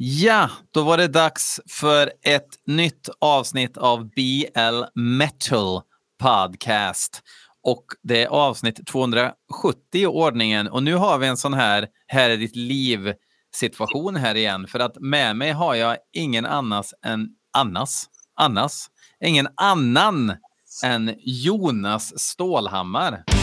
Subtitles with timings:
[0.00, 5.80] Ja, då var det dags för ett nytt avsnitt av BL Metal
[6.22, 7.22] Podcast.
[7.62, 9.34] Och det är avsnitt 270
[9.92, 10.68] i ordningen.
[10.68, 13.14] Och nu har vi en sån här här är ditt liv
[13.54, 14.66] situation här igen.
[14.66, 18.06] För att med mig har jag ingen annas än Annas.
[18.36, 18.86] Annas.
[19.24, 20.36] Ingen annan
[20.84, 23.37] än Jonas Stålhammar.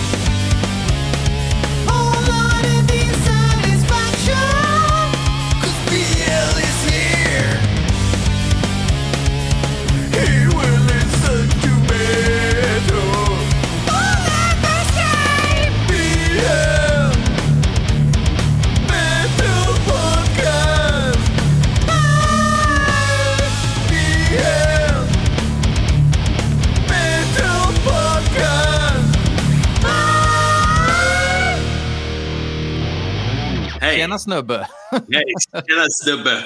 [34.05, 34.67] Tjena snubbe!
[34.91, 35.33] Hej,
[35.67, 36.43] tjena snubbe!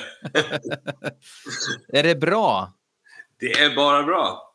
[1.93, 2.73] är det bra?
[3.39, 4.53] Det är bara bra.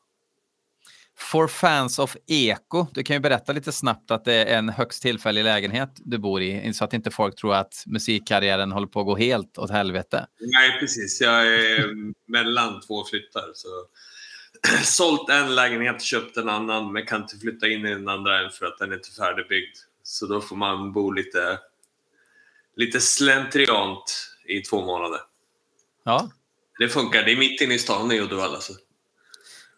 [1.16, 5.02] For fans of eko, du kan ju berätta lite snabbt att det är en högst
[5.02, 9.06] tillfällig lägenhet du bor i, så att inte folk tror att musikkarriären håller på att
[9.06, 10.26] gå helt åt helvete.
[10.40, 11.20] Nej, precis.
[11.20, 11.94] Jag är
[12.32, 13.44] mellan två flyttar.
[13.54, 13.68] Så
[14.84, 18.50] sålt en lägenhet, köpt en annan, men kan inte flytta in i den andra än
[18.50, 19.76] för att den är inte färdigbyggd.
[20.02, 21.58] Så då får man bo lite
[22.76, 25.20] lite slentriant i två månader.
[26.04, 26.30] Ja.
[26.78, 27.22] Det funkar.
[27.22, 28.60] Det är mitt inne i stan i Uddevalla.
[28.60, 28.74] Så.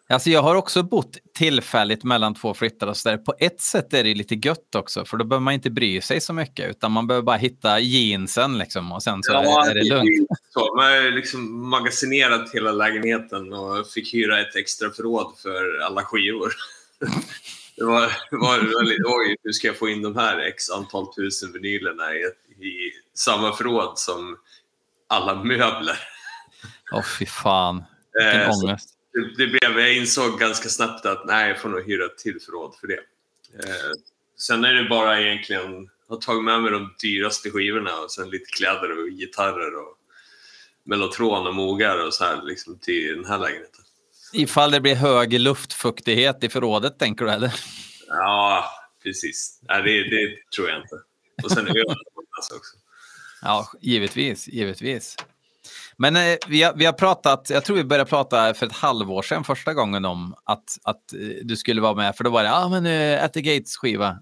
[0.09, 3.17] Alltså jag har också bott tillfälligt mellan två flyttar och så där.
[3.17, 6.21] På ett sätt är det lite gött också, för då behöver man inte bry sig
[6.21, 9.83] så mycket, utan man behöver bara hitta jeansen liksom, och sen så ja, är det
[9.83, 10.29] lugnt.
[10.49, 16.03] Så, man har liksom magasinerat hela lägenheten och fick hyra ett extra förråd för alla
[16.03, 16.51] skivor.
[17.77, 20.39] det var, det var, det var lite, oj, hur ska jag få in de här
[20.39, 24.37] x antal tusen vinylerna i ett i samma förråd som
[25.07, 25.99] alla möbler.
[26.91, 27.83] Åh oh, fy fan,
[28.13, 28.89] vilken eh, ångest.
[29.13, 32.39] Det, det blev, jag insåg ganska snabbt att nej, jag får nog hyra ett till
[32.45, 32.99] förråd för det.
[33.63, 33.91] Eh,
[34.37, 38.29] sen är det bara egentligen, jag har tagit med mig de dyraste skivorna och sen
[38.29, 39.97] lite kläder och gitarrer och
[40.83, 43.83] mellotron och mogar och så här liksom till den här lägenheten.
[44.33, 47.53] Ifall det blir hög luftfuktighet i förrådet tänker du eller?
[48.07, 48.65] Ja,
[49.03, 49.59] precis.
[49.61, 50.95] Nej, det, det tror jag inte.
[51.43, 51.95] Och sen öl
[52.37, 52.75] också.
[53.41, 55.15] Ja, givetvis, givetvis.
[55.97, 59.21] Men eh, vi, har, vi har pratat, jag tror vi började prata för ett halvår
[59.21, 62.15] sedan första gången om att, att eh, du skulle vara med.
[62.15, 64.17] För då var det, ah, men uh, At the Gates skiva.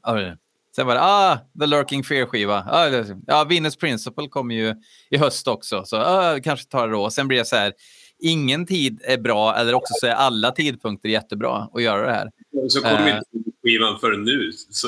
[0.75, 2.67] Sen var det, ah, The Lurking Fear skiva.
[2.71, 4.75] Ah, ja, Venus Principle kommer ju
[5.09, 7.09] i höst också, så ah, kanske tar det då.
[7.09, 7.73] Sen blir det så här,
[8.19, 12.31] ingen tid är bra, eller också så är alla tidpunkter jättebra att göra det här.
[12.69, 14.51] Så kommer uh, inte skivan förrän nu.
[14.69, 14.87] Så.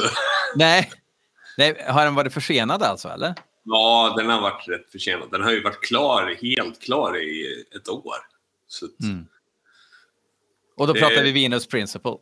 [0.56, 0.92] Nej,
[1.58, 3.36] Nej, har den varit försenad alltså, eller?
[3.64, 5.32] Ja, den har varit rätt försenad.
[5.32, 8.16] Den har ju varit klar, helt klar i ett år.
[8.68, 9.26] Så mm.
[10.78, 11.00] Och då det...
[11.00, 12.16] pratar vi Venus Principle?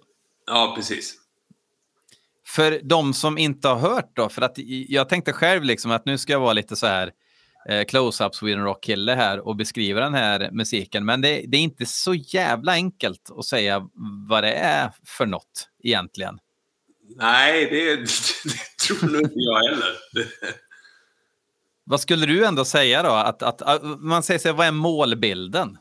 [0.45, 1.15] Ja, precis.
[2.47, 4.53] För de som inte har hört då, för att
[4.87, 7.11] jag tänkte själv liksom att nu ska jag vara lite så här
[7.69, 11.05] eh, close-up Sweden Rock-kille här och beskriva den här musiken.
[11.05, 13.89] Men det, det, är inte så jävla enkelt att säga
[14.29, 16.39] vad det är för något egentligen.
[17.15, 17.95] Nej, det,
[18.43, 19.97] det tror nog inte jag heller.
[21.83, 23.09] Vad skulle du ändå säga då?
[23.09, 25.77] Att, att, att, man säger sig, vad är målbilden?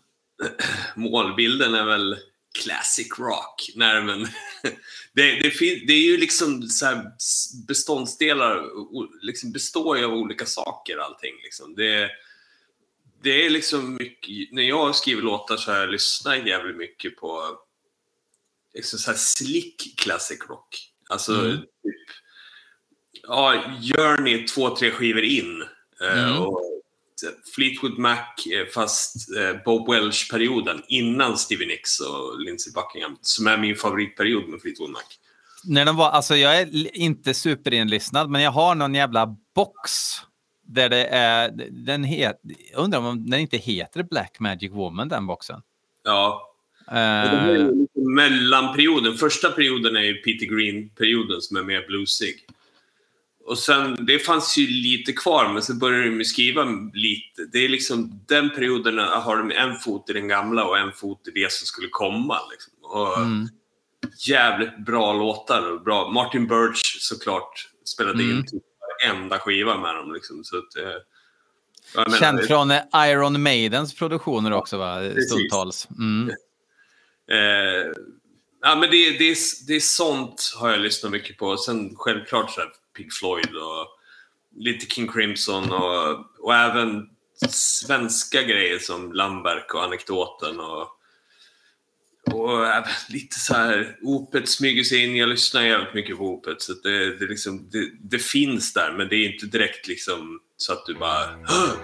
[0.96, 2.16] Målbilden är väl
[2.62, 3.70] classic rock.
[3.74, 4.20] Nej, men
[5.12, 5.50] det, det,
[5.86, 7.12] det är ju liksom så här
[7.68, 8.62] beståndsdelar,
[9.26, 11.34] liksom består ju av olika saker allting.
[11.42, 11.74] Liksom.
[11.74, 12.10] Det,
[13.22, 17.58] det är liksom mycket, när jag skriver låtar så har jag lyssnat jävligt mycket på
[18.74, 20.94] liksom så här slick classic rock.
[21.14, 21.56] Alltså, mm.
[21.56, 22.00] typ,
[23.22, 25.62] ja, Journey två, tre skivor in.
[26.02, 26.42] Eh, mm.
[26.42, 26.60] Och
[27.54, 28.19] Fleetwood Mac,
[28.52, 34.48] eh, fast eh, Bob Welch-perioden innan Stevie Nicks och Lindsey Buckingham, som är min favoritperiod
[34.48, 35.02] med Fleetwood Mac.
[35.64, 39.91] När de var, alltså jag är inte superinlyssnad, men jag har någon jävla box
[40.62, 42.41] där det är, den het,
[42.76, 45.62] undrar om den inte heter Black Magic Woman, den boxen.
[46.05, 46.53] Ja,
[46.92, 49.14] Uh, mellanperioden.
[49.14, 52.46] Första perioden är ju Peter Green-perioden som är mer bluesig.
[53.46, 56.64] Och sen, det fanns ju lite kvar, men så började de skriva
[56.94, 57.44] lite.
[57.52, 61.28] Det är liksom, den perioden har de en fot i den gamla och en fot
[61.28, 62.38] i det som skulle komma.
[62.50, 62.72] Liksom.
[62.82, 63.48] Och mm.
[64.26, 65.84] Jävligt bra låtar.
[65.84, 66.10] Bra.
[66.10, 68.37] Martin Birch såklart spelade mm.
[68.37, 68.62] in typ
[69.02, 70.12] varenda skiva med dem.
[70.14, 70.44] Liksom.
[70.44, 74.98] Så att, eh, Känd från Iron Maidens produktioner också, va?
[75.28, 75.88] stundtals.
[75.98, 76.30] Mm.
[77.31, 77.93] Eh,
[78.62, 81.56] ja, men det, det, är, det är sånt har jag lyssnat mycket på.
[81.56, 83.88] Sen självklart så här, Pink Floyd och
[84.56, 87.09] lite King Crimson och, och även
[87.49, 90.88] svenska grejer som Lamberg och anekdoten och,
[92.32, 92.67] och
[93.09, 95.17] lite så här, Opet smyger sig in.
[95.17, 99.09] Jag lyssnar jävligt mycket på Opet så det, det, liksom, det, det, finns där men
[99.09, 101.26] det är inte direkt liksom så att du bara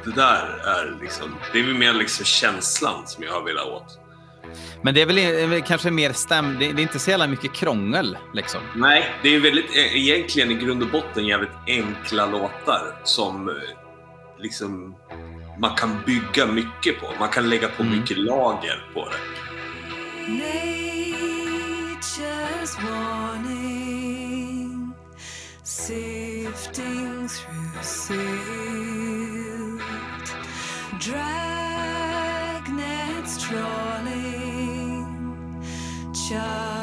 [0.04, 4.09] det där är liksom, det är mer liksom känslan som jag har velat åt.
[4.82, 6.58] Men det är väl kanske mer stäm...
[6.58, 8.60] Det är inte så jävla mycket krångel liksom.
[8.76, 13.54] Nej, det är väldigt, e- egentligen i grund och botten jävligt enkla låtar som eh,
[14.38, 14.94] liksom
[15.58, 17.06] man kan bygga mycket på.
[17.18, 17.98] Man kan lägga på mm.
[17.98, 19.16] mycket lager på det.
[20.32, 21.66] Nature's
[22.90, 24.20] warning
[25.62, 28.80] Sifting through silt
[31.00, 31.88] Dragnets
[33.38, 34.19] trawling
[36.30, 36.79] 家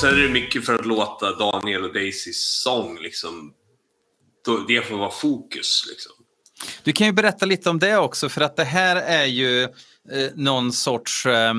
[0.00, 3.54] sen är det mycket för att låta Daniel och Daisys sång liksom,
[4.68, 5.84] det får vara fokus.
[5.88, 6.12] Liksom.
[6.84, 9.68] Du kan ju berätta lite om det också för att det här är ju eh,
[10.34, 11.54] någon sorts, eh,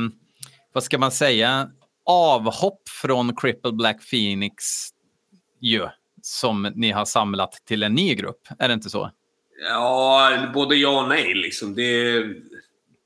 [0.74, 1.70] vad ska man säga,
[2.06, 4.64] avhopp från Cripple Black Phoenix
[5.62, 5.88] ju,
[6.22, 8.42] som ni har samlat till en ny grupp.
[8.60, 9.12] Är det inte så?
[9.70, 11.34] Ja, både ja och nej.
[11.34, 11.76] Liksom.
[11.76, 12.24] Det,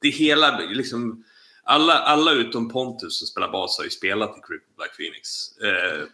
[0.01, 1.23] det hela, liksom,
[1.65, 5.57] alla, alla utom Pontus som spelar bas har ju spelat i Cripple Black Phoenix.
[5.57, 6.07] Eh,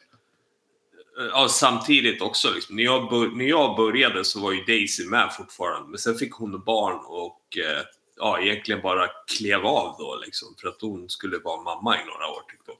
[1.32, 5.90] ja, samtidigt också, liksom, när, jag när jag började så var ju Daisy med fortfarande,
[5.90, 7.84] men sen fick hon barn och eh,
[8.18, 9.08] ja, egentligen bara
[9.38, 12.42] klev av då, liksom, för att hon skulle vara mamma i några år.
[12.52, 12.72] Tyckte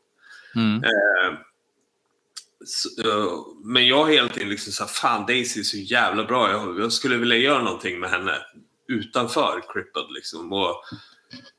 [0.56, 0.84] mm.
[0.84, 1.40] eh,
[2.66, 6.52] så, uh, men jag har hela tiden liksom sagt, fan Daisy är så jävla bra,
[6.52, 8.38] jag, jag, skulle vilja göra någonting med henne
[8.88, 10.54] utanför Crippled liksom.
[10.54, 10.84] Och,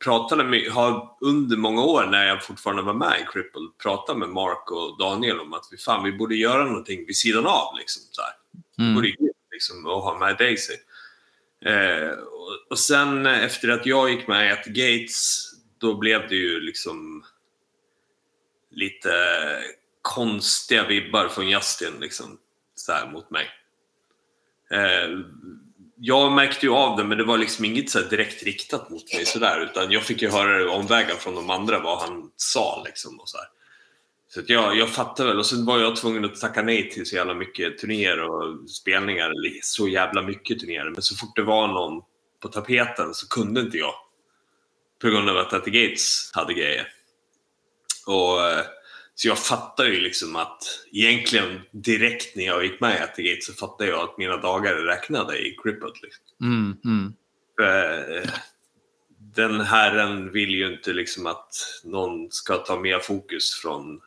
[0.04, 4.28] pratade med, har under många år när jag fortfarande var med i Cripple pratat med
[4.28, 7.76] Mark och Daniel om att vi, fan, vi borde göra någonting vid sidan av.
[7.78, 8.32] Liksom, så här.
[8.78, 8.94] Mm.
[8.94, 9.08] borde
[9.52, 10.74] liksom, och ha med Daisy.
[11.64, 16.36] Eh, och, och, sen efter att jag gick med i At Gates, då blev det
[16.36, 17.24] ju liksom
[18.70, 19.12] lite
[20.02, 22.38] konstiga vibbar från Justin liksom,
[22.74, 23.48] så här, mot mig.
[24.70, 25.18] Eh,
[26.04, 29.26] jag märkte ju av det, men det var liksom inget så direkt riktat mot mig
[29.26, 33.20] sådär, utan jag fick ju höra det omvägar från de andra vad han sa liksom
[33.20, 33.46] och så här.
[34.34, 37.06] Så att jag, jag fattade väl och sen var jag tvungen att tacka nej till
[37.06, 39.32] så jävla mycket turnéer och spelningar,
[39.62, 40.90] så jävla mycket turnéer.
[40.90, 42.02] Men så fort det var någon
[42.40, 43.94] på tapeten så kunde inte jag.
[45.00, 46.88] På grund av att At the Gates hade grejer.
[48.06, 48.64] Och eh,
[49.14, 53.52] så jag fattar ju liksom att egentligen direkt när jag gick med i Attigate så
[53.52, 55.92] fattade jag att mina dagar är räknade i Crippled.
[56.02, 56.24] Liksom.
[56.42, 57.14] Mm, mm.
[57.60, 58.30] Eh,
[59.36, 61.54] den herren vill ju inte liksom att
[61.84, 64.00] någon ska ta mer fokus från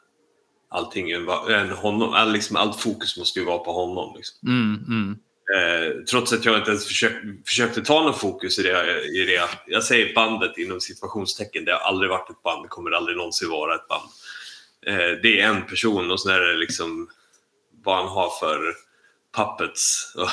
[0.69, 2.13] allting än honom.
[2.13, 4.13] All, liksom, allt fokus måste ju vara på honom.
[4.15, 4.49] Liksom.
[4.49, 5.17] Mm, mm.
[5.55, 9.49] eh, trots att jag inte ens försök, försökte ta någon fokus i det, i det.
[9.67, 11.65] Jag säger bandet inom situationstecken.
[11.65, 14.09] Det har aldrig varit ett band, det kommer aldrig någonsin vara ett band.
[14.87, 17.09] Eh, det är en person och så är det liksom
[17.83, 18.73] vad han har för
[19.35, 20.29] puppets och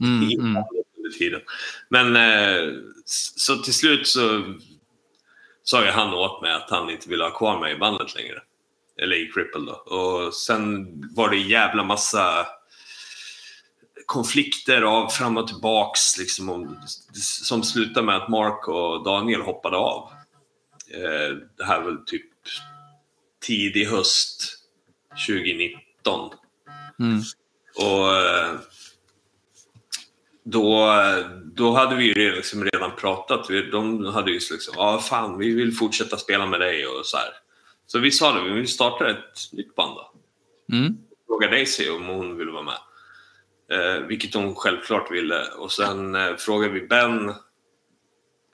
[0.00, 0.64] Mm, mm.
[0.96, 1.40] under tiden.
[1.88, 2.72] Men eh,
[3.36, 4.54] så till slut så
[5.62, 8.42] sa ju han åt mig att han inte ville ha kvar mig i bandet längre.
[9.02, 9.72] Eller i Cripple då.
[9.72, 12.46] Och sen var det jävla massa
[14.06, 16.78] konflikter av fram och tillbaks liksom om,
[17.12, 20.10] som slutade med att Mark och Daniel hoppade av.
[20.94, 22.30] Eh, det här var typ
[23.46, 24.58] tidig höst
[25.28, 26.30] 2019.
[27.00, 27.20] Mm.
[27.76, 28.54] Och eh,
[30.44, 30.94] då,
[31.44, 33.48] då hade vi ju liksom redan pratat.
[33.72, 37.30] De hade ju liksom, ja fan vi vill fortsätta spela med dig och så här.
[37.86, 40.12] Så vi sa det, vi vill starta ett nytt band då.
[40.76, 40.96] Mm.
[41.26, 42.78] Frågade Daisy om hon ville vara med.
[43.70, 45.44] Eh, vilket hon självklart ville.
[45.44, 47.34] Och sen eh, frågade vi Ben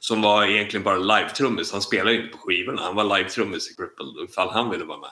[0.00, 1.72] som var egentligen bara live-trummis.
[1.72, 2.82] Han spelade ju inte på skivorna.
[2.82, 5.10] Han var live-trummis i Cripple ifall han ville vara med.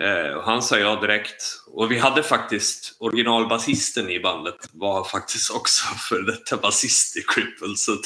[0.00, 1.42] Eh, och han sa ja direkt.
[1.66, 7.76] Och vi hade faktiskt originalbasisten i bandet var faktiskt också för detta basist i Cripple.
[7.76, 7.96] Så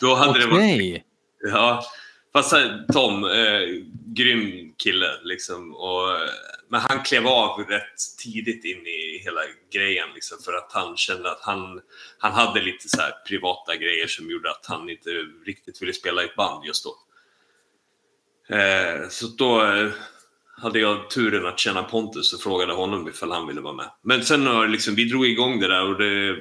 [0.00, 1.04] då hade det varit Okej.
[1.52, 1.84] Ja,
[2.32, 2.54] fast
[2.92, 3.60] Tom, eh,
[4.06, 5.74] grym kille liksom.
[5.74, 6.08] Och,
[6.68, 9.40] men han klev av rätt tidigt in i hela
[9.72, 11.80] grejen liksom, för att han kände att han,
[12.18, 15.10] han hade lite så här privata grejer som gjorde att han inte
[15.46, 16.96] riktigt ville spela i ett band just då.
[18.56, 19.90] Eh, så då eh,
[20.56, 23.90] hade jag turen att känna Pontus och frågade honom ifall han ville vara med.
[24.02, 26.36] Men sen har liksom, vi drog igång det där och det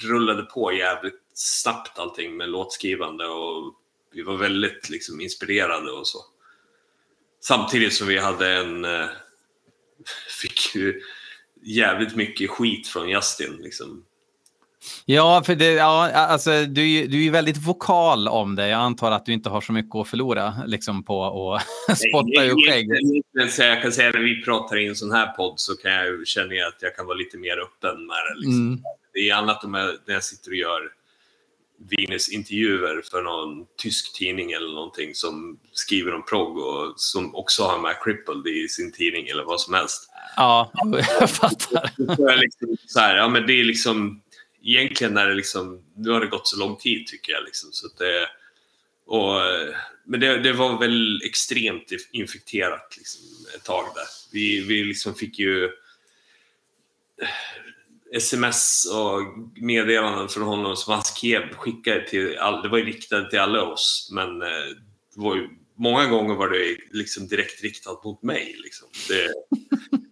[0.00, 3.74] rullade på jävligt snabbt allting med låtskrivande och
[4.14, 6.18] vi var väldigt liksom, inspirerade och så.
[7.40, 8.84] Samtidigt som vi hade en...
[8.84, 9.06] Eh,
[10.42, 11.00] fick ju
[11.62, 13.56] jävligt mycket skit från Justin.
[13.60, 14.04] Liksom.
[15.04, 18.68] Ja, för det, ja, alltså, du, du är ju väldigt vokal om det.
[18.68, 21.62] Jag antar att du inte har så mycket att förlora liksom, på att
[21.98, 22.88] spotta ur skägg.
[23.32, 26.54] Jag kan säga när vi pratar i en sån här podd så kan jag, känner
[26.54, 28.34] jag att jag kan vara lite mer öppen med det.
[28.36, 28.68] Liksom.
[28.68, 28.82] Mm.
[29.12, 30.80] Det är annat om jag, när jag sitter och gör
[31.90, 37.78] Venus-intervjuer för någon tysk tidning eller någonting som skriver om progg och som också har
[37.78, 40.10] med Crippled i sin tidning eller vad som helst.
[40.36, 40.72] Ja,
[41.20, 41.90] jag fattar.
[41.98, 44.22] Är jag liksom så här, ja, men det är liksom
[44.62, 47.44] egentligen när det liksom, nu har det gått så lång tid tycker jag.
[47.44, 48.28] Liksom, så det,
[49.06, 49.40] och,
[50.04, 53.20] men det, det var väl extremt infekterat liksom,
[53.56, 54.06] ett tag där.
[54.32, 55.70] Vi, vi liksom fick ju
[58.14, 59.20] sms och
[59.62, 63.62] meddelanden från honom som han skrev, skickade till all, det var ju riktat till alla
[63.62, 64.48] oss, men eh,
[65.14, 68.56] det var ju, många gånger var det liksom direkt riktat mot mig.
[68.62, 68.88] Liksom.
[69.08, 69.32] Det,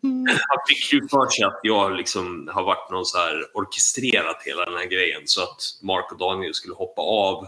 [0.49, 4.64] han fick ju för sig att jag liksom har varit någon så här orkestrerat hela
[4.64, 7.47] den här grejen så att Mark och Daniel skulle hoppa av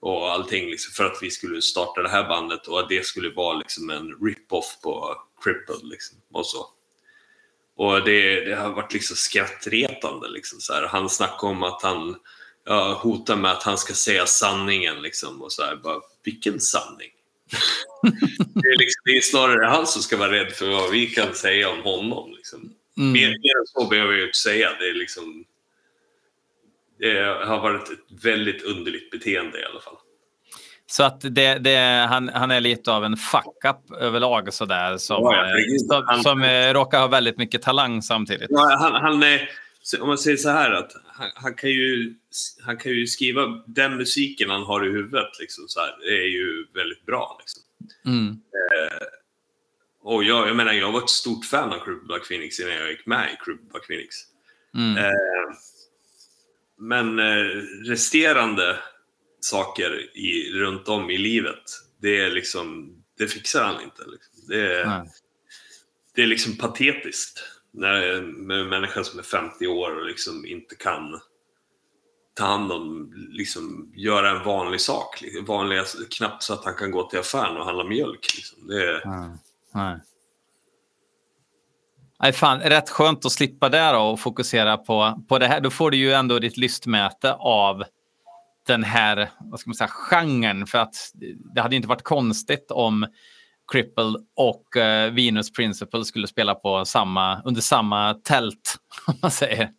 [0.00, 3.30] och allting liksom för att vi skulle starta det här bandet och att det skulle
[3.30, 6.66] vara liksom en rip-off på Crippled liksom och så.
[7.76, 10.86] Och det, det har varit liksom skrattretande liksom så här.
[10.86, 12.16] Han snackade om att han
[12.66, 17.10] ja, hotar med att han ska säga sanningen liksom och så här bara, vilken sanning?
[18.54, 21.34] det, är liksom, det är snarare han som ska vara rädd för vad vi kan
[21.34, 22.34] säga om honom.
[22.36, 22.74] Liksom.
[22.96, 23.12] Mm.
[23.12, 24.70] Mer, mer än så behöver jag inte säga.
[24.78, 25.44] Det, är liksom,
[26.98, 29.96] det har varit ett väldigt underligt beteende i alla fall.
[30.86, 35.44] Så att det, det, han, han är lite av en fuck-up överlag sådär som, Ja,
[35.44, 35.54] eh,
[35.88, 38.46] som, Han- som eh, råkar ha väldigt mycket talang samtidigt.
[38.50, 39.48] Ja, han, han är,
[40.00, 42.14] om man säger så här att han, han, kan ju,
[42.66, 45.30] han kan ju skriva den musiken han har i huvudet.
[45.40, 47.36] Liksom, så här, det är ju väldigt bra.
[47.40, 47.62] Liksom.
[48.06, 48.36] Mm.
[50.02, 52.90] Och jag, jag menar, jag var ett stort fan av Crib Black Phoenix innan jag
[52.90, 54.14] gick med i Crib Black Phoenix.
[54.76, 54.96] Mm.
[55.04, 55.12] Eh,
[56.78, 57.44] men eh,
[57.88, 58.76] resterande
[59.44, 61.62] saker i, runt om i livet,
[62.02, 64.02] det är liksom, det fixar han inte.
[64.06, 64.48] Liksom.
[64.48, 65.08] Det, är, Nej.
[66.14, 67.40] det är liksom patetiskt
[67.72, 71.20] när med en människa som är 50 år och liksom inte kan
[72.34, 75.20] ta hand om, liksom göra en vanlig sak.
[75.22, 75.44] Liksom.
[75.44, 78.34] Vanliga, knappt så att han kan gå till affären och handla mjölk.
[78.36, 78.66] Liksom.
[78.66, 79.30] Det är, Nej.
[79.74, 80.00] Nej.
[82.22, 85.60] Nej, fan, rätt skönt att slippa det och fokusera på, på det här.
[85.60, 87.84] Då får du ju ändå ditt lystmäte av
[88.66, 90.66] den här vad ska man säga, genren.
[90.66, 90.94] För att
[91.54, 93.06] det hade inte varit konstigt om
[93.72, 98.76] Cripple och eh, Venus Principle skulle spela på samma, under samma tält.
[99.06, 99.70] Om man säger.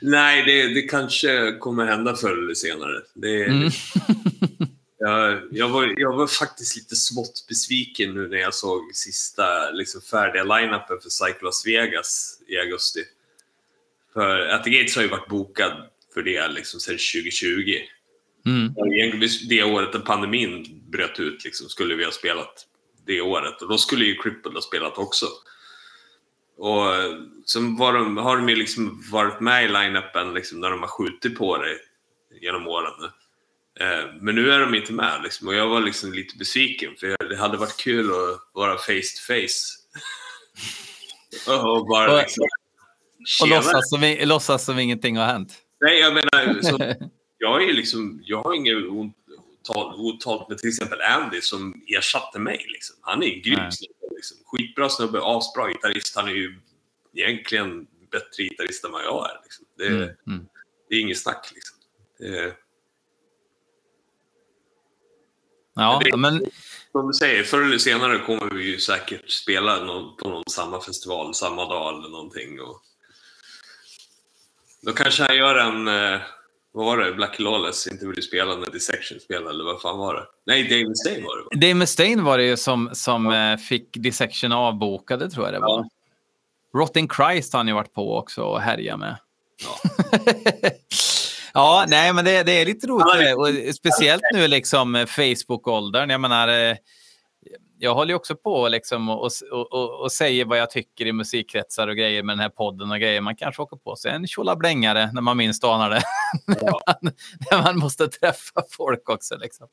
[0.00, 3.02] Nej, det, det kanske kommer hända förr eller senare.
[3.14, 3.70] Det, Mm.
[4.98, 10.00] jag, jag, var, jag var faktiskt lite smått besviken nu när jag såg sista liksom,
[10.00, 13.00] färdiga line-upen för Las Vegas i augusti.
[14.12, 15.72] För At the Gates har ju varit bokad
[16.14, 17.78] för det liksom, sedan 2020.
[18.46, 18.74] Mm.
[19.48, 22.66] Det året när pandemin bröt ut liksom, skulle vi ha spelat
[23.06, 25.26] det året och då skulle ju Cripple ha spelat också.
[26.56, 26.84] Och
[27.46, 30.88] sen var de, har de ju liksom varit med i line-upen liksom, när de har
[30.88, 31.78] skjutit på det
[32.40, 33.10] genom åren.
[33.80, 37.28] Eh, men nu är de inte med liksom, och jag var liksom lite besviken för
[37.28, 39.80] det hade varit kul att vara face to face.
[41.50, 42.44] och bara liksom...
[43.42, 45.54] Och låtsas som, låtsas som ingenting har hänt.
[45.80, 46.78] Nej, jag menar, så,
[47.44, 48.76] jag, är liksom, jag har inget
[49.96, 52.66] otalt med till exempel Andy som ersatte mig.
[52.68, 52.96] Liksom.
[53.00, 54.14] Han är en grym snubbe.
[54.14, 54.36] Liksom.
[54.44, 56.16] Skitbra snubbe, asbra gitarrist.
[56.16, 56.60] Han är ju
[57.14, 59.40] egentligen bättre gitarrist än vad jag är.
[59.42, 59.66] Liksom.
[59.78, 60.02] Det, mm.
[60.26, 60.46] Mm.
[60.88, 61.52] det är inget snack.
[61.54, 61.76] Liksom.
[62.18, 62.56] Det,
[65.74, 66.46] ja, det, men...
[66.92, 70.80] Som du säger, förr eller senare kommer vi ju säkert spela någon, på någon samma
[70.80, 72.60] festival samma dag eller någonting.
[72.60, 72.82] Och
[74.82, 76.20] då kanske han gör en eh,
[76.76, 77.12] vad var det?
[77.12, 80.26] Black Lawless inte ville spela när Dissection spelade, eller vad fan var det?
[80.46, 81.50] Nej, Dave Mustaine var det va?
[81.52, 83.52] Dave Mustaine var det ju som, som ja.
[83.52, 85.68] Eh, fick Dissection avbokade, tror jag det var.
[85.68, 86.80] Ja.
[86.80, 89.16] Rotting Christ har han ju varit på också och härjat med.
[89.64, 89.90] Ja.
[91.54, 96.10] ja, nej, men det, det är lite roligt och speciellt nu liksom Facebook-åldern.
[96.10, 96.76] Jag menar, eh,
[97.78, 101.88] jag håller också på liksom och, och, och, och, säger vad jag tycker i musikkretsar
[101.88, 103.20] och grejer med den här podden och grejer.
[103.20, 106.02] Man kanske åker på sig en tjolablängare när man minst anar det.
[106.60, 106.80] Ja.
[106.86, 107.12] när, man,
[107.50, 109.36] när, man, måste träffa folk också.
[109.36, 109.66] Liksom.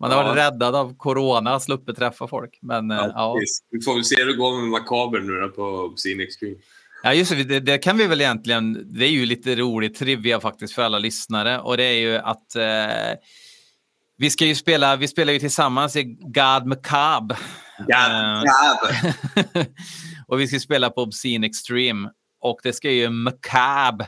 [0.00, 0.24] Man har ja.
[0.24, 2.58] varit räddad av corona, sluppit träffa folk.
[2.62, 3.36] Men, ja, ja.
[3.70, 6.56] Vi får väl se hur det går med Makaber nu då på Obscene Extreme.
[7.02, 7.78] Ja, just det, det.
[7.78, 8.92] kan vi väl egentligen.
[8.98, 12.56] Det är ju lite roligt trivia faktiskt för alla lyssnare och det är ju att
[12.56, 13.18] eh,
[14.24, 17.36] vi ska ju spela, vi spelar ju tillsammans i God Macabre.
[17.78, 19.66] God Macabre.
[20.28, 22.10] och vi ska spela på Obscene Extreme.
[22.40, 24.06] Och det ska ju Macabre,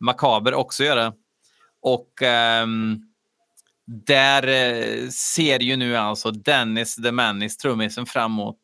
[0.00, 1.12] Macabre också göra.
[1.82, 2.22] Och
[2.62, 3.02] um,
[3.86, 8.56] där uh, ser ju nu alltså Dennis the Manis, trummisen, fram emot,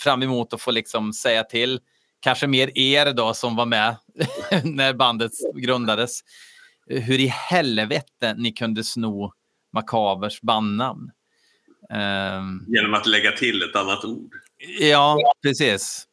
[0.00, 1.80] fram emot att få liksom säga till.
[2.20, 3.96] Kanske mer er då som var med
[4.64, 6.20] när bandet grundades.
[6.86, 9.32] Hur i helvete ni kunde sno
[9.72, 11.10] makabers bandnamn.
[11.90, 14.34] Um, Genom att lägga till ett annat ord?
[14.80, 16.06] Ja, precis.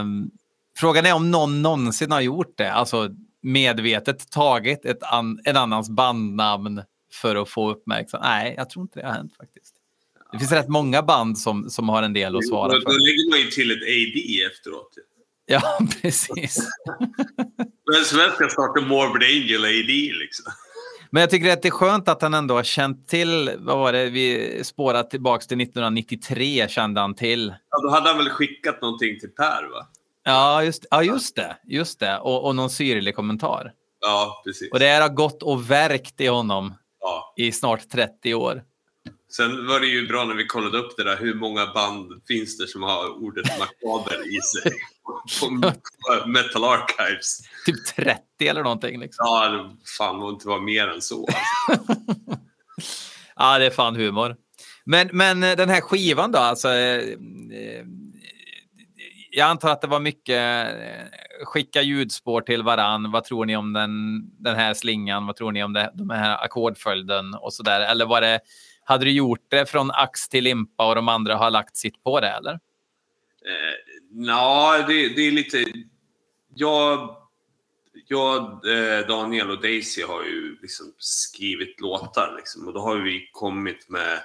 [0.00, 0.30] Um,
[0.78, 3.08] frågan är om någon någonsin har gjort det, alltså
[3.42, 8.24] medvetet tagit ett an, en annans bandnamn för att få uppmärksamhet.
[8.24, 9.74] Nej, jag tror inte det har hänt faktiskt.
[10.32, 12.78] Det finns rätt många band som, som har en del att svara för.
[12.78, 14.94] Då lägger man ju till ett AD efteråt.
[15.46, 16.68] Ja, precis.
[17.86, 20.52] Men svenska startar Morbid Angel AD liksom.
[21.12, 23.92] Men jag tycker att det är skönt att han ändå har känt till, vad var
[23.92, 27.54] det, vi spårat tillbaka till 1993 kände han till.
[27.70, 29.86] Ja, då hade han väl skickat någonting till Per va?
[30.24, 31.56] Ja, just, ja, just det.
[31.64, 32.18] Just det.
[32.18, 33.72] Och, och någon syrlig kommentar.
[34.00, 34.72] Ja, precis.
[34.72, 37.34] Och det har gått och verkt i honom ja.
[37.36, 38.62] i snart 30 år.
[39.36, 42.58] Sen var det ju bra när vi kollade upp det där, hur många band finns
[42.58, 44.72] det som har ordet makaber i sig?
[45.40, 45.50] På
[46.26, 47.38] Metal Archives.
[47.66, 49.00] Typ 30 eller någonting.
[49.00, 49.24] Liksom.
[49.26, 51.28] Ja, det fan det inte vara mer än så.
[53.36, 54.36] ja, det är fan humor.
[54.84, 56.68] Men, men eh, den här skivan då, alltså.
[56.68, 56.98] Eh,
[57.52, 57.84] eh,
[59.30, 60.66] jag antar att det var mycket
[61.44, 63.10] skicka ljudspår till varann.
[63.10, 63.90] Vad tror ni om den,
[64.42, 65.26] den här slingan?
[65.26, 67.80] Vad tror ni om det, de här ackordföljden och så där?
[67.80, 68.40] Eller var det
[68.84, 72.20] hade du gjort det från ax till limpa och de andra har lagt sitt på
[72.20, 72.52] det, eller?
[72.52, 75.64] Eh, Nja, det, det, är lite...
[76.54, 77.16] Jag,
[78.08, 83.30] jag eh, Daniel och Daisy har ju liksom skrivit låtar liksom, och då har vi
[83.32, 84.20] kommit med...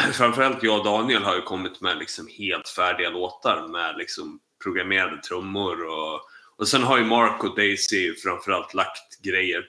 [0.12, 5.22] Framförallt jag och Daniel har ju kommit med liksom helt färdiga låtar med liksom programmerade
[5.22, 6.20] trummor och,
[6.56, 9.64] och sen har ju Mark och Daisy framförallt lagt grejer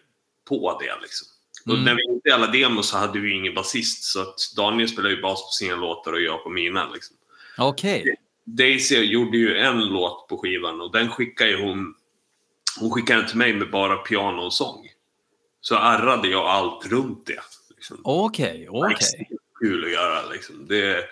[0.50, 1.28] på det liksom.
[1.68, 1.78] Mm.
[1.80, 5.16] Och när vi gjorde alla demos så hade vi ingen basist så att Daniel spelade
[5.16, 6.90] ju bas på sina låtar och jag på mina.
[6.94, 7.16] Liksom.
[7.58, 8.02] Okej.
[8.02, 8.16] Okay.
[8.46, 11.96] Daisy gjorde ju en låt på skivan och den skickade hon,
[12.80, 14.88] hon skickade den till mig med bara piano och sång.
[15.62, 17.42] Så arrade jag allt runt det.
[17.76, 18.02] Liksom.
[18.04, 19.26] Okej, okay, okej.
[19.26, 19.38] Okay.
[19.60, 20.68] Kul att göra liksom.
[20.68, 21.06] Det,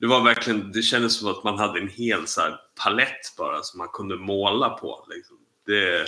[0.00, 2.40] det var verkligen, det kändes som att man hade en hel så
[2.84, 5.06] palett bara som man kunde måla på.
[5.10, 5.36] Liksom.
[5.66, 6.06] Det,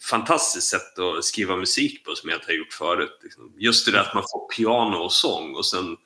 [0.00, 3.18] fantastiskt sätt att skriva musik på som jag inte har gjort förut.
[3.22, 3.52] Liksom.
[3.58, 5.96] Just det där att man får piano och sång och sen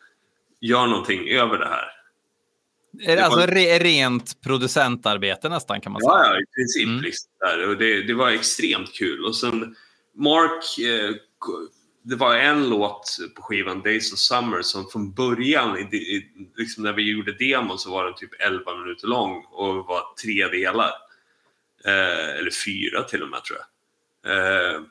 [0.61, 2.01] gör någonting över det här.
[3.01, 6.13] Är det, alltså re rent producentarbete nästan kan man säga?
[6.13, 6.87] Ja, i princip.
[6.87, 7.01] Mm.
[7.01, 7.69] Liksom, där.
[7.69, 9.25] Och det, det, var extremt kul.
[9.25, 9.77] Och sen
[10.15, 11.15] Mark, eh,
[12.03, 16.27] det var en låt på skivan Days of Summer som från början, i, i,
[16.57, 20.47] liksom när vi gjorde demon så var den typ 11 minuter lång och var tre
[20.47, 20.91] delar.
[21.85, 23.67] Eh, eller fyra till och med tror jag.
[24.27, 24.83] Eh,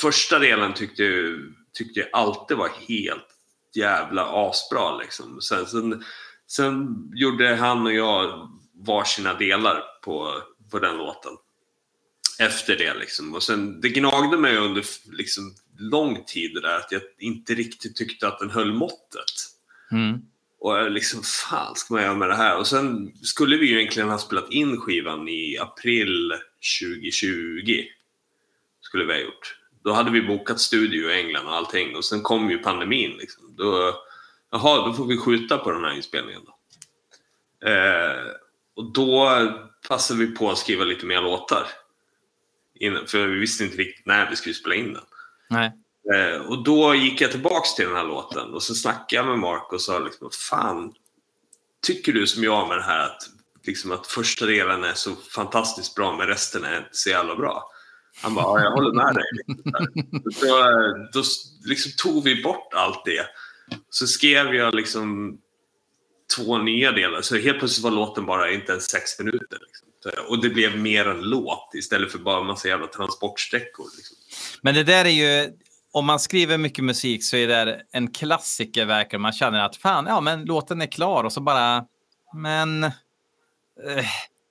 [0.00, 1.36] första delen tyckte,
[1.72, 3.28] tyckte jag alltid var helt
[3.74, 5.40] jävla asbra liksom.
[5.40, 6.04] Sen, sen,
[6.46, 11.32] sen gjorde han och jag varsina delar på, på den låten.
[12.38, 13.34] Efter det liksom.
[13.34, 17.96] Och sen, det gnagde mig under liksom, lång tid det där att jag inte riktigt
[17.96, 19.34] tyckte att den höll måttet.
[19.92, 20.18] Mm.
[20.60, 22.58] Och jag liksom, fan ska man göra med det här?
[22.58, 26.32] Och sen skulle vi ju egentligen ha spelat in skivan i april
[26.80, 27.84] 2020.
[28.86, 29.56] Skulle vi ha gjort.
[29.84, 33.16] Då hade vi bokat studio i England och allting och sen kom ju pandemin.
[33.18, 33.56] Liksom.
[33.56, 33.94] Då,
[34.50, 36.52] jaha, då får vi skjuta på den här inspelningen då.
[37.68, 38.32] Eh,
[38.76, 39.30] och då
[39.88, 41.66] passade vi på att skriva lite mer låtar.
[42.74, 45.04] Innan, för vi visste inte riktigt när vi skulle spela in den.
[45.50, 45.72] Nej.
[46.14, 49.38] Eh, och då gick jag tillbaks till den här låten och så snackade jag med
[49.38, 50.94] Mark och sa liksom, fan,
[51.82, 53.22] tycker du som jag med det här att,
[53.66, 57.70] liksom, att första delen är så fantastiskt bra men resten är inte så jävla bra?
[58.22, 59.24] Han bara, ja, jag håller med dig.
[60.40, 61.22] då, då
[61.64, 63.26] liksom tog vi bort allt det.
[63.90, 65.38] Så skrev jag liksom
[66.36, 67.22] två nya delar.
[67.22, 69.58] Så helt plötsligt var låten bara inte ens sex minuter.
[69.60, 69.86] Liksom.
[70.28, 73.86] Och det blev mer en låt istället för bara en massa jävla transportsträckor.
[73.96, 74.16] Liksom.
[74.62, 75.52] Men det där är ju,
[75.92, 80.06] om man skriver mycket musik så är det en klassiker verkar Man känner att fan,
[80.06, 81.84] ja men låten är klar och så bara,
[82.34, 82.92] men eh,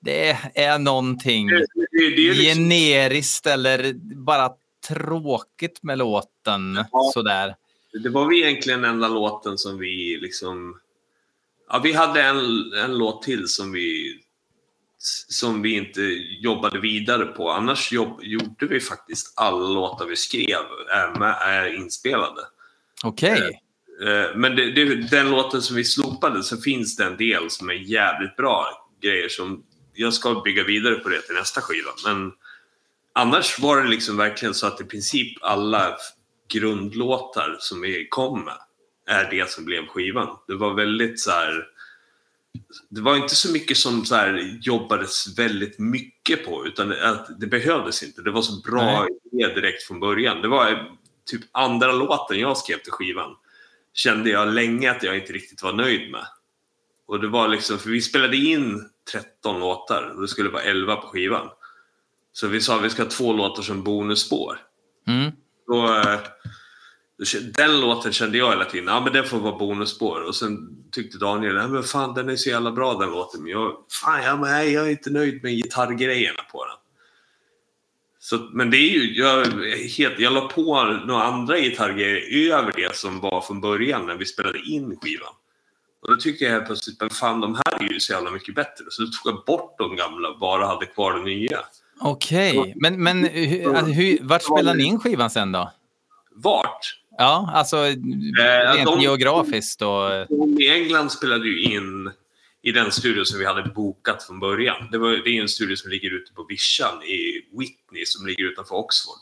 [0.06, 4.52] det är någonting Det, det, det är liksom, generiskt eller bara
[4.88, 7.12] tråkigt med låten Ja.
[7.14, 7.56] sådär.
[8.04, 10.80] det var väl egentligen enda låten som vi liksom...
[11.70, 12.38] Ja, vi hade en,
[12.84, 14.20] en låt till som vi
[15.30, 16.02] som vi inte
[16.42, 17.50] jobbade vidare på.
[17.50, 20.60] Annars jobb, gjorde vi faktiskt alla låtar vi skrev
[20.92, 22.42] är, med, är inspelade.
[23.04, 23.62] Okej.
[24.02, 27.70] Eh, Men det, det, den låten som vi slopade så finns det en del som
[27.70, 28.66] är jävligt bra
[29.02, 29.64] grejer som
[29.96, 31.92] jag ska bygga vidare på det till nästa skiva.
[32.06, 32.34] Men
[33.14, 35.98] annars var det liksom verkligen så att i princip alla
[36.48, 38.58] grundlåtar som vi kom med
[39.08, 40.38] är det som blev skivan.
[40.48, 41.68] Det var väldigt så här.
[42.90, 47.48] Det var inte så mycket som så här jobbades väldigt mycket på utan att det
[47.48, 48.22] behövdes inte.
[48.22, 50.42] Det var så bra idé direkt från början.
[50.42, 50.92] Det var
[51.26, 53.36] typ andra låten jag skrev till skivan
[53.96, 56.28] kände jag länge att jag inte riktigt var nöjd med.
[57.06, 60.96] Och det var liksom, för vi spelade in 13 låtar och det skulle vara 11
[60.96, 61.50] på skivan.
[62.34, 64.58] Så vi sa att vi ska ha två låtar som bonusspår.
[65.08, 65.32] Mm.
[65.68, 66.20] Då, eh,
[67.54, 70.22] den låten kände jag hela tiden, ja men den får vara bonusspår.
[70.22, 70.58] Och sen
[70.92, 73.42] tyckte Daniel, ja men fan den är så jävla bra den låten.
[73.42, 76.76] Men jag, fan ja, men nej, jag är inte nöjd med gitarrgrejerna på den.
[78.20, 79.46] Så, men det är ju, jag,
[79.98, 84.26] helt, jag la på några andra gitarrgrejer över det som var från början när vi
[84.26, 85.34] spelade in skivan.
[86.06, 88.56] Och då tyckte jag helt plötsligt, men fan de här är ju så jävla mycket
[88.56, 88.86] bättre.
[88.90, 91.60] Så då tog jag bort de gamla och bara hade kvar det nya.
[92.00, 95.72] Okej, men, men hur, alltså, hur, vart spelade ni in skivan sen då?
[96.32, 97.00] Vart?
[97.18, 100.10] Ja, alltså rent de- geografiskt och...
[100.30, 102.12] De i England spelade ju in
[102.62, 104.88] i den studio som vi hade bokat från början.
[104.92, 108.44] Det, var, det är en studio som ligger ute på vischan i Whitney som ligger
[108.44, 109.18] utanför Oxford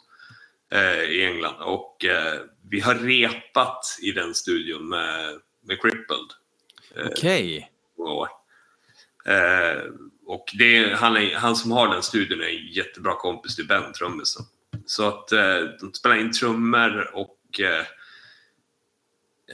[0.72, 1.56] eh, i England.
[1.62, 6.43] Och eh, vi har repat i den studion med, med Crippled eh,
[7.06, 7.72] Okej.
[7.98, 8.28] många år.
[9.26, 9.84] Eh,
[10.26, 13.94] och det han, är, han som har den studion är en jättebra kompis till Ben,
[13.94, 14.46] trummisen.
[14.86, 17.86] Så att eh, de spelar in trummor och eh,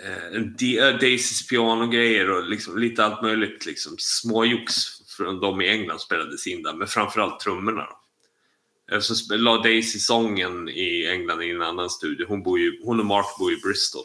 [0.06, 3.66] eh, eh, Daisys pianogrejer och liksom lite allt möjligt.
[3.66, 4.74] Liksom, småjox
[5.18, 7.86] från de i England spelades in där, men framförallt trummorna.
[7.86, 8.96] Då.
[8.96, 12.26] Eh, Så la Daisy sången i England i en annan studio.
[12.28, 14.04] Hon, bor ju, hon och Mark bor i Bristol.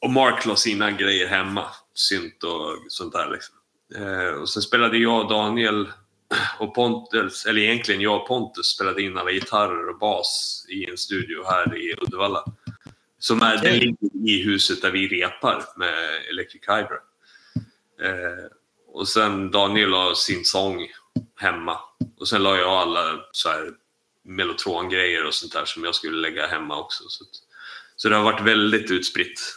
[0.00, 3.30] Och Mark la sina grejer hemma, synt och sånt där.
[3.30, 3.54] Liksom.
[3.96, 5.88] Eh, och sen spelade jag Daniel
[6.58, 10.98] och Pontus, eller egentligen jag och Pontus spelade in alla gitarrer och bas i en
[10.98, 12.44] studio här i Uddevalla.
[13.18, 16.98] Som är, den ligger i huset där vi repar med Electric Hydra.
[18.02, 18.44] Eh,
[18.88, 20.88] och sen Daniel la sin sång
[21.36, 21.78] hemma.
[22.18, 23.70] Och sen la jag alla så här
[24.24, 27.04] Mellotron-grejer och sånt där som jag skulle lägga hemma också.
[27.08, 27.24] Så,
[27.96, 29.56] så det har varit väldigt utspritt.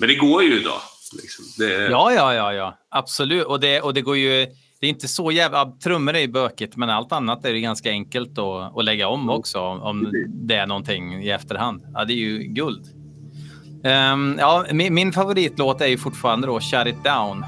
[0.00, 0.80] Men det går ju idag.
[1.12, 1.44] Liksom.
[1.58, 2.78] Det, Ja, ja, ja, ja.
[2.90, 3.46] Absolut.
[3.46, 4.46] Och det, och det går ju...
[4.80, 5.72] Det är inte så jävla...
[5.84, 9.30] Trummor är ju bökigt, men allt annat är det ganska enkelt att, att lägga om
[9.30, 11.82] också om, det är någonting i efterhand.
[11.94, 12.86] Ja, det är ju guld.
[13.84, 17.44] Ehm, ja, min, min favoritlåt är ju fortfarande då Shut It Down.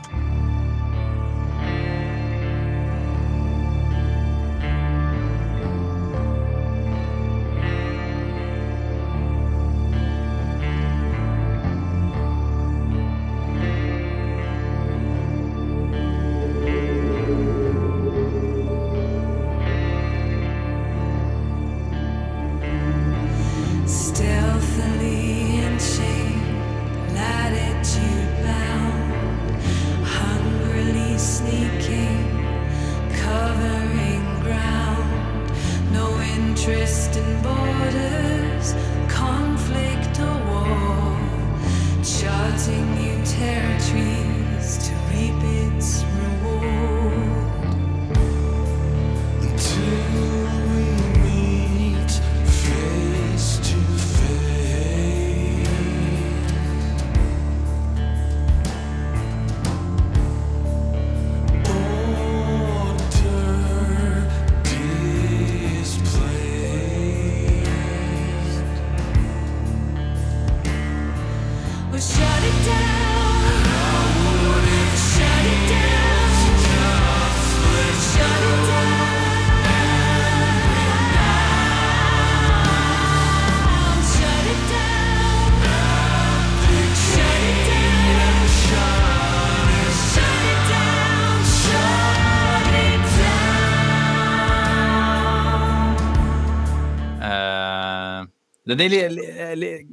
[98.74, 99.86] Det är li, li, li,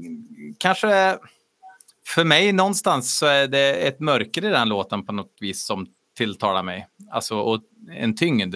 [0.57, 1.17] kanske
[2.05, 5.87] för mig någonstans så är det ett mörker i den låten på något vis som
[6.17, 6.87] tilltalar mig.
[7.11, 7.61] Alltså och
[7.91, 8.55] en tyngd.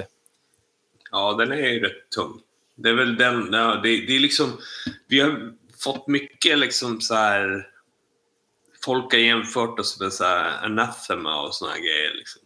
[1.11, 2.39] Ja, den är ju rätt tung.
[2.75, 4.57] Det är väl den, ja, det, det är liksom,
[5.07, 7.67] vi har fått mycket liksom så här,
[8.85, 12.41] folk har jämfört oss med så här anathema och såna här grejer liksom.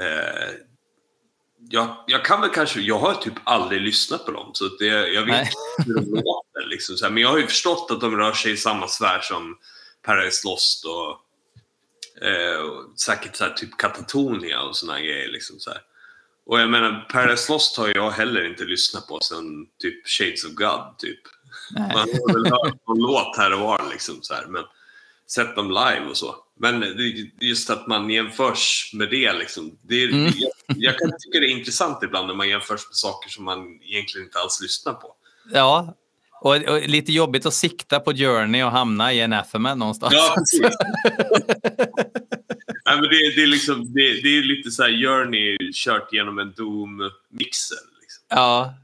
[0.00, 0.69] Eh,
[1.68, 5.22] jag, jag kan väl kanske, jag har typ aldrig lyssnat på dem så det, jag
[5.22, 5.50] vet Nej.
[5.78, 8.32] inte hur de låter liksom så här, men jag har ju förstått att de rör
[8.32, 9.58] sig i samma sfär som
[10.02, 11.10] Paradise Lost och,
[12.26, 15.80] eh, och säkert så här, typ Katatonia och såna här grejer liksom så här.
[16.46, 20.50] Och jag menar, Paradise Lost har jag heller inte lyssnat på sen typ Shades of
[20.50, 21.20] God typ.
[21.78, 21.96] Man Nej.
[21.96, 24.64] har väl hört någon låt här och var liksom så här, men
[25.34, 26.34] sett dem live och så.
[26.60, 26.84] Men
[27.40, 29.78] just att man jämförs med det liksom.
[29.82, 30.32] Det är, Mm.
[30.36, 33.58] jag, jag kan tycka det är intressant ibland när man jämförs med saker som man
[33.82, 35.14] egentligen inte alls lyssnar på.
[35.52, 35.96] Ja,
[36.42, 40.12] och, och lite jobbigt att sikta på Journey och hamna i Anathema någonstans.
[40.14, 40.76] Ja, precis.
[42.86, 46.38] Nej, men det, det, är liksom, det, det är lite så här Journey kört genom
[46.38, 47.84] en Doom-mixer.
[48.00, 48.24] Liksom.
[48.28, 48.74] ja,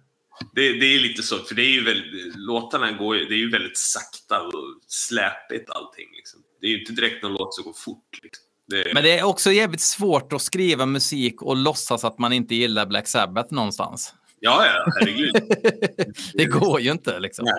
[0.56, 3.50] Det, det är lite så, för det är ju väldigt, låtarna går det är ju
[3.50, 4.52] väldigt sakta och
[4.86, 6.06] släpigt allting.
[6.16, 6.40] Liksom.
[6.60, 8.18] Det är ju inte direkt någon låt som går fort.
[8.22, 8.44] Liksom.
[8.68, 12.54] Det, men det är också jävligt svårt att skriva musik och låtsas att man inte
[12.54, 14.14] gillar Black Sabbath någonstans.
[14.40, 15.34] Ja, ja, herregud.
[16.34, 17.44] Det går ju inte liksom.
[17.44, 17.54] Nej.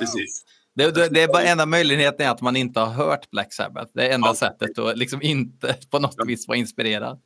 [0.00, 0.44] Precis.
[0.74, 3.90] Det, det, det är bara enda möjligheten är att man inte har hört Black Sabbath.
[3.94, 4.34] Det är enda Ja.
[4.34, 6.24] sättet att liksom inte på något Ja.
[6.24, 7.20] vis vara inspirerad.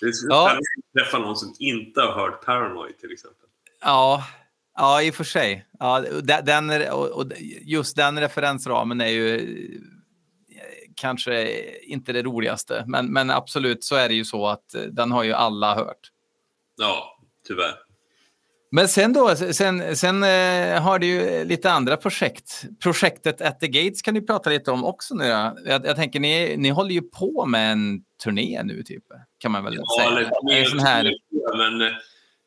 [0.00, 0.50] Det är så Ja.
[0.50, 0.58] att
[0.98, 3.45] träffa någon som inte har hört Paranoid till exempel.
[3.80, 4.24] Ja,
[4.76, 5.66] ja i och för sig.
[5.78, 6.04] Ja,
[6.42, 7.24] den, och,
[7.62, 9.36] just den referensramen är ju
[10.48, 10.62] eh,
[10.96, 11.48] kanske
[11.82, 12.84] inte det roligaste.
[12.86, 16.10] Men, men absolut så är det ju så att eh, den har ju alla hört.
[16.76, 17.74] Ja, tyvärr.
[18.70, 22.64] Men sen då, sen, sen eh, har du ju lite andra projekt.
[22.82, 25.24] Projektet At the Gates kan du prata lite om också nu.
[25.24, 29.04] Jag, jag tänker, ni, ni håller ju på med en turné nu, typ.
[29.38, 30.10] Kan man väl Ja, säga.
[30.10, 31.12] eller, En sån här...
[31.56, 31.90] Men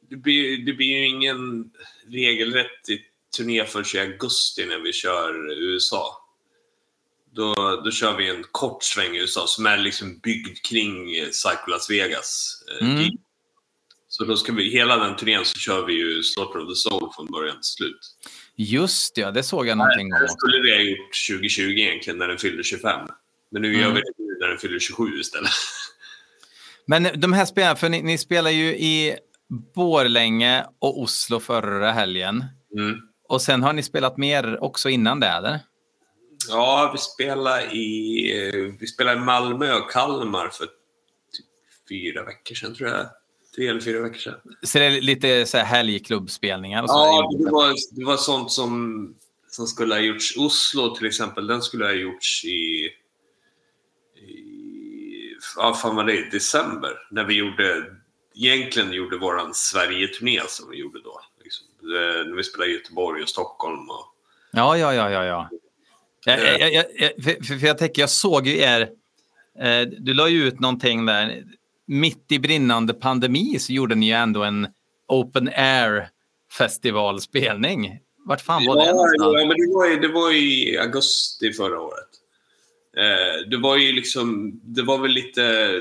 [0.09, 1.69] det blir, det blir ju ingen
[2.07, 2.85] regelrätt
[3.37, 6.25] turné förrän i augusti när vi kör USA.
[7.31, 7.53] Då,
[7.85, 11.69] då kör vi en kort sväng i USA som är liksom byggd kring eh, Psycho
[11.69, 12.55] Las Vegas.
[12.81, 13.09] eh, Mm.
[14.11, 17.09] Så då ska vi, hela den turnén så kör vi ju Slaughter of the Soul
[17.15, 17.99] från början till slut.
[18.55, 20.19] Just det, ja, det såg jag någonting om.
[20.21, 23.07] Det skulle vi ha gjort 2020 egentligen när den fyllde 25.
[23.51, 23.95] Men nu gör Mm.
[23.95, 25.51] vi det när den fyller 27 istället.
[26.85, 29.15] Men de här spelarna, för ni, ni spelar ju i
[29.75, 32.43] Borlänge och Oslo förra helgen.
[32.77, 32.99] Mm.
[33.27, 35.59] Och sen har ni spelat mer också innan det, eller?
[36.47, 41.45] Ja, vi spelar i, vi spelar i Malmö och Kalmar för typ
[41.89, 43.05] fyra veckor sedan tror jag.
[43.55, 44.39] Tre eller fyra veckor sedan.
[44.63, 46.95] Så det är lite så här helgklubbspelningar och så?
[46.95, 49.15] Ja, det var, det var sånt som,
[49.49, 50.37] som skulle ha gjorts.
[50.37, 52.89] Oslo till exempel, den skulle ha gjorts i,
[54.15, 54.49] i
[55.55, 56.91] ja, fan var det, december.
[57.11, 57.85] När vi gjorde,
[58.45, 61.21] egentligen gjorde våran Sverige-turné som vi gjorde då.
[61.43, 61.67] Liksom.
[61.81, 63.89] Eh, När vi spelade i Göteborg och Stockholm.
[63.89, 64.05] Och,
[64.51, 65.25] Ja, ja, ja, ja.
[65.25, 65.49] ja.
[66.25, 68.81] Jag, jag, jag, för, för jag tänker, jag såg ju er...
[69.59, 71.43] Eh, du la ju ut någonting där.
[71.85, 74.67] Mitt i brinnande pandemi så gjorde ni ju ändå en
[75.07, 76.09] open air
[76.57, 77.99] festivalspelning.
[78.25, 79.33] Vart fan var det ja, någonstans?
[79.39, 82.09] ja, men det var, ju, det var i augusti förra året.
[82.97, 85.71] Eh, det var ju liksom, det var väl lite,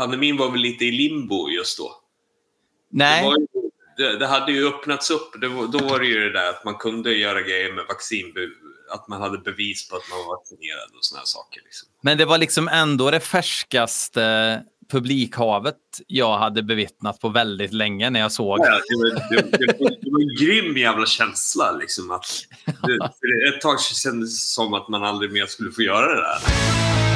[0.00, 1.84] pandemin var väl lite i limbo just då.
[2.90, 3.46] Det, Nej, var ju,
[3.96, 5.40] det, det hade ju öppnats upp.
[5.40, 8.32] Det var, då var det ju det där att man kunde göra grejer med vaccin,
[8.94, 11.60] att man hade bevis på att man var vaccinerad och såna saker.
[11.64, 11.88] Liksom.
[12.02, 18.20] men det var liksom ändå det färskaste publikhavet jag hade bevittnat på väldigt länge när
[18.20, 18.58] jag såg.
[18.58, 21.72] Ja, det, var, det, det, var, det var en grym jävla känsla.
[21.72, 22.26] Liksom, att
[22.66, 27.09] det, ett tag kändes det som att man aldrig mer skulle få göra det där.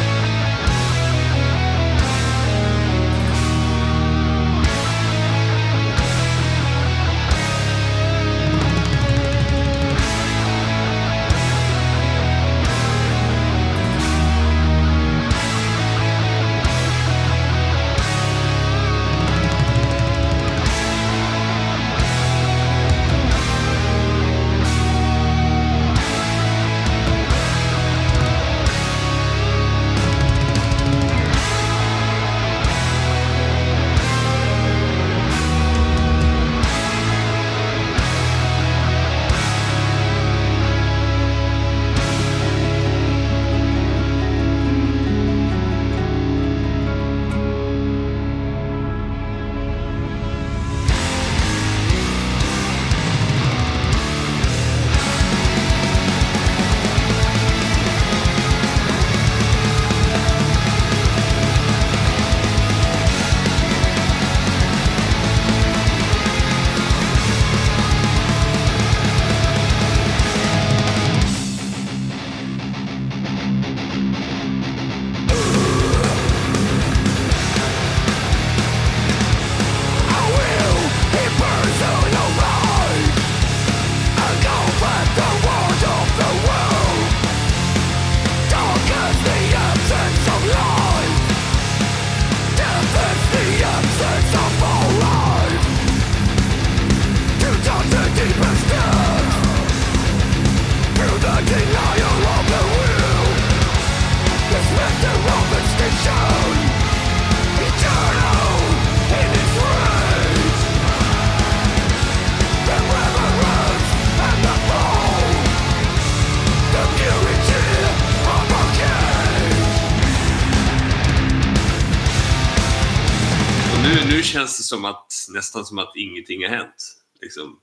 [124.74, 126.96] Som att, nästan som att ingenting har hänt.
[127.20, 127.60] Liksom.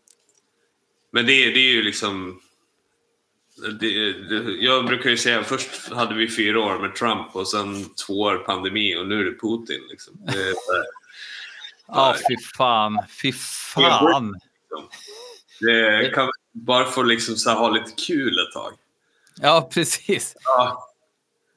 [1.12, 2.41] Men det, det är ju liksom...
[3.80, 7.86] Det, det, jag brukar ju säga, först hade vi fyra år med Trump och sen
[8.08, 9.88] två år pandemi och nu är det Putin.
[9.89, 10.13] Liksom.
[10.26, 10.54] Det,
[11.88, 13.00] Ja, fy fan.
[13.21, 14.39] Fy fan.
[15.60, 18.74] det kan bara få liksom så ha lite kul ett tag.
[19.41, 20.36] Ja, precis.
[20.43, 20.91] Ja,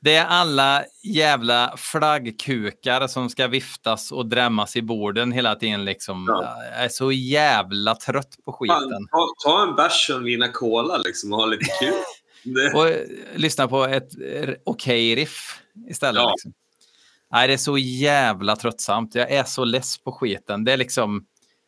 [0.04, 5.84] Det är alla jävla flaggkukar som ska viftas och drämmas i borden hela tiden.
[5.84, 6.24] Liksom.
[6.28, 6.62] Ja.
[6.72, 9.08] Jag är så jävla trött på skiten.
[9.10, 11.94] ta, ta en bärs och en Vina Cola liksom, och ha lite kul.
[12.74, 16.22] Och eh, lyssna på ett eh, okej riff istället.
[16.22, 16.30] Ja.
[16.30, 16.52] Liksom.
[17.32, 19.14] Nej, det är så jävla tröttsamt.
[19.14, 20.64] Jag är så less på skiten.
[20.64, 21.26] Det är liksom...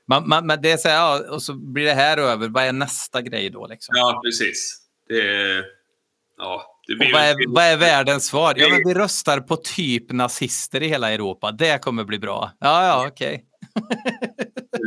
[0.09, 2.49] Man, man, man, det är så här, ja, och så blir det här över.
[2.49, 3.67] Vad är nästa grej då?
[3.67, 3.95] Liksom?
[3.97, 4.79] ja, precis.
[5.09, 5.25] Det,
[6.37, 6.63] ja, det Och
[6.95, 8.55] blir vad, är, vad är världens svar?
[8.57, 11.53] Ja, men vi röstar på typ nazister i hela Europa.
[11.53, 12.53] Det kommer bli bra.
[12.61, 13.45] Ja, ja, okej.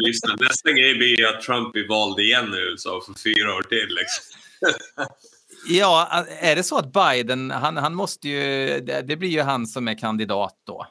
[0.07, 0.35] Lyssna.
[0.39, 3.87] Nästa grej blir att Trump blir vald igen i USA för fyra år till.
[3.95, 4.25] Liksom.
[5.69, 9.87] Ja, är det så att Biden, han, han måste ju, det, blir ju han som
[9.87, 10.87] är kandidat då.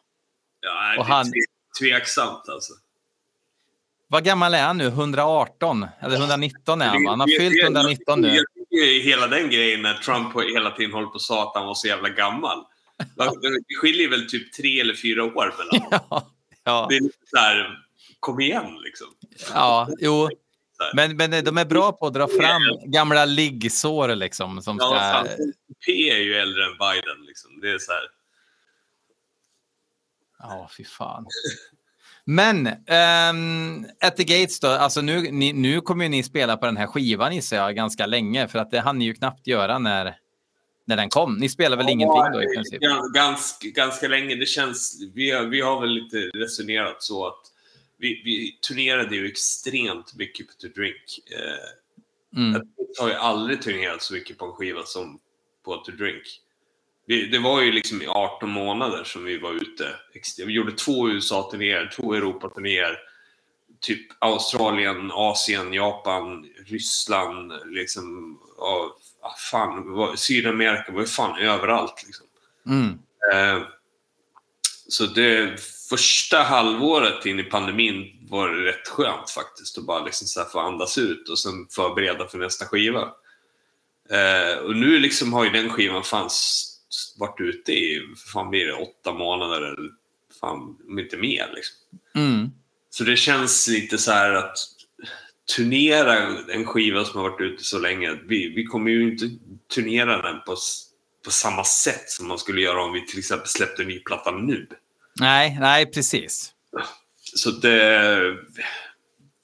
[0.60, 2.72] Ja, det Och han- tve- tveksamt alltså.
[4.08, 4.86] Vad gammal är han nu?
[4.86, 5.86] 118?
[6.00, 7.10] Eller 119 är han va?
[7.10, 8.44] Han har fyllt det- 119 nu.
[8.78, 11.74] Ju hela den grejen när Trump hela tiden håller på och sa att han var
[11.74, 12.64] så jävla gammal.
[13.68, 16.00] Det skiljer väl typ tre eller fyra år mellan dem.
[16.10, 16.30] Ja,
[16.64, 17.78] ja, Det är lite så här,
[18.20, 19.06] kom igen liksom.
[19.54, 20.28] ja, jo.
[20.94, 24.62] Men, men de är bra på att dra fram gamla liggsår liksom.
[24.62, 25.26] Som ska...
[25.86, 27.60] P är ju äldre än Biden liksom.
[27.60, 28.02] Det är så här.
[30.38, 31.26] Ja, fy fan.
[32.30, 36.66] Men um, At the Gates då, alltså nu, ni, nu kommer ju ni spela på
[36.66, 39.78] den här skivan gissar jag ganska länge för att det hann ni ju knappt göra
[39.78, 40.16] när,
[40.84, 41.36] när den kom.
[41.38, 42.82] Ni spelar väl ingenting då i princip?
[42.82, 44.34] Gans- Ganska, ganska länge.
[44.34, 47.40] Det känns, vi, har, vi har väl lite resonerat så att
[47.98, 51.18] vi, vi turnerade ju extremt mycket på To Drink.
[51.30, 51.74] Eh,
[52.36, 52.62] Mm.
[52.96, 55.18] Jag har ju aldrig turnerat så mycket på en skiva som
[55.64, 56.22] på To Drink.
[57.09, 59.94] Vi, det var ju liksom i 18 månader som vi var ute.
[60.46, 62.98] Vi gjorde två USA-turnéer, två Europa-turnéer.
[63.80, 68.38] Typ Australien, Asien, Japan, Ryssland, liksom.
[68.59, 72.04] Ja, ah, fan, var, Sydamerika var ju fan överallt.
[72.06, 72.26] Liksom.
[72.66, 72.98] Mm.
[73.32, 73.62] Eh,
[74.88, 80.26] så det första halvåret in i pandemin var det rätt skönt faktiskt att bara liksom
[80.26, 83.02] så få andas ut och sen förbereda för nästa skiva.
[84.11, 86.67] Eh, och nu liksom har ju den skivan fan s- s-
[87.18, 89.91] varit ute i, fan blir det åtta månader eller
[90.41, 91.76] fan, om inte mer liksom.
[92.14, 92.51] Mm.
[92.91, 94.59] Så det känns lite så här att
[95.57, 96.16] turnera
[96.53, 98.18] en skiva som har varit ute så länge.
[98.28, 99.30] Vi, vi kommer ju inte
[99.74, 100.57] turnera den på,
[101.24, 104.30] på samma sätt som man skulle göra om vi till exempel släppte en ny platta
[104.30, 104.66] nu.
[105.20, 106.53] Nej, nej, precis.
[107.34, 108.20] Så det,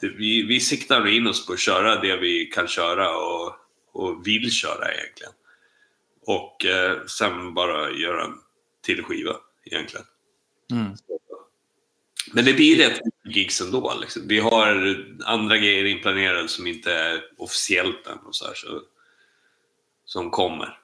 [0.00, 3.52] det, vi, vi siktar in oss på att köra det vi kan köra och,
[3.92, 5.32] och vill köra egentligen.
[6.26, 8.34] Och eh, sen bara göra en
[8.82, 10.06] till skiva egentligen.
[10.72, 10.92] Mm.
[12.32, 13.94] Men det blir rätt mycket gigs ändå.
[14.00, 14.22] Liksom.
[14.28, 18.80] Vi har andra grejer inplanerade som inte är officiellt än och så här, så,
[20.04, 20.78] som kommer.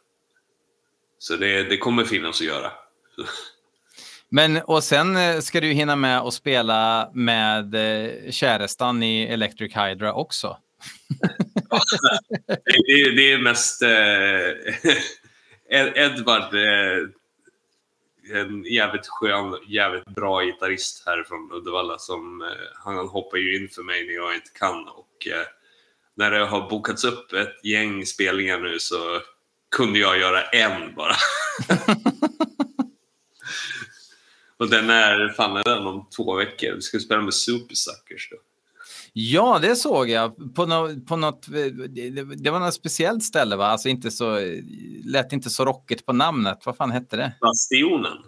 [1.19, 2.73] Så det, det kommer finnas att göra.
[4.29, 9.77] Men och sen eh, ska du hinna med att spela med eh, kärestan i Electric
[9.77, 10.57] Hydra också.
[12.47, 13.83] Det, det, det är mest...
[13.83, 14.93] Eh,
[15.73, 17.09] Ed- Edvard, eh,
[18.41, 23.69] en jävligt skön, jävligt bra gitarrist här från Uddevalla som eh, han hoppar ju in
[23.69, 25.47] för mig när jag inte kan och eh,
[26.15, 29.21] när det har bokats upp ett gäng spelningar nu så
[29.77, 31.17] kunde jag göra en bara.
[34.57, 36.73] och den är, fan är den om två veckor?
[36.75, 38.37] Vi ska spela med Supersuckers då.
[39.13, 40.55] Ja, det såg jag.
[40.55, 41.47] På, nå på något,
[41.89, 43.67] det, det var något speciellt ställe, va?
[43.67, 44.39] Alltså inte så,
[45.05, 46.59] lät inte så rockigt på namnet.
[46.65, 47.33] Vad fan hette det?
[47.41, 48.19] Bastionen.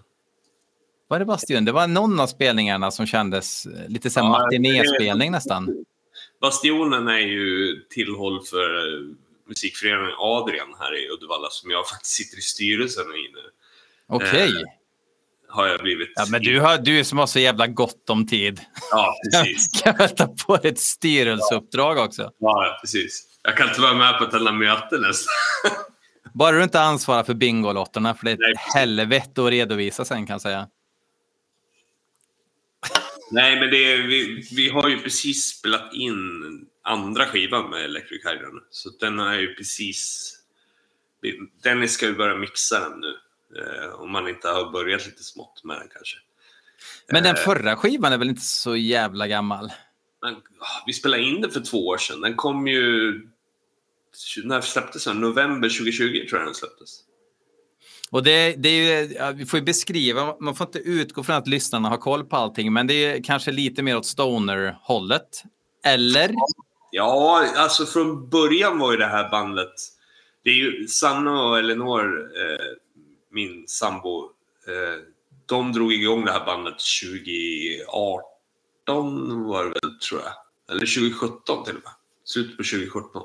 [1.12, 1.64] Var det Bastion?
[1.64, 5.85] Det var någon av spelningarna som kändes eh, lite som Ja, matinéspelning nästan.
[6.41, 9.14] Bastionen är ju tillhåll för eh,
[9.49, 13.51] musikföreningen Adrian här i Uddevalla som jag faktiskt sitter i styrelsen i nu.
[14.07, 14.47] Okej.
[14.47, 14.82] Eh,
[15.53, 16.12] Har jag blivit.
[16.14, 18.61] Ja, men du, har, du som har så jävla gott om tid.
[18.90, 19.82] Ja, precis.
[19.82, 22.30] Kan väl ta på ett styrelseuppdrag också.
[22.38, 23.28] Ja, precis.
[23.42, 25.32] Jag kan inte vara med på ett enda möte nästan.
[26.34, 30.34] Bara du inte ansvarar för Bingolotterna, för det är ett helvete att redovisa sen kan
[30.34, 30.68] jag säga.
[33.30, 38.24] Nej, men det är, vi, vi har ju precis spelat in andra skivan med Electric
[38.24, 38.48] Hydra.
[38.70, 40.32] Så den är ju precis...
[41.62, 43.16] Dennis ska ju börja mixa den nu.
[43.59, 46.16] Eh, om man inte har börjat lite smått med den kanske.
[47.09, 47.42] Men den Eh.
[47.42, 49.72] förra skivan är väl inte så jävla gammal?
[50.22, 50.36] Men,
[50.86, 52.20] vi spelade in det för två år sedan.
[52.20, 53.12] Den kom ju...
[54.44, 55.20] När släpptes den?
[55.20, 57.00] November 2020 tror jag den släpptes.
[58.11, 61.48] Och det, det är ju, vi får ju beskriva, man får inte utgå från att
[61.48, 65.42] lyssnarna har koll på allting, men det är kanske lite mer åt stoner-hållet.
[65.84, 66.34] Eller?
[66.90, 69.72] Ja, alltså från början var ju det här bandet...
[70.44, 72.66] Det är ju Sanna och Elinor, eh,
[73.33, 74.30] min sambo,
[74.66, 75.03] eh,
[75.47, 80.33] de drog igång det här bandet 2018 var det väl, tror jag.
[80.70, 81.93] Eller 2017 till och med.
[82.24, 83.22] Slutet på 2017.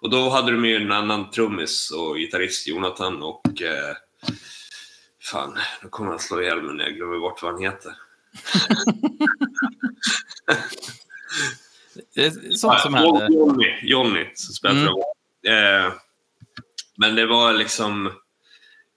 [0.00, 3.62] Och då hade de ju en annan trummis och gitarrist, Jonathan, och...
[3.62, 3.96] Eh,
[5.22, 7.92] fan, nu kommer han slå ihjäl mig när jag glömmer bort vad han heter.
[12.14, 13.28] Det är sånt som händer.
[13.30, 14.90] Johnny, Johnny som spelade
[15.46, 15.86] Mm.
[15.86, 15.92] Eh,
[16.96, 18.12] men det var liksom...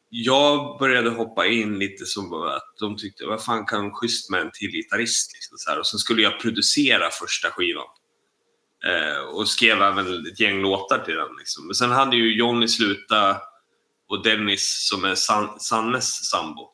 [0.10, 4.52] Jag började hoppa in lite som att de tyckte, vad fan kan schysst med en
[4.54, 5.34] till gitarrist?
[5.34, 5.80] Liksom, så här.
[5.80, 7.86] Och sen skulle jag producera första skivan.
[8.86, 11.36] Eh, och skrev även ett gäng låtar till den.
[11.40, 11.68] Liksom.
[11.68, 13.44] Men sen hade ju Johnny slutat
[14.10, 16.70] och Dennis, som är San Sannes sambo,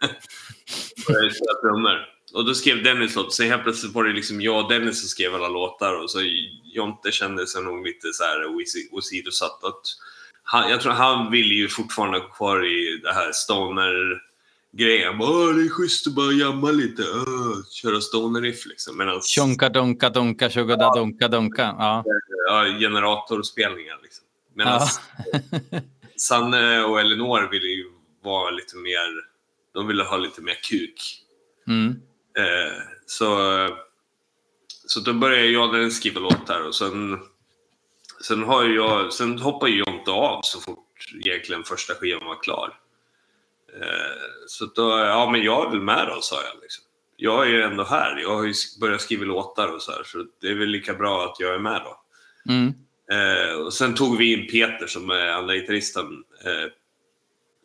[1.06, 2.06] började spela trummor.
[2.34, 3.34] Och då skrev Dennis låt.
[3.34, 5.94] Så helt plötsligt var det liksom jag och Dennis som skrev alla låtar.
[5.94, 6.18] Och så
[6.74, 8.46] Jonte kände sig nog lite så här
[8.92, 9.64] åsidosatt.
[9.64, 9.82] Att
[10.50, 15.18] han, jag tror han ville ju fortfarande ha kvar i det här stoner-grejen.
[15.18, 17.02] Bara, det är schysst att bara jamma lite.
[17.02, 18.96] Uh, köra stoner-riff liksom.
[18.96, 21.62] Medan Tjonka donka donka tjogoda donka donka.
[21.78, 22.04] Ja.
[22.48, 24.24] ja, generatorspelningar liksom.
[24.54, 25.80] Medan Ja.
[26.16, 27.84] Sanne och Elinor ville ju
[28.24, 29.28] vara lite mer...
[29.74, 31.24] De ville ha lite mer kuk.
[31.66, 31.90] Mm.
[32.38, 33.36] Eh, så,
[34.86, 37.18] så då började jag skriva låtar och sen,
[38.20, 42.78] sen, har jag, sen hoppade ju Jonte av så fort egentligen första skivan var klar.
[43.80, 46.62] Eh, så då, ja men jag är väl med då, sa jag.
[46.62, 46.84] Liksom.
[47.16, 48.16] Jag är ju ändå här.
[48.16, 51.24] Jag har ju börjat skriva låtar och så här, så det är väl lika bra
[51.24, 52.00] att jag är med då.
[52.52, 52.74] Mm.
[53.12, 56.70] Eh, och sen tog vi in Peter som är andra gitarristen eh,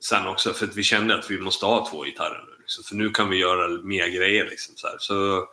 [0.04, 2.54] sen också för att vi kände att vi måste ha två gitarrer nu.
[2.60, 4.45] Liksom, för nu kan vi göra mer grejer.
[4.45, 4.88] Liksom, så.
[4.99, 5.47] Så,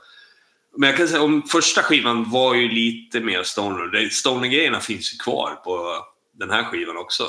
[0.76, 4.08] men jag kan säga om första skivan var ju lite mer stoner.
[4.08, 7.24] Stoner-grejerna finns ju kvar på den här skivan också.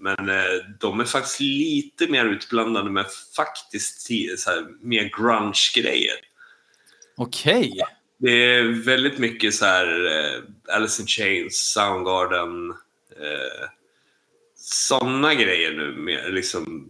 [0.00, 0.44] Men eh,
[0.80, 6.16] de är faktiskt lite mer utblandade med faktiskt ti- så här, mer grunge-grejer.
[7.16, 7.80] Okej.
[8.18, 12.70] Det är väldigt mycket så här eh, Alice in Chains, Soundgarden,
[13.10, 13.68] eh,
[14.56, 15.92] sådana grejer nu.
[15.92, 16.88] Med, liksom,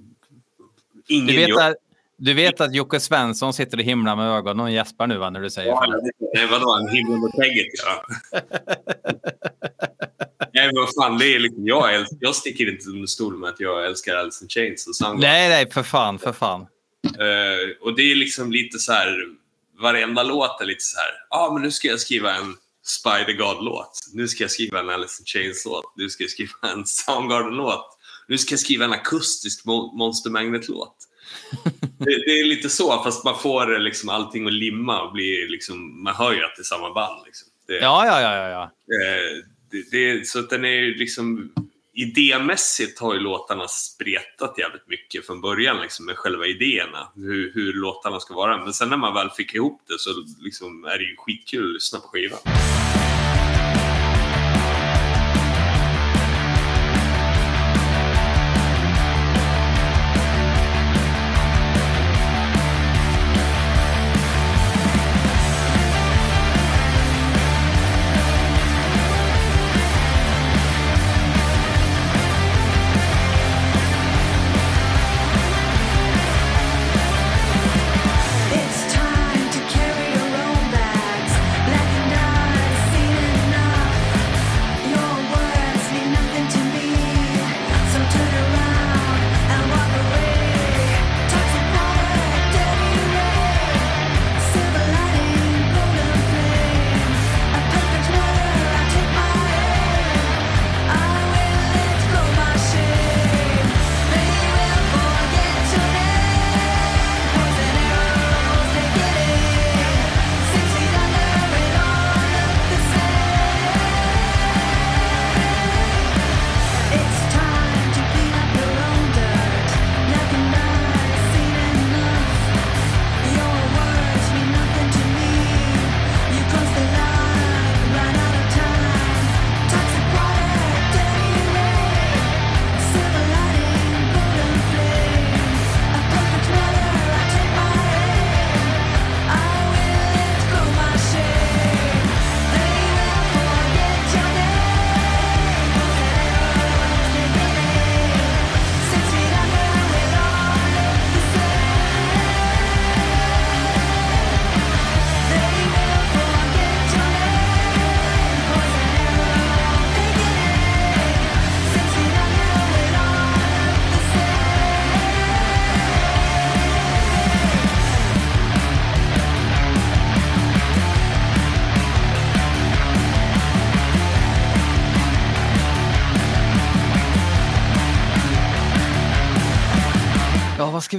[1.07, 1.77] ingen Du vet,
[2.19, 5.41] du vet att Jocke Svensson sitter och himlar med ögonen och gäspar nu va, när
[5.41, 6.01] du säger Ja,
[6.35, 6.47] det.
[6.47, 6.73] Vadå?
[6.75, 8.07] En himmel och tägget, ja.
[10.55, 13.61] Nej, vad fan, det är liksom, jag, äls- jag sticker inte under stol med att
[13.61, 15.31] jag älskar Alice in Chains och Soundgarden.
[15.31, 16.61] Nej, nej, för fan, för fan.
[17.05, 19.25] Eh, och det är liksom lite så här,
[19.81, 22.55] varenda låt är lite så här, ja ah, men nu ska jag skriva en
[22.87, 24.01] Spider God-låt.
[24.13, 25.93] Nu ska jag skriva en Alice in Chains-låt.
[25.97, 27.99] Nu ska jag skriva en Soundgarden-låt.
[28.29, 30.95] Nu ska jag skriva en akustisk Mo- Monster Magnet-låt.
[31.99, 36.03] det, det är lite så, fast man får liksom allting att limma och bli liksom,
[36.03, 37.23] man hör ju att det är samma band.
[37.27, 37.49] Liksom.
[37.67, 38.63] Det, Ja, ja, ja, ja, ja.
[38.63, 41.53] Eh, det, det, så att den är liksom
[41.99, 47.73] idémässigt har ju låtarna spretat jävligt mycket från början liksom, med själva idéerna, hur, hur
[47.73, 48.65] låtarna ska vara.
[48.65, 50.11] Men sen när man väl fick ihop det så
[50.41, 52.39] liksom, är det ju skitkul att lyssna på skivan.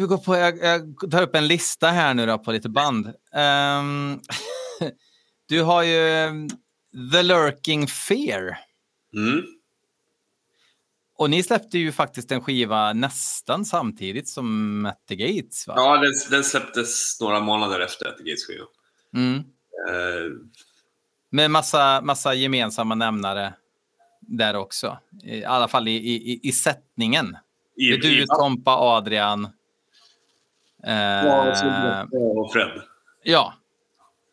[0.10, 3.06] Gå på, jag, jag tar upp en lista här nu då på lite band.
[3.08, 4.22] Um,
[5.48, 6.50] du har ju ehm,
[7.12, 8.58] The Lurking Fear.
[9.16, 9.44] Mm.
[11.18, 15.68] Och ni släppte ju faktiskt en skiva nästan samtidigt som At the Gates.
[15.68, 15.74] Va?
[15.78, 18.66] Ja, den, den släpptes några månader efter At the Gates skiva.
[19.16, 19.38] Mm.
[19.90, 20.32] Eh,
[21.30, 23.54] Med massa, massa gemensamma nämnare
[24.22, 24.98] där också.
[25.24, 27.38] I alla fall i, i, i sättningen.
[27.76, 29.48] i, du, Tompa, Adrian.
[30.84, 30.94] Eh,
[31.26, 32.82] Ja, och så- och Fred.
[33.24, 33.54] ja,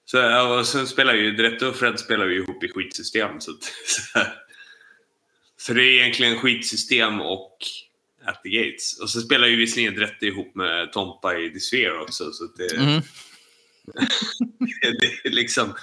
[0.05, 3.41] Så, och sen spelar ju Drette och Fred spelar ju ihop i skitsystem.
[3.41, 4.19] Så, att, så,
[5.57, 7.57] så det är egentligen skitsystem och
[8.27, 9.01] At the Gates.
[9.01, 12.33] Och så spelar ju visserligen Drette ihop med Tompa i The Sphere också.
[12.33, 13.03] Så att det, mm.
[15.01, 15.75] det är liksom...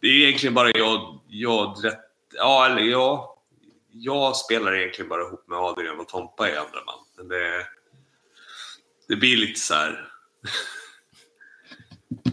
[0.00, 2.00] Det är egentligen bara jag, jag Drette...
[2.34, 3.34] Ja, eller jag...
[3.92, 7.06] Jag spelar egentligen bara ihop med Adrian och Tompa i andra band.
[7.16, 7.66] Men det,
[9.08, 10.07] det blir lite så här...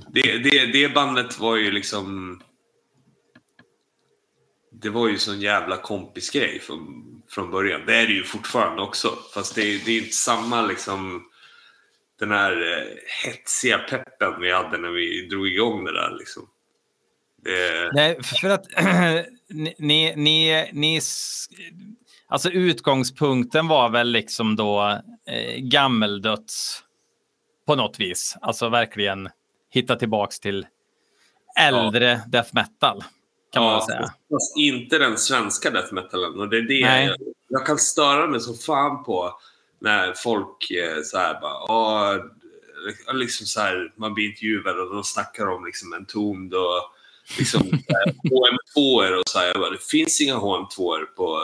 [0.07, 2.39] Det, det, det bandet var ju liksom...
[4.72, 7.82] Det var ju sån jävla kompisgrej från, från början.
[7.86, 9.18] Det är det ju fortfarande också.
[9.34, 11.30] Fast det, det är inte samma liksom...
[12.20, 12.88] Den här eh,
[13.24, 16.49] hetsiga peppen vi hade när vi drog igång det där liksom.
[17.43, 18.66] Det, Nej, för att
[19.49, 21.01] ni, ni, ni,
[22.28, 26.84] Alltså utgångspunkten var väl liksom då eh, gammeldöds
[27.68, 28.38] på något vis.
[28.41, 29.30] Alltså verkligen
[29.70, 30.68] hitta tillbaks till
[31.59, 33.03] äldre death metal.
[33.53, 34.01] Kan man väl säga.
[34.32, 36.39] fast- inte den svenska death metalen.
[36.39, 36.74] Och det är det
[37.07, 39.39] jag, jag kan störa mig så fan på
[39.80, 42.26] när folk eh, så här bara, "Åh",
[43.13, 46.82] liksom så här, man blir intervjuad och de snackar om liksom en tomd och
[47.38, 49.47] liksom eh, HM2 och så här.
[49.47, 51.39] Jag bara, det finns inga HM2 på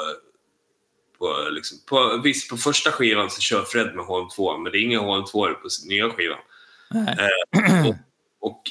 [1.21, 4.81] på, liksom, på, visst, på första skivan så kör Fred med HM2, men det är
[4.81, 6.37] inga HM2 på nya skivan.
[6.93, 7.95] Eh, och,
[8.49, 8.61] och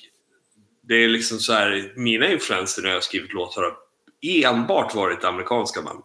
[0.82, 3.76] det är liksom så här, mina influenser när jag har skrivit låtar har
[4.44, 6.04] enbart varit amerikanska band.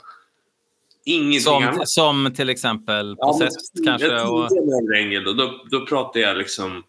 [1.05, 1.89] Ingenting Som, annat.
[1.89, 4.07] som till exempel Ja, Possessed kanske.
[4.07, 4.49] Jag Och,
[4.95, 6.83] Engel, och då, då pratar jag liksom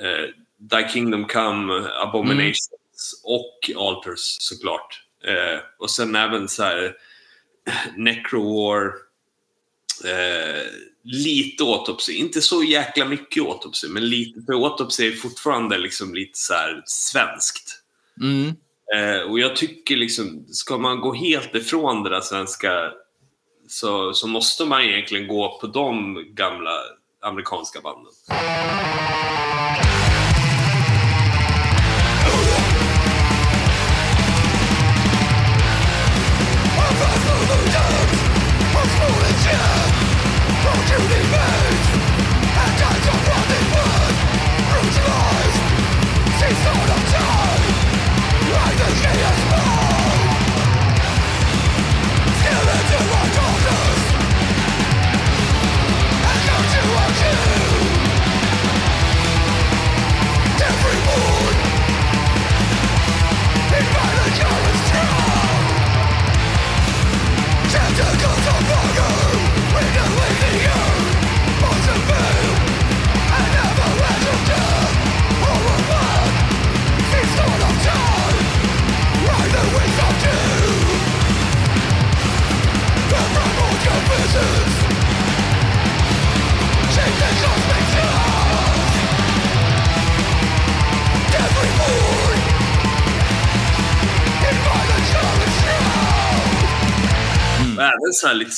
[0.00, 0.28] eh,
[0.70, 2.70] Thy Kingdom Come, Abominations
[3.24, 5.02] och Alters såklart.
[5.24, 6.96] Eh, och sen även så här
[7.96, 8.86] Necro War,
[10.04, 10.66] eh,
[11.04, 16.38] lite Autopsy, inte så jäkla mycket Autopsy, men lite, för Autopsy är fortfarande liksom lite
[16.38, 17.82] så svenskt.
[18.20, 18.54] mm,
[18.94, 22.92] Eh, och jag tycker liksom, ska man gå helt ifrån det där svenska
[23.68, 26.70] så, så måste man egentligen gå på de gamla
[27.20, 28.12] amerikanska banden.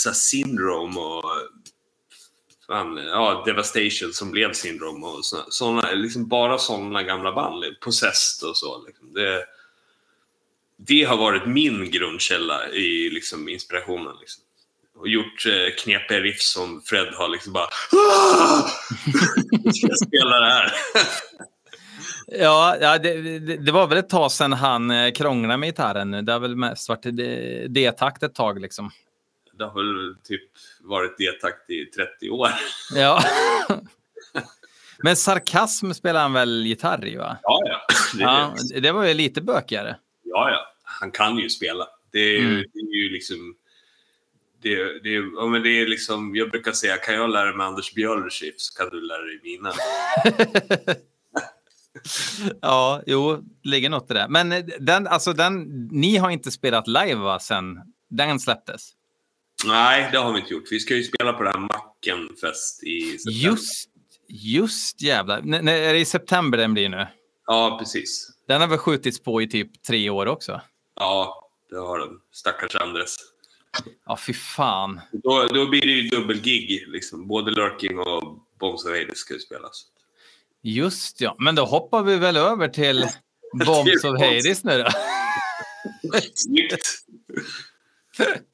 [0.07, 1.25] Även syndrome och
[2.67, 8.49] fan, ja, Devastation som blev syndrome och såna, såna, liksom bara sådana gamla band, Possessed
[8.49, 8.87] och så.
[8.87, 9.13] Liksom.
[9.13, 9.45] Det,
[10.77, 14.13] det har varit min grundkälla i liksom, inspirationen.
[14.21, 14.45] Liksom.
[14.99, 18.69] Och gjort eh, knepiga riff som Fred har liksom bara ah!
[19.73, 20.73] ska Jag spela det här.
[22.27, 26.25] ja, ja det, det, var väl ett tag sedan han eh, krånglade med gitarren.
[26.25, 28.91] Det har väl mest varit det- D-takt ett tag liksom.
[29.59, 30.51] Det har väl typ
[30.81, 32.49] varit D-takt i 30 år.
[32.95, 33.23] Ja.
[35.03, 37.37] Men sarkasm spelar han väl gitarr i va?
[37.43, 37.81] Ja, ja.
[38.15, 39.97] Det, Ja, det var ju lite bökigare.
[40.23, 40.73] Ja, ja.
[40.83, 41.87] Han kan ju spela.
[42.11, 42.65] Det är Mm.
[42.73, 43.55] det är ju liksom...
[44.63, 47.95] Det, det, ja, men det är liksom, jag brukar säga, kan jag lära mig Anders
[48.43, 49.73] riff så kan du lära dig mina.
[52.63, 54.27] ja, jo, det ligger något i det.
[54.29, 57.81] Men eh, den, alltså den, ni har inte spelat live va, sen
[58.11, 58.91] den släpptes?
[59.67, 60.65] Nej, det har vi inte gjort.
[60.71, 63.51] Vi ska ju spela på det här Mackenfest i september.
[63.51, 63.89] Just,
[64.29, 65.39] Just jävlar.
[65.39, 67.07] N är det i september den blir nu?
[67.47, 68.31] Ja, precis.
[68.49, 70.61] Den har väl skjutits på i typ tre år också?
[70.97, 72.21] Ja, det har den.
[72.33, 73.17] Stackars Andres.
[74.07, 75.01] Ja, fy fan.
[75.13, 76.85] Då, då blir det ju dubbelgig.
[76.89, 77.29] Liksom.
[77.29, 79.87] Både Lurking och Bombs of Hades ska ju spelas.
[80.63, 83.05] Just ja, men då hoppar vi väl över till
[83.67, 84.89] Bombs of Hades nu då.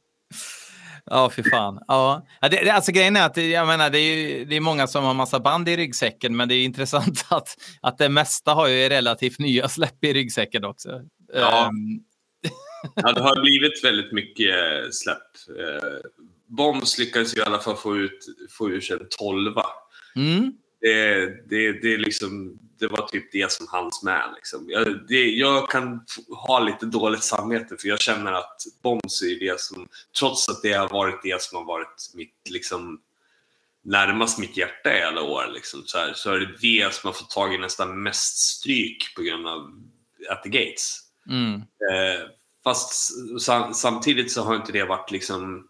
[1.11, 1.79] Ja, fy fan.
[1.89, 2.27] Ja.
[2.51, 5.41] Det, alltså grejen är att jag menar, det, är, det är många som har massa
[5.41, 9.69] band i ryggsäcken, men det är intressant att, att det mesta har ju relativt nya
[9.69, 11.01] släpp i ryggsäcken också.
[11.35, 11.69] Ja.
[11.69, 12.05] Um,
[12.95, 15.59] Ja, det har blivit väldigt mycket eh, släpp.
[15.59, 16.11] Eh,
[16.47, 18.19] Bombs lyckades ju i alla fall få ut,
[18.51, 19.65] få ur sig en tolva.
[20.17, 24.33] mm, Det, det, det, liksom, det var typ det som hanns med.
[24.37, 24.65] Liksom.
[24.69, 26.05] Jag, det, jag kan
[26.47, 30.73] ha lite dåligt samvete för jag känner att Bombs är det som, trots att det
[30.73, 33.01] har varit det som har varit mitt, liksom,
[33.83, 37.13] närmast mitt hjärta i alla år, liksom, så, här, så är det det som har
[37.13, 39.83] fått tag i nästan mest stryk på grund av
[40.31, 40.99] At the Gates.
[41.29, 41.55] mm,
[41.93, 42.29] Eh,
[42.65, 45.69] fast sam, samtidigt så har inte det varit liksom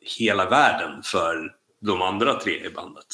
[0.00, 3.06] hela världen för de andra tre i bandet.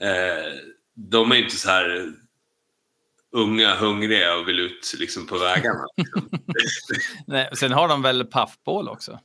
[0.00, 0.52] Eh,
[0.94, 2.12] de är inte så här
[3.32, 5.84] unga, hungriga och vill ut liksom på vägarna.
[7.26, 9.20] nej, sen har de väl Puffball också?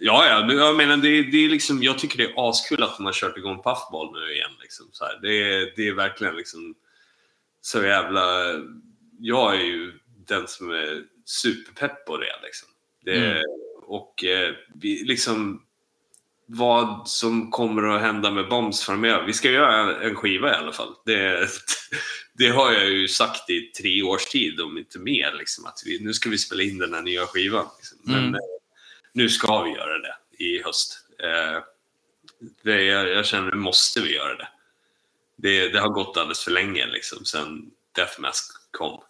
[0.00, 2.96] ja, ja, men jag menar det, det är liksom, jag tycker det är askul att
[2.96, 4.50] de har kört igång Puffball nu igen.
[4.62, 5.18] Liksom, så här.
[5.22, 6.74] Det, är, det är verkligen liksom
[7.60, 8.54] så jävla...
[9.18, 9.92] Jag är ju
[10.26, 12.32] den som är superpepp på det.
[12.42, 12.68] Liksom.
[13.04, 13.42] det Mm.
[13.82, 15.62] Och eh, vi, liksom
[16.52, 19.26] vad som kommer att hända med Bombs framöver.
[19.26, 20.94] Vi ska göra en, skiva i alla fall.
[21.04, 21.48] Det,
[22.32, 25.32] det har jag ju sagt i tre års tid, om inte mer.
[25.38, 27.66] Liksom, att vi, nu ska vi spela in den här nya skivan.
[27.78, 27.98] Liksom.
[28.02, 28.34] Men Mm.
[28.34, 28.40] eh,
[29.12, 31.06] nu ska vi göra det i höst.
[31.22, 31.62] Eh,
[32.62, 34.48] det, jag, jag känner, måste vi göra det.
[35.36, 39.00] Det, det har gått alldeles för länge liksom, sen Death Mask kom.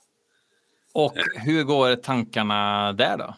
[0.93, 3.37] Och hur går tankarna där då?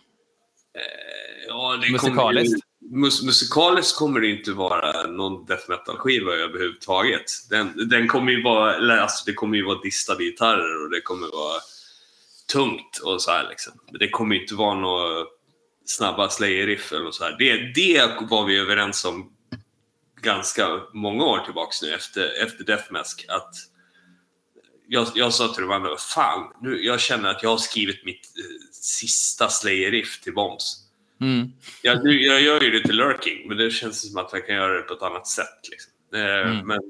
[1.48, 2.66] Ja, det Musikaliskt?
[2.90, 7.24] Mus, musikaliskt kommer det inte vara någon death metal-skiva överhuvudtaget.
[7.50, 11.00] Den, den kommer ju vara, eller alltså, det kommer ju vara distade gitarrer och det
[11.00, 11.60] kommer vara
[12.52, 13.72] tungt och så här liksom.
[13.90, 15.26] Men det kommer inte vara några
[15.84, 17.36] snabba Slayer-riff eller så här.
[17.38, 19.32] Det, det var vi överens om
[20.22, 23.54] ganska många år tillbaks nu efter, efter Death Mask att
[24.88, 28.32] jag, jag sa till de andra, fan, nu, jag känner att jag har skrivit mitt
[28.38, 30.81] eh, sista Slayer-riff till Bombs.
[31.22, 31.52] Mm.
[31.82, 34.76] Jag, jag gör ju det till Lurking, men det känns som att jag kan göra
[34.76, 35.68] det på ett annat sätt.
[35.70, 35.92] Liksom.
[36.14, 36.66] Eh, Mm.
[36.66, 36.80] Men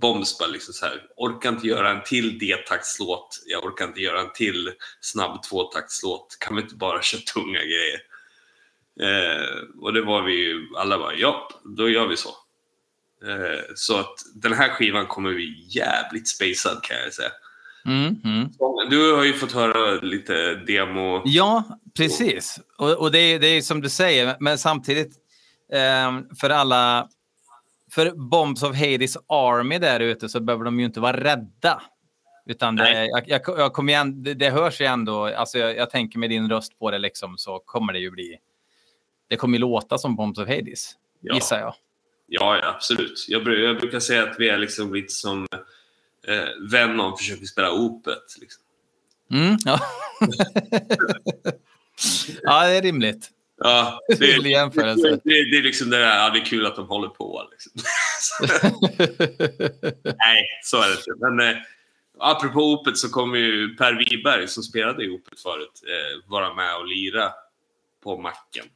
[0.00, 4.20] Bombs bara liksom så här, orkar inte göra en till D-taktslåt, jag orkar inte göra
[4.20, 8.00] en till snabb tvåtaktslåt, kan vi inte bara köra tunga grejer?
[9.00, 12.28] Eh, och det var vi ju alla bara, ja, då gör vi så.
[13.24, 17.30] Eh, så att den här skivan kommer bli jävligt spacad kan jag säga.
[17.84, 18.48] Mm, mm.
[18.90, 21.22] Du har ju fått höra lite demo.
[21.24, 22.60] Ja, precis.
[22.78, 25.16] Och, och det, är, det är som du säger, men samtidigt
[25.72, 27.08] ehm, för alla...
[27.90, 31.82] För Bombs of Hades Army där ute så behöver de ju inte vara rädda.
[32.46, 35.90] Utan det, jag, jag, jag kommer igen, det, det hörs ju ändå, alltså jag, jag
[35.90, 38.36] tänker med din röst på det liksom så kommer det ju bli...
[39.28, 41.34] Det kommer ju låta som Bombs of Hades, Ja.
[41.34, 41.74] gissar jag.
[42.26, 43.26] Ja, ja absolut.
[43.28, 45.46] Jag brukar säga att vi är liksom lite som
[46.28, 48.24] eh, Venom försöker spela opet.
[48.40, 48.62] Liksom.
[49.30, 49.80] Mm, ja.
[52.42, 53.30] ja, det är rimligt.
[53.60, 54.42] Ja, det, det,
[55.24, 57.48] det, det är liksom det där, ja, det är kul att de håller på.
[57.50, 57.72] Liksom.
[60.04, 61.26] Nej, så är det inte.
[61.30, 61.56] Men eh,
[62.18, 66.76] apropå opet så kommer ju Per Wiberg som spelade i opet förut eh, vara med
[66.76, 67.32] och lira
[68.02, 68.66] på Macken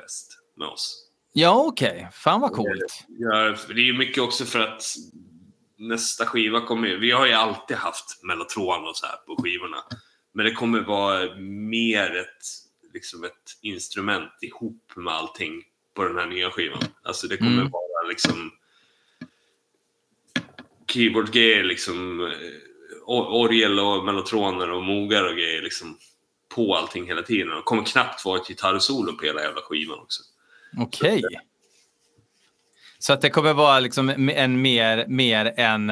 [0.00, 1.08] fest med oss.
[1.32, 2.08] ja, okej.
[2.12, 3.04] Fan vad coolt.
[3.08, 4.82] Ja, för det är ju mycket också för att
[5.78, 6.98] nästa skiva kommer ju...
[6.98, 9.76] Vi har ju alltid haft mellotron och så här på skivorna.
[10.32, 12.65] Men det kommer vara mer ett,
[12.96, 13.32] liksom ett
[13.62, 15.62] instrument ihop med allting
[15.94, 16.82] på den här nya skivan.
[17.02, 17.70] Alltså det kommer Mm.
[17.70, 18.50] vara liksom
[20.92, 22.32] keyboard-grejer, liksom eh,
[23.06, 25.98] or- orgel och mellotroner och mogar och grejer liksom
[26.54, 27.48] på allting hela tiden.
[27.48, 30.22] Det kommer knappt vara ett gitarrsolo på hela jävla skivan också.
[30.78, 31.22] Okej.
[32.98, 35.90] Så att det kommer vara liksom en mer, mer en,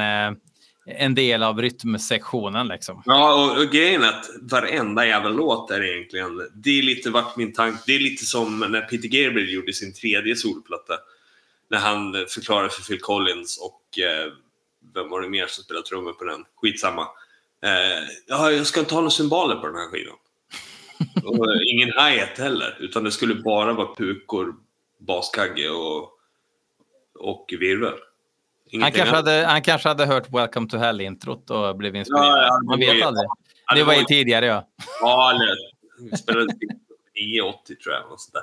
[0.85, 3.03] en del av rytmsektionen liksom.
[3.05, 7.35] Ja, och, och grejen är att varenda jävla låt är egentligen, det är lite vart
[7.35, 10.93] min tanke, det är lite som när Peter Gabriel gjorde sin tredje solplatta.
[11.69, 14.31] När han förklarade för Phil Collins och eh,
[14.93, 16.45] vem var det mer som spelade trummor på den?
[16.55, 17.07] Skitsamma.
[17.63, 20.15] Eh, ja, jag ska inte ha några symboler på den här skivan.
[21.25, 24.55] och ingen hi-hat heller, utan det skulle bara vara pukor,
[24.99, 26.09] baskagge och,
[27.19, 27.93] och virvel.
[28.81, 32.27] Han kanske, hade, han kanske hade hört Welcome to Hell-introt och blev inspirerad.
[32.27, 33.29] Ja, ja, Man vet aldrig.
[33.75, 34.67] det, var ju tidigare, ja.
[35.01, 35.55] Ja, eller
[36.17, 36.47] spelade
[37.15, 38.11] 980 tror jag.
[38.11, 38.41] Och sådär.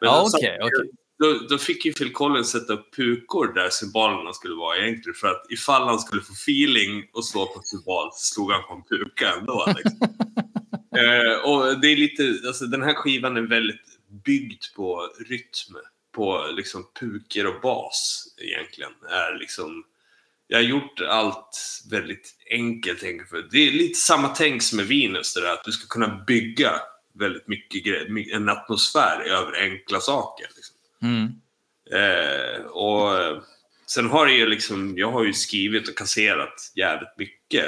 [0.00, 0.54] Men ja, okej.
[0.54, 0.90] Okay, okay.
[1.18, 5.14] Då, då, fick ju Phil Collins sätta upp pukor där symbolerna skulle vara egentligen.
[5.14, 8.74] För att ifall han skulle få feeling och slå på symbol så slog han på
[8.74, 9.64] en puka ändå.
[9.66, 9.98] Liksom.
[11.00, 13.86] eh, och det är lite, alltså den här skivan är väldigt
[14.24, 15.76] byggd på rytm.
[16.12, 18.92] På liksom puker och bas egentligen.
[19.08, 19.84] Är liksom,
[20.46, 23.00] jag har gjort allt väldigt enkelt.
[23.00, 26.24] För det är lite samma tänk som med Venus, det där, att du ska kunna
[26.26, 26.72] bygga
[27.12, 30.46] väldigt mycket en atmosfär över enkla saker.
[30.56, 30.76] Liksom.
[31.02, 31.28] Mm.
[31.92, 33.42] Eh, och
[33.86, 37.66] sen har det ju liksom, jag har ju skrivit och kasserat jävligt mycket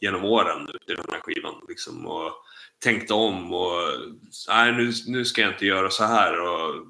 [0.00, 1.54] genom åren i den här skivan.
[1.68, 2.32] Liksom, och
[2.78, 3.80] tänkt om och
[4.48, 6.40] nej, nu, nu ska jag inte göra så här.
[6.40, 6.86] Och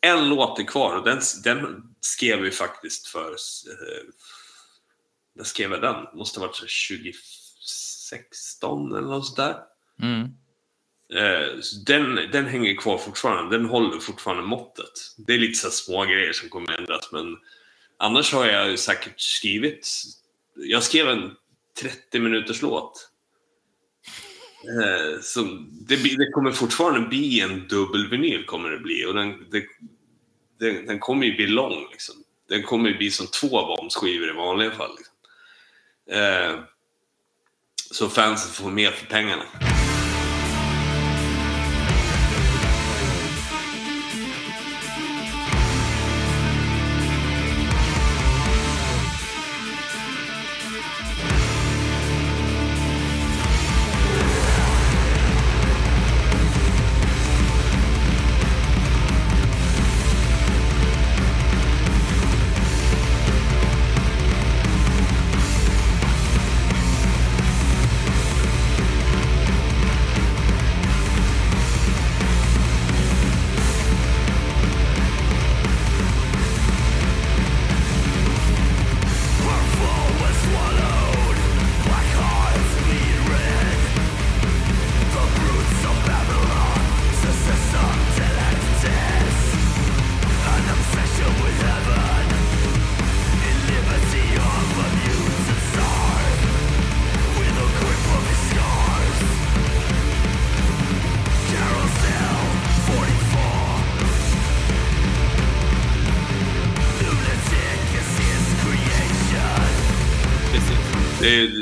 [0.00, 3.30] en låt är kvar och den, den skrev vi faktiskt för...
[3.30, 4.04] Eh,
[5.34, 6.06] när skrev jag den?
[6.14, 9.56] Måste ha varit 2016 eller något sånt där.
[10.02, 10.22] Mm.
[11.14, 11.48] Eh,
[11.86, 13.58] den, den hänger kvar fortfarande.
[13.58, 14.92] Den håller fortfarande måttet.
[15.16, 17.36] Det är lite så små grejer som kommer ändras men
[17.96, 19.88] annars har jag säkert skrivit...
[20.54, 21.36] Jag skrev en
[21.80, 23.10] 30 minuters låt.
[24.64, 29.64] Eh, så det, det, kommer fortfarande bli en dubbelvinyl kommer det bli och den, det,
[30.58, 31.86] den, den kommer ju bli lång.
[31.90, 32.14] Liksom.
[32.48, 34.96] Den kommer ju bli som två bombskivor i vanliga fall.
[34.96, 35.14] Liksom.
[36.10, 36.60] Eh,
[37.90, 39.44] så fansen får mer för pengarna.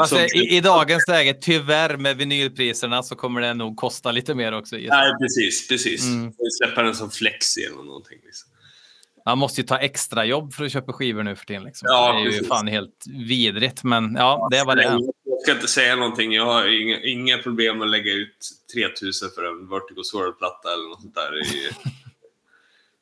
[0.00, 4.52] Alltså, i, I dagens läge, tyvärr med vinylpriserna, så kommer det nog kosta lite mer
[4.52, 4.76] också.
[4.76, 5.68] Nej, precis.
[5.68, 6.04] precis.
[6.04, 6.32] Mm.
[6.62, 8.18] Släppa den som flexi eller någonting.
[8.24, 8.50] Liksom.
[9.26, 11.64] Man måste ju ta extra jobb för att köpa skivor nu för tiden.
[11.64, 11.86] Liksom.
[11.90, 12.42] Ja, det är precis.
[12.42, 14.82] ju fan helt vidrigt, men ja, det var det.
[14.82, 16.32] Jag ska inte säga någonting.
[16.32, 21.00] Jag har inga, inga problem att lägga ut 3000 för en Vertigo Swirl-platta eller något
[21.00, 21.32] sånt där.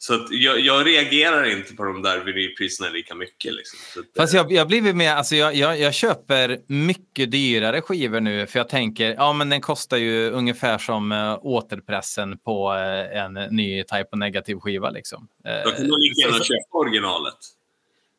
[0.05, 3.55] Så jag, jag, reagerar inte på de där vinylpriserna lika mycket.
[3.55, 3.79] Liksom.
[3.97, 8.47] Att, Fast jag, jag blivit med, alltså jag, jag, jag, köper mycket dyrare skivor nu
[8.47, 13.33] för jag tänker, ja men den kostar ju ungefär som äh, återpressen på äh, en
[13.35, 15.29] ny Type of Negative skiva liksom.
[15.65, 17.39] Då kan du lika gärna köpa originalet.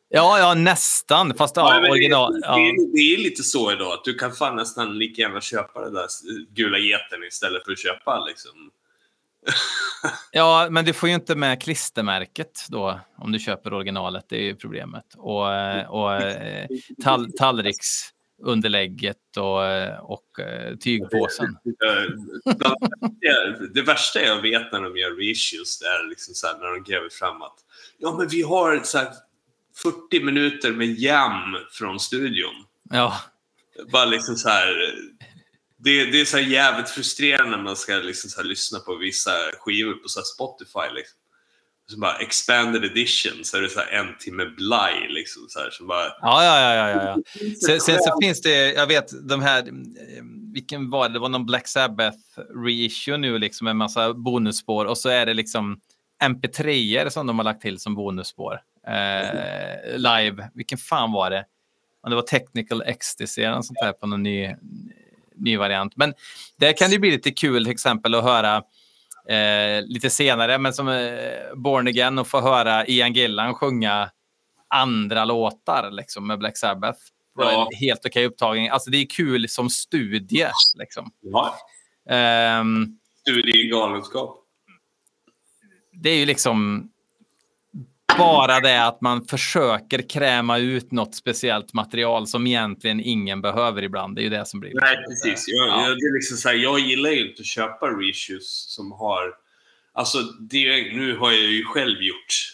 [0.08, 1.34] Ja, ja nästan.
[1.34, 2.32] Fast ja, ja original.
[2.32, 2.56] Det, ja.
[2.94, 6.06] det, är lite så idag att du kan fan nästan lika gärna köpa den där
[6.54, 8.70] gula geten istället för att köpa liksom
[10.32, 14.24] ja, men du får ju inte med klistermärket då om du köper originalet.
[14.28, 15.04] Det är ju problemet.
[15.16, 16.66] Och, eh, och eh,
[17.02, 20.26] tall, tallriksunderlägget och, eh, och
[20.80, 21.56] tygpåsen.
[23.74, 26.82] Det värsta jag vet när de gör reissues det är liksom så här, när de
[26.82, 27.58] gräver fram att
[27.98, 29.08] ja, men vi har så här
[29.82, 32.54] 40 minuter med jam från studion.
[32.90, 33.20] Ja.
[33.92, 34.94] Bara liksom så här
[35.78, 39.92] det, det är så jävligt frustrerande när man ska liksom så lyssna på vissa skivor
[39.92, 40.94] på så Spotify.
[40.94, 41.18] Liksom.
[41.88, 45.06] Så bara expanded edition, så är det så en timme blaj.
[45.08, 46.04] Liksom, så här, så bara...
[46.04, 46.88] Ja, ja, ja.
[46.88, 47.16] ja, ja.
[47.66, 49.64] Sen, sen, så finns det, jag vet, de här,
[50.52, 51.14] vilken var det?
[51.14, 52.18] Det var någon Black Sabbath
[52.66, 54.84] reissue nu, liksom, med en massa bonusspår.
[54.84, 55.80] Och så är det liksom
[56.22, 58.60] mp3er som de har lagt till som bonusspår.
[58.86, 61.44] Eh, live, vilken fan var det?
[62.08, 64.54] det var Technical Ecstasy eller något sånt där på någon ny
[65.36, 65.96] ny variant.
[65.96, 66.14] Men
[66.56, 68.56] där kan det bli lite kul till exempel att höra
[69.28, 74.10] eh, lite senare, men som eh, Born Again och få höra Ian Gillan sjunga
[74.68, 76.98] andra låtar liksom, med Black Sabbath.
[77.38, 77.70] Ja.
[77.80, 78.68] Helt okej upptagning.
[78.68, 80.48] Alltså det är kul som studie.
[80.78, 81.10] Liksom.
[81.20, 81.54] Ja.
[82.60, 84.42] Um, studie i galenskap.
[85.92, 86.90] Det är ju liksom
[88.18, 94.16] bara det att man försöker kräma ut något speciellt material som egentligen ingen behöver ibland.
[94.16, 94.72] Det är ju det som blir...
[94.74, 95.44] Nej, precis.
[95.48, 95.82] Jag, Ja.
[95.88, 99.34] jag, det är liksom så här, jag gillar ju inte att köpa reissues som har...
[99.94, 102.52] Alltså, det, nu har jag ju själv gjort...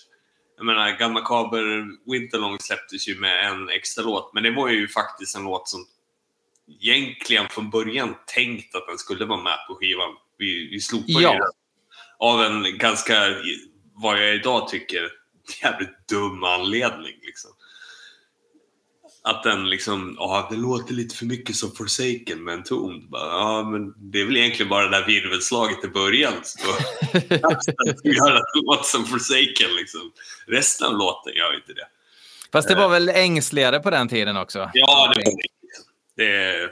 [0.57, 4.89] Jag menar, Gamma Kaber Winterlong släpptes ju med en extra låt, men det var ju
[4.89, 5.87] faktiskt en låt som
[6.81, 10.11] egentligen från början tänkt att den skulle vara med på skivan.
[10.39, 11.33] Vi, vi slopade Ja.
[11.33, 11.49] ju den
[12.19, 13.15] av en ganska,
[13.95, 15.09] vad jag idag tycker,
[15.63, 17.15] jävligt dum anledning.
[17.23, 17.51] Liksom.
[19.25, 23.11] Att den liksom, ja det låter lite för mycket som Forsaken med en ton.
[23.11, 26.33] Bara, Ja, men det är väl egentligen bara det där virvelslaget i början.
[26.43, 26.71] Så
[27.47, 30.13] att göra en låt som Forsaken liksom.
[30.47, 31.87] Resten av låten gör inte det.
[32.53, 34.71] Fast det var väl ängsligare på den tiden också?
[34.75, 35.47] Ja, det var det.
[36.17, 36.63] Det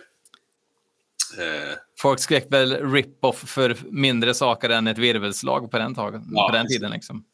[1.42, 6.48] eh, Folk skrek väl rip-off för mindre saker än ett virvelslag på den, tag- Ja,
[6.48, 6.90] på den tiden.
[6.90, 7.24] Liksom.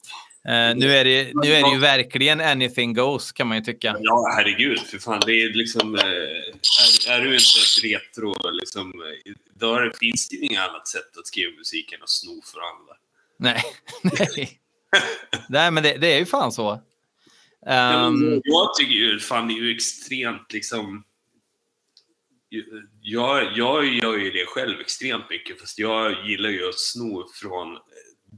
[0.49, 3.97] Eh, nu, är det, nu är det ju verkligen anything goes, kan man ju tycka.
[4.01, 4.80] Ja, herregud.
[4.80, 5.94] För fan, det är liksom...
[5.94, 8.92] Eh, är, är du inte ett retro, liksom,
[9.55, 12.94] då finns det ju inget annat sätt att skriva musik än att sno för andra.
[13.38, 13.62] Nej,
[14.36, 14.61] nej.
[15.49, 16.62] nej men det, det är ju fan så.
[16.62, 16.80] Ja,
[17.66, 21.05] Ehm, jag tycker ju, fan det är ju extremt liksom...
[23.01, 27.78] Jag, jag gör ju det själv extremt mycket, fast jag gillar ju att sno från...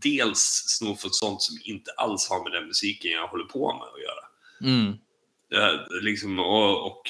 [0.03, 3.83] Dels sno från sånt som inte alls har med den musiken jag håller på med
[3.83, 4.25] att göra.
[4.75, 4.99] mm,
[5.51, 7.03] Ja, liksom, och, och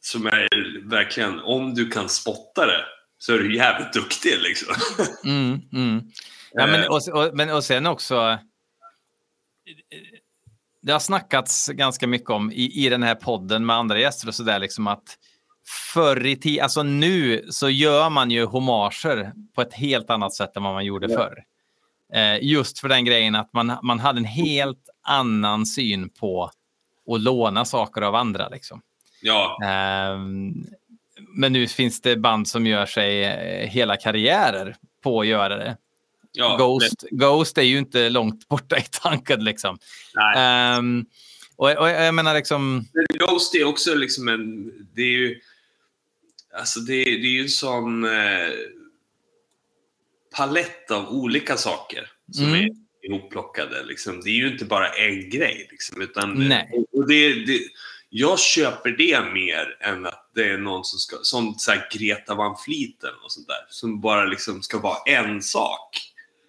[0.00, 2.84] som är verkligen, om du kan spotta det
[3.18, 4.74] så är du jävligt duktig liksom.
[5.24, 6.10] mm, mm.
[6.52, 6.86] Ja, men, Eh.
[6.86, 8.38] och, och, men, och sen också...
[10.82, 14.34] Det har snackats ganska mycket om i, i den här podden med andra gäster och
[14.34, 15.18] sådär, liksom att
[15.94, 20.56] förr i tiden, alltså nu så gör man ju homager på ett helt annat sätt
[20.56, 21.16] än vad man gjorde Ja.
[21.18, 21.44] förr.
[22.14, 26.44] Eh, just för den grejen att man, man hade en helt annan syn på
[27.10, 28.48] att låna saker av andra.
[28.48, 28.80] Liksom.
[29.22, 30.52] Ja, Ehm,
[31.28, 35.76] men nu finns det band som gör sig eh, hela karriärer på att göra det.
[36.32, 36.56] ja.
[36.56, 39.44] Ghost, Ghost är ju inte långt borta i tanken.
[39.44, 39.78] Liksom.
[40.14, 40.34] Nej.
[40.36, 41.06] Ehm,
[41.56, 42.84] och, och jag menar liksom...
[43.18, 44.72] Ghost är också liksom en...
[44.94, 45.40] Det är ju...
[46.58, 48.50] Alltså det, det är ju en sån eh,
[50.36, 52.60] palett av olika saker som Mm.
[52.64, 52.70] är
[53.08, 53.84] ihopplockade.
[53.84, 54.20] Liksom.
[54.20, 55.68] Det är ju inte bara en grej.
[55.70, 56.70] Liksom, utan, Nej.
[56.72, 57.60] Och, och det, det,
[58.08, 61.16] jag köper det mer än att det är någon som ska...
[61.22, 63.66] Som så Greta Van eller något sånt där.
[63.68, 65.88] Som bara liksom ska vara en sak.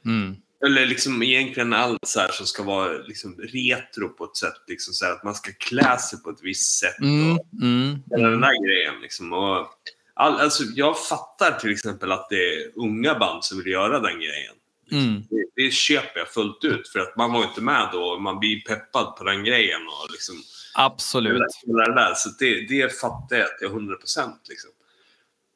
[0.06, 4.54] Mm, Eller liksom egentligen allt så här som ska vara liksom retro på ett sätt.
[4.68, 7.00] Liksom så här att man ska klä sig på ett visst sätt.
[7.02, 9.02] mm, Och, mm, Hela den där grejen.
[9.02, 9.34] Liksom.
[9.34, 9.68] Och
[10.16, 14.16] all, alltså, jag fattar till exempel att det är unga band som vill göra den
[14.16, 14.56] grejen.
[14.92, 15.24] mm.
[15.30, 18.62] Det, det köper jag fullt ut för att man var inte med då man blir
[18.62, 19.82] peppad på den grejen.
[19.82, 20.36] Och liksom,
[20.74, 21.42] Absolut.
[21.66, 22.14] hela det där.
[22.16, 24.42] Så det, det fattar jag till 100 procent.
[24.50, 24.72] Liksom.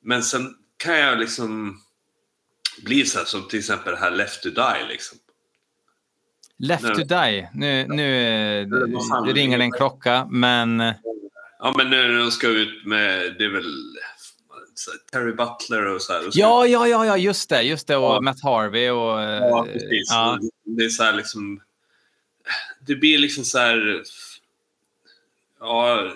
[0.03, 1.81] Men sen kan jag liksom
[2.83, 4.87] bli så här som till exempel det här Left to Die.
[4.89, 5.17] Liksom.
[6.57, 6.95] Left Nej.
[6.95, 7.49] to die.
[7.53, 8.67] Nu, nu
[9.09, 10.93] fan det det ringer en klocka, men...
[11.59, 13.73] Ja, men nu när de ska ut med, det är väl
[15.11, 16.27] Terry Butler och så här.
[16.27, 17.61] Och så Ja, ja, ja, ja, just det.
[17.61, 17.95] Just det.
[17.97, 18.21] Och Ja.
[18.21, 19.21] Matt Harvey och...
[19.21, 20.07] eh, Ja, precis.
[20.11, 20.39] ja.
[20.65, 21.61] Det är så här liksom...
[22.87, 24.03] Det blir liksom så här...
[25.59, 26.11] Ja...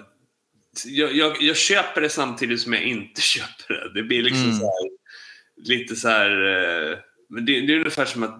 [0.85, 3.93] Jag, jag, jag köper det samtidigt som jag inte köper det.
[3.93, 4.55] Det blir liksom Mm.
[4.59, 4.89] så här...
[5.55, 6.29] Lite så här...
[6.91, 6.97] eh,
[7.29, 8.37] Men det, det är ungefär som att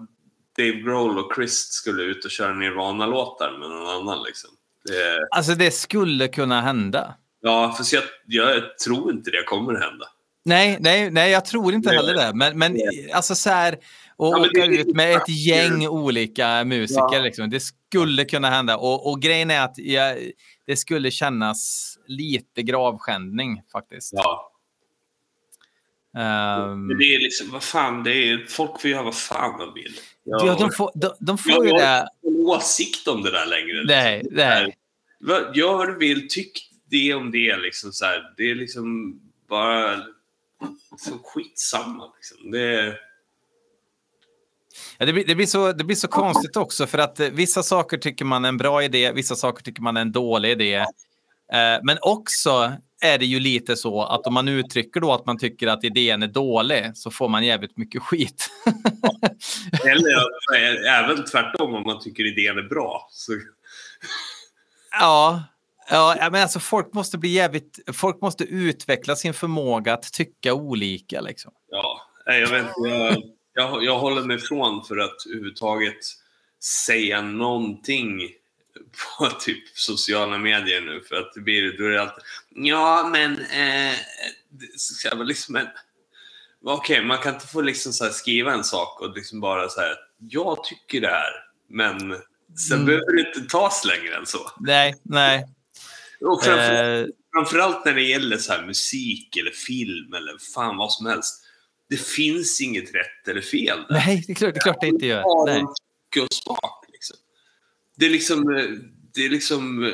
[0.58, 4.22] Dave Grohl och Chris skulle ut och köra Nirvana-låtar med någon annan.
[4.26, 4.50] Liksom.
[4.84, 7.14] Det, Alltså, det skulle kunna hända.
[7.40, 10.06] ja, fast jag, jag tror inte det kommer hända.
[10.44, 12.32] Nej, nej, nej, jag tror inte heller det.
[12.34, 12.76] Men, men
[13.12, 13.78] alltså så här,
[14.16, 17.22] och Ja, åka ut med ett gäng olika musiker, Ja.
[17.22, 18.76] liksom, det skulle kunna hända.
[18.76, 20.18] Och, och grejen är att jag,
[20.66, 24.12] det skulle kännas lite gravskändning faktiskt.
[24.12, 24.50] Ja.
[26.76, 29.92] Men det är liksom, vad fan, det är, folk får göra vad fan de vill.
[30.24, 32.08] Jag, ja, de får, de, de får jag ju har det.
[32.24, 33.84] inte en åsikt om det där längre.
[33.84, 34.36] Nej, liksom.
[34.36, 34.76] nej.
[35.54, 37.56] Gör vad du vill, tyck det om det.
[37.56, 38.22] Liksom, så här.
[38.36, 40.02] Det är liksom bara
[40.98, 42.12] så skitsamma.
[42.16, 42.50] Liksom.
[42.50, 42.98] Det
[44.98, 47.62] Ja, det, blir, det, blir så, det blir så konstigt också för att eh, vissa
[47.62, 50.74] saker tycker man är en bra idé, vissa saker tycker man är en dålig idé.
[51.52, 55.38] Eh, men också är det ju lite så att om man uttrycker då att man
[55.38, 58.50] tycker att idén är dålig så får man jävligt mycket skit.
[59.84, 63.08] eller även tvärtom om man tycker idén är bra.
[63.10, 63.32] Så,
[64.90, 65.42] ja,
[65.90, 71.20] ja, men alltså folk måste bli jävligt, folk måste utveckla sin förmåga att tycka olika
[71.20, 71.52] liksom.
[71.70, 73.22] ja, nej, jag, vet, inte, jag,
[73.54, 75.98] jag, jag håller mig ifrån för att överhuvudtaget
[76.86, 78.20] säga någonting
[79.18, 83.32] på typ sociala medier nu för att det blir, då är det alltid ja men
[83.40, 83.94] eh,
[85.04, 85.60] jag liksom,
[86.64, 89.96] okej man kan inte få liksom så skriva en sak och liksom bara så här
[90.18, 91.32] jag tycker det här
[91.68, 91.98] men
[92.56, 92.86] sen Mm.
[92.86, 94.38] behöver det inte tas längre än så.
[94.60, 95.46] Nej, nej.
[96.24, 101.06] Och framförallt, Eh, framförallt när det gäller så musik eller film eller fan vad som
[101.06, 101.44] helst.
[101.88, 103.94] Det finns inget rätt eller fel där.
[103.94, 105.46] nej, det är klart det, är klart det inte gör.
[105.46, 105.62] Nej.
[106.22, 106.84] och smak.
[106.92, 107.16] Liksom.
[107.96, 108.44] Det är liksom,
[109.14, 109.92] det är liksom,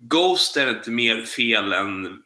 [0.00, 2.22] Ghost är inte mer fel än,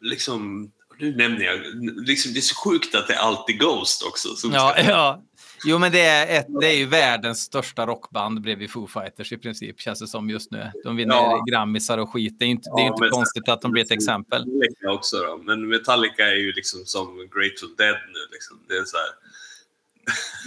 [0.00, 1.60] liksom, nu nämner jag,
[2.06, 4.28] liksom, det är så sjukt att det är alltid Ghost också.
[4.52, 5.22] Ja, ska, ja.
[5.66, 9.36] Jo, men det är, ett, det är ju världens största rockband bredvid Foo Fighters i
[9.38, 10.70] princip, känns det som just nu.
[10.84, 11.44] De vinner Ja.
[11.50, 12.36] grammisar och skit.
[12.38, 14.46] Det är inte, det är Ja, inte konstigt att de blir ett exempel.
[14.46, 15.36] Metallica också då.
[15.36, 18.20] Men Metallica är ju liksom som Grateful Dead nu.
[18.32, 18.60] Liksom.
[18.68, 19.06] Det är så här,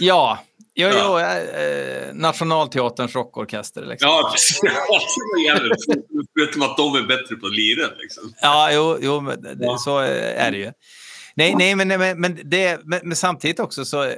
[0.00, 0.38] Ja,
[0.74, 0.94] jo, Ja.
[1.04, 3.86] jo, eh, Nationalteaterns rockorkester.
[3.86, 4.08] Liksom.
[4.08, 4.60] ja, precis.
[6.38, 7.90] Förutom att de är bättre på liren.
[7.98, 8.32] Liksom.
[8.42, 9.78] Ja, jo, jo det, Ja.
[9.78, 10.72] så är det ju.
[11.34, 14.12] Nej, nej men, men, men, det, men, men samtidigt också så...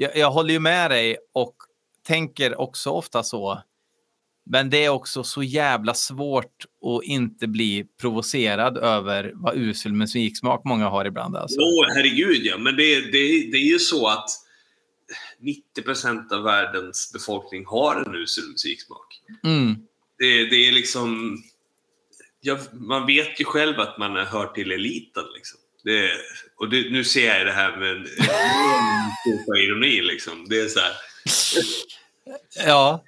[0.00, 1.56] Jag, jag håller ju med dig och
[2.06, 3.62] tänker också ofta så.
[4.46, 10.64] Men det är också så jävla svårt att inte bli provocerad över vad usel musiksmak
[10.64, 11.36] många har ibland.
[11.36, 11.56] Alltså.
[11.60, 12.58] Jo, herregud ja.
[12.58, 14.28] Men det, det, det är ju så att
[15.78, 19.20] 90% av världens befolkning har en usel musiksmak.
[19.44, 19.74] Mm.
[20.18, 21.38] Det, det är liksom...
[22.40, 25.24] Ja, man vet ju själv att man hör till eliten.
[25.34, 25.60] Liksom.
[25.84, 26.10] Det,
[26.60, 30.02] och det, nu ser jag det här med en ironi.
[30.02, 30.48] Liksom.
[30.48, 30.92] Det är så här.
[32.66, 33.04] Ja,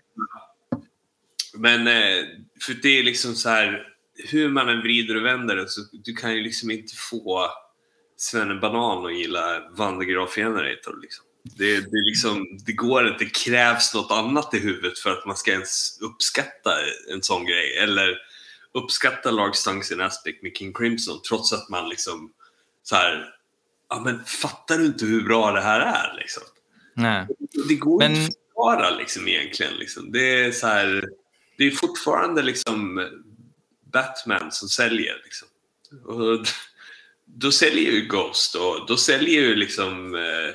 [1.55, 2.25] Men eh,
[2.61, 3.87] för det är liksom så här,
[4.29, 7.51] hur man än vrider och vänder det så du kan ju liksom inte få
[8.17, 11.01] Svenne Banan att gilla Vandegraf Generator.
[11.03, 11.25] Liksom.
[11.43, 15.37] Det, det, liksom, det går inte, det krävs något annat i huvudet för att man
[15.37, 16.75] ska ens uppskatta
[17.13, 17.77] en sån grej.
[17.77, 18.19] Eller
[18.75, 22.33] uppskatta Large Stunks in Aspect med King Crimson trots att man liksom
[22.83, 23.35] så här,
[23.93, 26.43] ja men fattar du inte hur bra det här är liksom?
[26.95, 27.27] nej.
[27.69, 29.75] Det går Men- inte att förklara liksom, egentligen.
[29.75, 30.13] Liksom.
[30.13, 31.09] Det är så här,
[31.59, 33.09] det är fortfarande liksom
[33.93, 35.15] Batman som säljer.
[35.25, 35.49] Liksom.
[36.05, 36.47] Och
[37.25, 40.55] då säljer ju Ghost och då säljer ju liksom eh,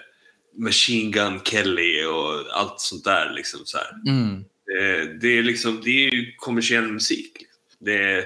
[0.57, 3.33] Machine Gun Kelly och allt sånt där.
[3.35, 3.91] Liksom, så här.
[4.11, 4.43] Mm.
[4.65, 7.31] Det, det, är liksom, det är ju kommersiell musik.
[7.39, 7.85] Liksom.
[7.85, 8.25] Det,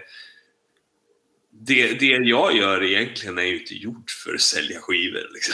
[1.67, 5.27] det, det jag gör egentligen är ju inte gjort för att sälja skivor.
[5.33, 5.53] Liksom.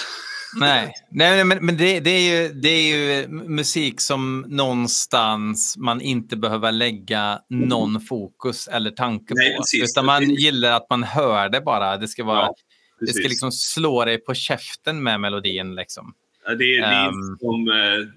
[0.60, 6.01] Nej, Nej men, men det, det, är ju, det är ju musik som någonstans man
[6.01, 9.62] inte behöver lägga någon fokus eller tanke Nej, på.
[9.62, 9.91] precis.
[9.91, 11.97] Utan man gillar att man hör det bara.
[11.97, 12.55] Det ska, vara, Ja,
[12.99, 15.76] det ska liksom slå dig på käften med melodin.
[15.76, 16.14] Liksom.
[16.45, 17.38] Ja, det, är- det, är Ehm.
[17.39, 18.08] som, eh,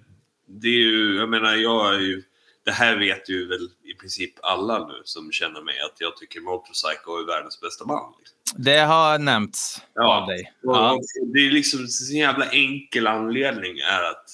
[0.61, 2.23] det är ju, jag menar, jag är ju,
[2.65, 6.41] det här vet ju väl i princip alla nu som känner mig att jag tycker
[6.41, 8.15] Motorcycle är världens bästa band.
[8.19, 8.63] Liksom.
[8.65, 10.21] Det har nämnts Ja.
[10.23, 10.53] av dig.
[10.63, 10.99] Ja.
[11.35, 11.81] Det är liksom
[12.11, 14.25] en jävla enkel anledning är att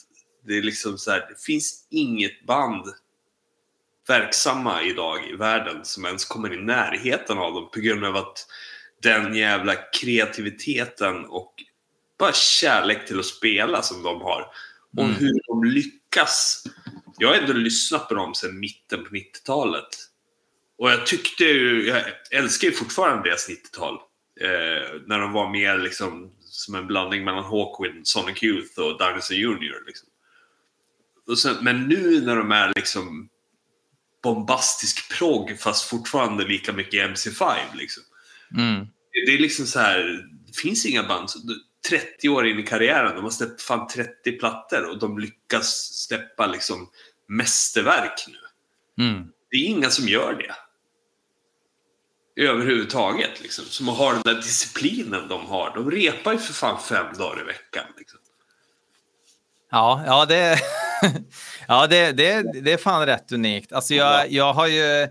[0.47, 2.85] det är liksom så här, det finns inget band
[4.09, 8.47] verksamma idag i världen som ens kommer i närheten av dem på grund av att
[9.03, 11.55] den jävla kreativiteten och
[12.19, 14.47] bara kärlek till att spela som de har.
[14.97, 15.15] Och Mm.
[15.15, 16.65] hur de lyckas.
[17.19, 19.89] Jag har ändå lyssnat på dem sedan mitten på 90-talet.
[20.79, 23.95] Och jag tyckte ju, jag älskar ju fortfarande deras 90-tal.
[24.41, 29.37] Eh, när de var mer liksom som en blandning mellan Hawkwind, Sonic Youth och Dinosaur
[29.37, 29.87] Jr.
[29.87, 30.09] Liksom.
[31.27, 33.29] Och sen, men nu när de är liksom
[34.23, 38.03] bombastisk progg fast fortfarande lika mycket MC5 liksom.
[38.57, 38.87] Mm.
[39.13, 41.29] Det, det är liksom så här, det finns inga band.
[41.89, 45.93] Så, 30 år in i karriären, de har släppt fan 30 plattor och de lyckas
[45.93, 46.91] släppa liksom
[47.29, 49.05] mästerverk nu.
[49.05, 49.29] Mm.
[49.51, 50.55] Det är inga som gör det.
[52.43, 53.43] Överhuvudtaget.
[53.43, 53.65] Liksom.
[53.65, 55.73] Som har den där disciplinen de har.
[55.75, 57.85] De repar ju för fan fem dagar i veckan.
[57.99, 58.19] Liksom.
[59.71, 60.59] Ja, ja, det,
[61.69, 63.73] ja det, det, det är fan rätt unikt.
[63.73, 65.09] Alltså jag, jag, har ju,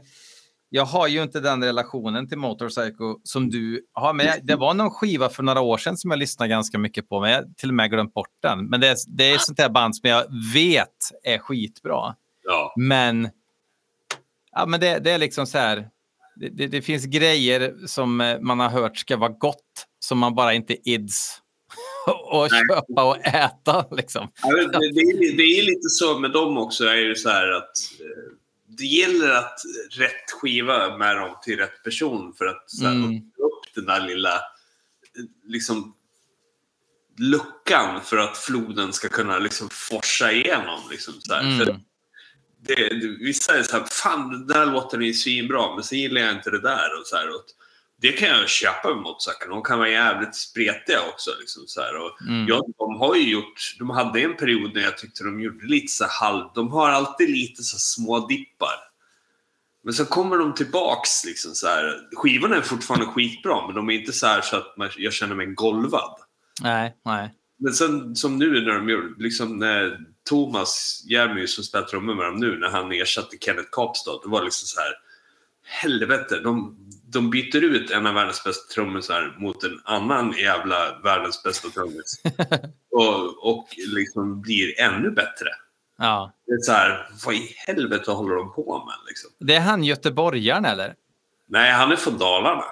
[0.76, 4.14] jag har ju inte den relationen till Motorcycle som du har.
[4.14, 7.10] Men jag, det var någon skiva för några år sedan som jag lyssnade ganska mycket
[7.10, 7.20] på.
[7.20, 8.66] Men jag till och med glömt bort den.
[8.70, 10.88] Men det, är- det är sånt där band som jag vet
[11.24, 12.16] är skitbra.
[12.44, 12.74] Ja.
[12.78, 13.30] Men,
[14.52, 15.90] ja, men det, det är liksom så här.
[16.36, 20.36] Det, det, det finns grejer som eh, man har hört ska vara gott som man
[20.36, 21.42] bara inte ids
[22.32, 23.86] och köpa och äta.
[23.92, 24.28] Liksom.
[24.42, 26.84] Ja, det, är, det är lite så med dem också.
[26.86, 28.32] Är det så här att eh,
[28.78, 29.60] det gäller att
[29.92, 33.18] rätt skiva med dem till rätt person för att så här, Mm.
[33.18, 34.42] upp den där lilla
[35.44, 35.96] liksom,
[37.18, 40.80] luckan för att floden ska kunna liksom forsa igenom.
[40.92, 41.58] Liksom, så här.
[41.58, 41.82] För Mm.
[42.62, 46.22] det, det, vissa är så här, fan den där låten är svinbra, men så gillar
[46.22, 47.00] jag inte det där.
[47.00, 47.44] Och så här, och
[48.06, 49.52] det kan jag köpa med motorcykeln.
[49.52, 51.32] De kan vara jävligt spretiga också.
[51.40, 51.82] Liksom, så.
[51.82, 52.48] Och Mm.
[52.48, 55.88] ja, de har ju gjort, de hade en period när jag tyckte de gjorde lite
[55.88, 58.76] så halv, de har alltid lite så små dippar.
[59.84, 62.00] Men så kommer de tillbaks liksom så här.
[62.16, 65.36] Skivorna är fortfarande skitbra, men de är inte så här så att man, jag känner
[65.36, 66.16] mig golvad.
[66.62, 67.34] Nej, nej.
[67.58, 70.00] Men sen som nu när de gjorde, liksom när
[70.30, 74.44] Thomas Järmy som spelar trummor med dem nu, när han ersatte Kenneth Kapstad, det var
[74.44, 74.94] liksom så här
[75.66, 76.78] helvete, de,
[77.16, 82.22] de byter ut en av världens bästa trummisar mot en annan jävla världens bästa trummis.
[82.92, 85.48] och, och liksom blir ännu bättre.
[85.98, 86.32] Ja.
[86.46, 89.32] Det är så här, vad i helvete håller de på med liksom?
[89.40, 90.94] Det är han göteborgaren eller?
[91.48, 92.64] Nej, han är från Dalarna.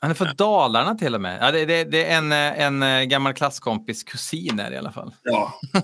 [0.00, 1.38] Han är från Dalarna till och med.
[1.42, 2.18] Ja, det, det, det är
[2.62, 5.14] en, en gammal klasskompis kusin i alla fall.
[5.22, 5.60] Ja.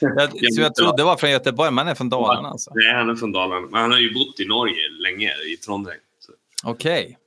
[0.00, 2.72] Jag, så jag trodde det var från Göteborg, men han är från Dalarna alltså.
[2.74, 3.66] Nej, han är från Dalarna.
[3.70, 6.00] Men han har ju bott i Norge länge, i Trondheim.
[6.64, 7.18] Okej.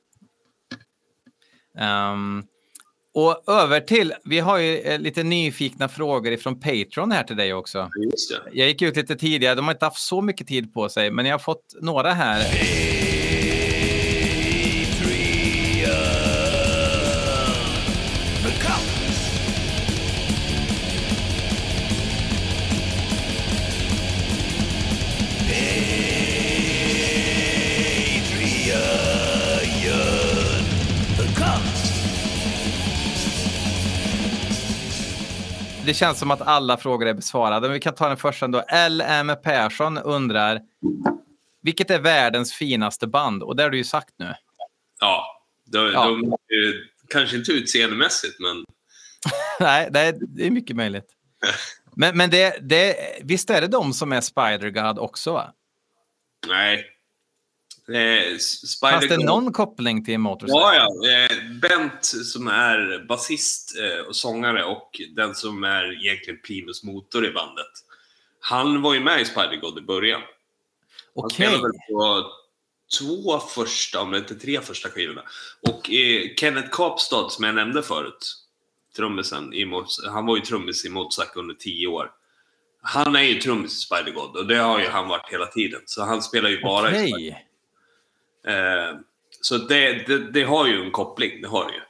[1.78, 2.44] Ehm,
[3.14, 7.54] och över till, vi har ju eh, lite nyfikna frågor ifrån Patreon här till dig
[7.54, 7.90] också.
[8.12, 8.52] Just det.
[8.54, 11.26] Jag gick ut lite tidigare, de har inte haft så mycket tid på sig, men
[11.26, 12.42] jag har fått några här.
[35.86, 38.64] Det känns som att alla frågor är besvarade, men vi kan ta den första ändå.
[38.90, 40.62] LM Persson undrar,
[41.62, 43.44] vilket är världens finaste band?
[43.44, 44.34] Och det har du ju sagt nu.
[45.00, 45.26] Ja,
[45.66, 46.06] de, Ja.
[46.06, 46.38] de,
[47.10, 48.66] kanske inte utseendemässigt, men
[49.60, 51.08] Nej, det är, det är mycket möjligt.
[51.98, 55.34] Men, men det, det, visst är det de som är Spider-God också?
[55.34, 55.54] Va?
[56.48, 56.95] nej.
[57.88, 60.60] Eh, Spider Fanns det någon koppling till Motorcycle?
[60.60, 61.10] Ja, ja.
[61.10, 67.26] Eh, Bent som är basist eh, och sångare och den som är egentligen primus motor
[67.26, 67.72] i bandet.
[68.40, 70.22] Han var ju med i Spider-God i början.
[70.22, 71.36] Han Okej.
[71.36, 72.32] spelade väl på
[73.00, 75.22] två första, om det inte tre första skivorna.
[75.68, 78.36] Och eh, Kenneth Kapstad som jag nämnde förut,
[78.96, 79.66] trummisen i
[80.12, 82.12] han var ju trummis i Motorcycle under tio år.
[82.82, 85.82] Han är ju trummis i Spider-God och det har ju han varit hela tiden.
[85.86, 87.12] Så han spelar ju bara i Okej.
[87.12, 87.46] Spider
[88.48, 88.98] eh,
[89.42, 91.82] Så det, det, det har ju en koppling, det har det ju.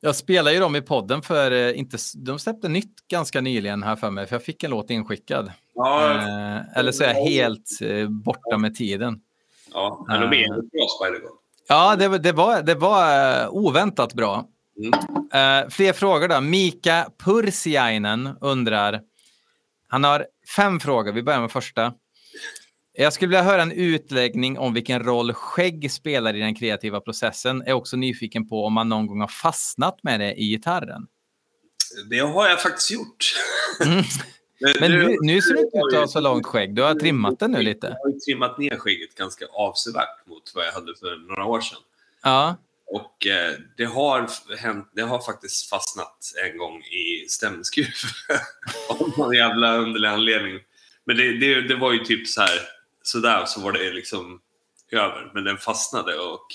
[0.00, 3.96] Jag spelar ju dem i podden för eh, inte, de släppte nytt ganska nyligen här
[3.96, 5.52] för mig, för jag fick en låt inskickad.
[5.74, 9.20] Ja, Eh, eller så är jag helt eh, borta med tiden.
[9.72, 11.38] ja men de är bra Spider-God.
[11.68, 14.44] Ja, det, var- det var, det var oväntat bra.
[14.78, 14.92] Mm.
[15.64, 16.40] Eh, fler frågor då.
[16.40, 19.00] Mika Pursiainen undrar.
[19.88, 20.26] Han har
[20.56, 21.12] fem frågor.
[21.12, 21.92] Vi börjar med första.
[22.98, 27.58] Jag skulle vilja höra en utläggning om vilken roll skägg spelar i den kreativa processen.
[27.58, 31.06] Jag är också nyfiken på om man någon gång har fastnat med det i gitarren.
[32.10, 33.24] Det har jag faktiskt gjort.
[33.84, 34.04] Mm.
[34.80, 36.74] Men Nu- nu, ser du inte ut att ha så långt skägg.
[36.74, 37.86] Du har trimmat det nu lite.
[37.86, 41.78] Jag har trimmat ner skägget ganska avsevärt mot vad jag hade för några år sedan.
[42.22, 42.56] Ja,
[42.86, 47.86] Och eh, det, har hänt, det har faktiskt fastnat en gång i stämskruv.
[48.88, 50.58] Av någon jävla underlig anledning.
[51.04, 52.60] Men det, det, det var ju typ så här,
[53.06, 54.40] sådär så var det liksom
[54.92, 55.30] över.
[55.34, 56.46] Men den fastnade och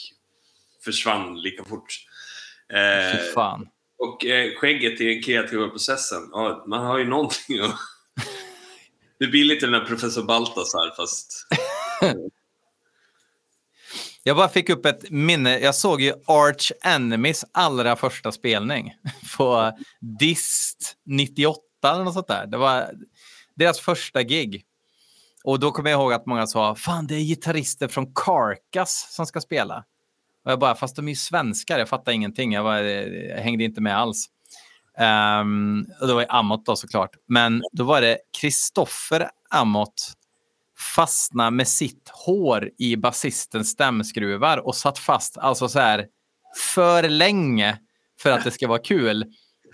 [0.84, 2.06] försvann lika fort.
[2.73, 3.68] Eh, fy fan.
[3.98, 7.76] och eh, skägget i den kreativa processen, ja, man har ju någonting att...
[9.19, 11.48] Det blir lite den där professor Baltasar fast...
[14.23, 15.60] Jag bara fick upp ett minne.
[15.60, 18.94] Jag såg ju Arch Enemies allra första spelning
[19.38, 19.78] på
[20.19, 22.48] Dist 98 eller något sånt där.
[22.48, 22.91] Det var
[23.56, 24.65] deras första gig.
[25.44, 29.26] Och då kommer jag ihåg att många sa, fan det är gitarrister från Carcass som
[29.26, 29.84] ska spela.
[30.46, 32.54] Och jag bara, fast de är ju svenskar, jag fattar ingenting.
[32.54, 34.30] Jag, bara, jag eh, hängde inte med alls.
[35.42, 37.16] Um, och det var ju Amott då såklart.
[37.28, 40.14] Men då var det Kristoffer Amott
[40.96, 46.06] fastna med sitt hår i basistens stämskruvar och satt fast alltså så här
[46.74, 47.78] för länge
[48.22, 49.26] för att det ska vara kul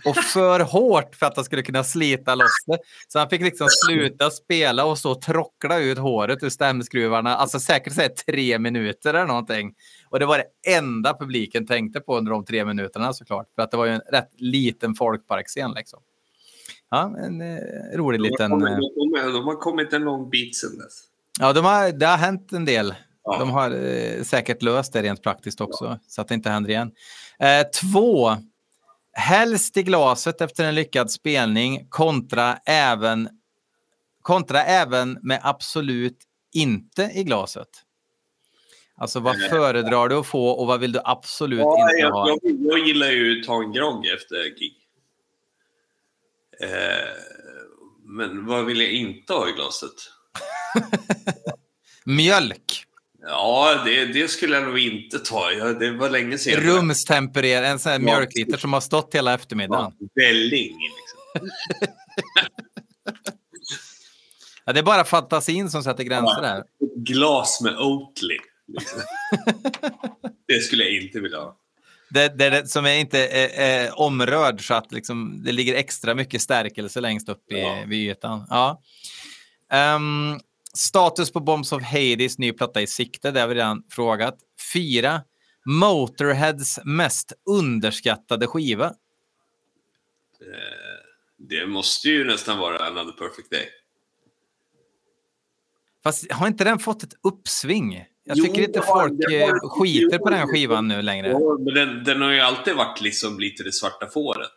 [0.06, 2.78] och för hårt för att han skulle kunna slita loss det.
[3.08, 7.98] Så han fick liksom sluta spela och så trockla ut håret ur stämskruvarna, alltså säkert
[7.98, 9.74] här tre minuter eller någonting.
[10.10, 13.72] Och det var det enda publiken tänkte på under de tre minuterna såklart, för att
[13.72, 16.00] det var ju en rätt liten folkparksscen liksom.
[16.90, 17.58] Ja, en eh,
[17.96, 18.52] rolig De liten...
[18.52, 21.04] kommit, eh, de, de har kommit en lång bit sedan dess.
[21.40, 22.94] Ja, de har, det har hänt en del.
[23.24, 23.40] Ja.
[23.40, 26.92] De har eh, säkert löst det rent praktiskt också, så att det inte händer igen.
[27.40, 28.36] Eh, två.
[29.18, 33.30] Helst i glaset efter en lyckad spelning kontra även
[34.22, 36.18] kontra även med absolut
[36.54, 37.68] inte i glaset.
[38.96, 39.50] Alltså vad Eh.
[39.50, 42.30] föredrar du att få och vad vill du absolut Ja, inte jag, ha?
[42.30, 44.76] jag, jag gillar ju att ta en grogg efter gig.
[46.62, 47.10] Eh,
[48.04, 49.94] men vad vill jag inte ha i glaset?
[52.06, 52.87] Mjölk.
[53.22, 55.52] Ja, det, det skulle jag nog inte ta.
[55.52, 56.64] Jag, det var länge sedan.
[56.64, 58.06] Rumstempererad, en sån här Ja.
[58.06, 59.92] mjölkliter som har stått hela eftermiddagen.
[60.00, 60.76] Ja, välling.
[60.80, 61.50] Liksom.
[64.66, 66.60] Ja, det är bara fantasin som sätter gränser där.
[66.60, 66.66] Ett
[66.96, 68.38] glas med Oatly.
[68.68, 69.02] Liksom.
[70.48, 71.58] det skulle jag inte vilja ha.
[72.10, 76.16] Det, det, det som är inte är, är omrörd så att liksom, det ligger extra
[76.16, 77.84] mycket stärkelse längst upp i, Ja.
[77.88, 78.48] vid ytan.
[78.50, 78.82] Ja.
[79.72, 80.40] Ehm,
[80.78, 84.36] status på Bombs of Hades, ny platta i sikte, det har vi redan frågat.
[84.74, 85.22] Fyra.
[85.66, 88.86] Motorheads mest underskattade skiva.
[88.86, 88.94] Eh,
[91.38, 93.66] det måste ju nästan vara Another Perfect Day.
[96.04, 98.06] Fast har inte den fått ett uppsving?
[98.24, 101.28] Jag Jo, tycker inte folk har- eh, skiter på den skivan nu längre.
[101.28, 104.54] Ja, men den, den har ju alltid varit liksom lite det svarta fåret.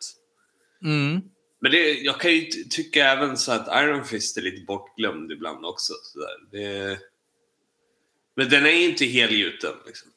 [0.85, 1.21] Mm.
[1.61, 5.33] Men det, jag kan ju ty- tycka även så att Iron Fist är lite bortglömd
[5.33, 5.93] ibland också.
[6.03, 6.59] Så där.
[6.59, 6.99] Det,
[8.37, 9.73] men den är ju inte helgjuten.
[9.87, 10.09] Liksom.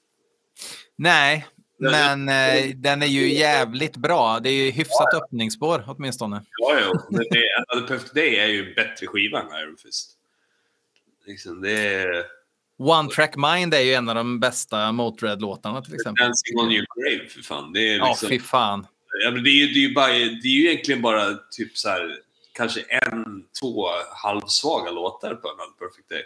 [0.96, 1.48] Nej,
[1.78, 4.40] Ja, men eh, den är ju jävligt bra.
[4.40, 6.44] Det är ju hyfsat öppningsspår åtminstone.
[6.58, 7.08] Ja, ja.
[7.10, 10.12] Men det, Perfect Day är ju bättre skiva än Iron Fist.
[11.26, 12.26] Liksom, det är
[12.78, 16.26] One Track Mind är ju en av de bästa Motörhead-låtarna till exempel.
[16.26, 17.74] Dancing on your grave, för fan.
[17.74, 18.88] Det är Ja, liksom, fy fan.
[19.24, 21.78] Ja, men det, är ju, det, är ju bara, det är ju egentligen bara typ
[21.78, 22.18] så här,
[22.54, 23.88] kanske en, två
[24.24, 26.24] halvsvaga låtar på Another Perfect Day.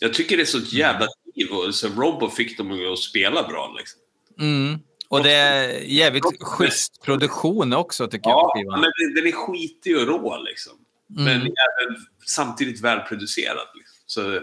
[0.00, 3.48] Jag tycker det är så ett jävla liv och så Robbo fick dem att spela
[3.48, 3.74] bra.
[3.78, 4.00] Liksom.
[4.40, 4.78] Mm.
[5.08, 8.38] Och det är jävligt schysst produktion också tycker jag.
[8.38, 8.80] Ja, på skivan.
[8.80, 10.72] men den, är skitig och rå liksom.
[11.06, 11.42] Men Mm.
[11.42, 11.96] även
[12.26, 13.68] samtidigt välproducerad.
[13.74, 13.96] Liksom.
[14.06, 14.40] Så...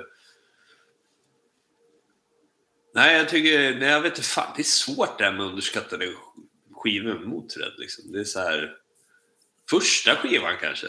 [2.95, 3.79] Nej, jag tycker...
[3.79, 4.53] Nej, jag vet inte fan.
[4.55, 6.05] Det är svårt det här med underskattade
[6.77, 7.73] skivor med Motörhead.
[7.77, 8.11] Liksom.
[8.11, 8.71] Det är så här...
[9.69, 10.87] Första skivan kanske.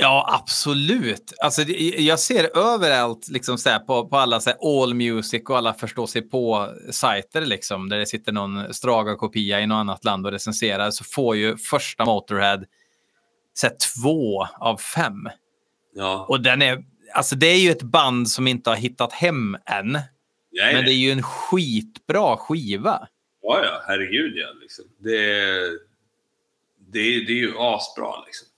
[0.00, 1.32] Ja, absolut.
[1.42, 1.62] Alltså,
[1.98, 5.74] jag ser överallt liksom, så här, på, på alla så här, All Music och alla
[5.74, 10.90] förstår sig på-sajter liksom, där det sitter någon Straga-kopia i något annat land och recenserar
[10.90, 12.64] så får ju första Motorhead
[13.54, 15.28] så här, två av fem.
[15.94, 16.84] Ja, Och den är,
[17.14, 20.02] alltså, det är ju ett band som inte har hittat hem än, är
[20.74, 23.08] men det är ju en skitbra skiva.
[23.48, 24.46] Ja, ja, herregud ja.
[24.60, 24.84] Liksom.
[24.98, 25.20] Det,
[26.78, 28.48] det, det är ju asbra liksom.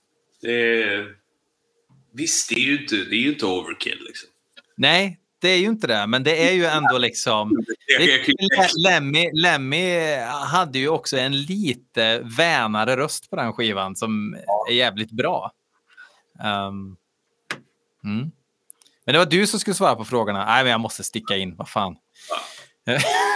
[0.41, 1.05] Det,
[2.13, 4.29] visst, det är ju inte, det är ju inte overkill liksom.
[4.75, 7.65] Nej, det är ju inte det, men det är ju ändå liksom...
[8.85, 14.35] Lemmy, Lemmy hade ju också en lite vänare röst på den skivan som
[14.69, 15.51] är jävligt bra.
[16.43, 16.95] Ehm,
[18.03, 18.31] mm.
[19.05, 20.45] Men det var du som skulle svara på frågorna.
[20.45, 21.55] Nej, men jag måste sticka in.
[21.55, 21.95] Vad fan.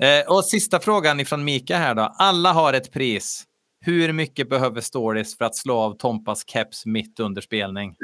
[0.00, 2.14] Eh, och sista frågan ifrån Mika här då.
[2.18, 3.44] Alla har ett pris.
[3.80, 7.96] Hur mycket behöver Stories för att slå av Tompas keps mitt under spelning?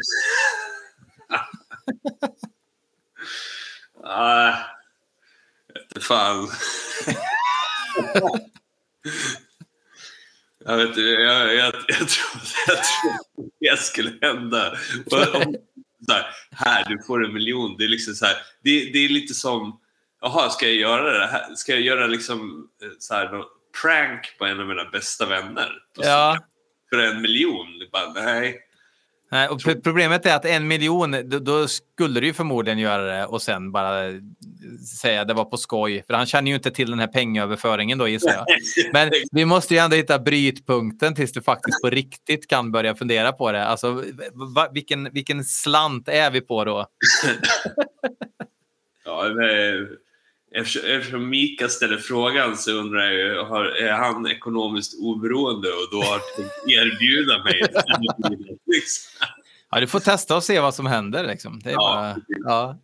[4.05, 4.55] ah,
[5.95, 6.49] jag fan.
[10.65, 13.27] jag vet inte, jag, jag, jag, tror, jag tror
[13.61, 14.71] det skulle hända.
[15.07, 15.55] Och och,
[16.07, 17.77] Så här, här, du får en miljon.
[17.79, 19.81] Det är liksom så här, det, det är lite som,
[20.21, 21.55] jaha, ska jag göra det här?
[21.55, 23.45] Ska jag göra liksom eh, så här, någon
[23.83, 25.73] prank på en av mina bästa vänner?
[25.99, 26.39] Ja.
[26.91, 27.67] För en miljon?
[27.93, 28.63] Bara, nej.
[29.31, 33.03] Nej, och pro- problemet är att en miljon, då, då skulle du ju förmodligen göra
[33.03, 34.11] det och sen bara
[35.01, 36.05] säga det var på skoj.
[36.07, 38.47] För han känner ju inte till den här pengaöverföringen då gissar jag.
[38.93, 43.33] Men vi måste ju ändå hitta brytpunkten tills du faktiskt på riktigt kan börja fundera
[43.33, 43.65] på det.
[43.67, 44.05] Alltså,
[44.55, 46.87] va, vilken, vilken slant är vi på då?
[49.05, 49.89] Ja, men,
[50.57, 53.31] eftersom, Mika ställer frågan så undrar jag ju,
[53.87, 56.21] är han ekonomiskt oberoende och då har
[56.67, 57.63] erbjuda mig.
[59.71, 61.27] Ja, du får testa och se vad som händer.
[61.27, 61.61] Liksom.
[61.65, 62.79] Det är Ja, bara, ja.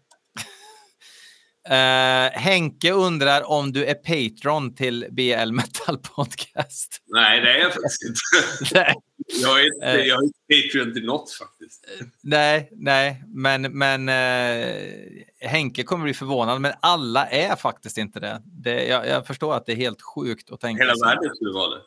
[1.68, 7.02] Eh, Henke undrar om du är Patreon till BL Metal Podcast.
[7.06, 8.74] Nej, det är jag faktiskt inte.
[8.74, 8.94] Nej.
[9.42, 11.86] Jag är inte, jag är inte Patreon till något faktiskt.
[12.22, 18.42] Nej, nej, men, men eh, Henke kommer bli förvånad, men alla är faktiskt inte det.
[18.44, 21.06] det jag, jag förstår att det är helt sjukt att tänka Hela så.
[21.06, 21.80] världen skulle vara det.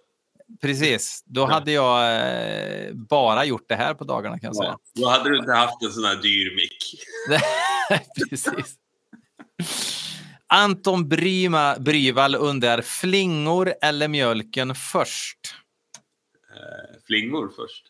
[0.61, 4.77] Precis, då hade jag eh, bara gjort det här på dagarna kan jag säga.
[4.93, 5.01] Ja.
[5.01, 7.03] Då hade du inte haft en sån här dyr mick.
[8.29, 8.75] Precis.
[10.47, 15.39] Anton Bryma, Bryvall undrar, flingor eller mjölken först?
[16.55, 17.85] Eh, Flingor först.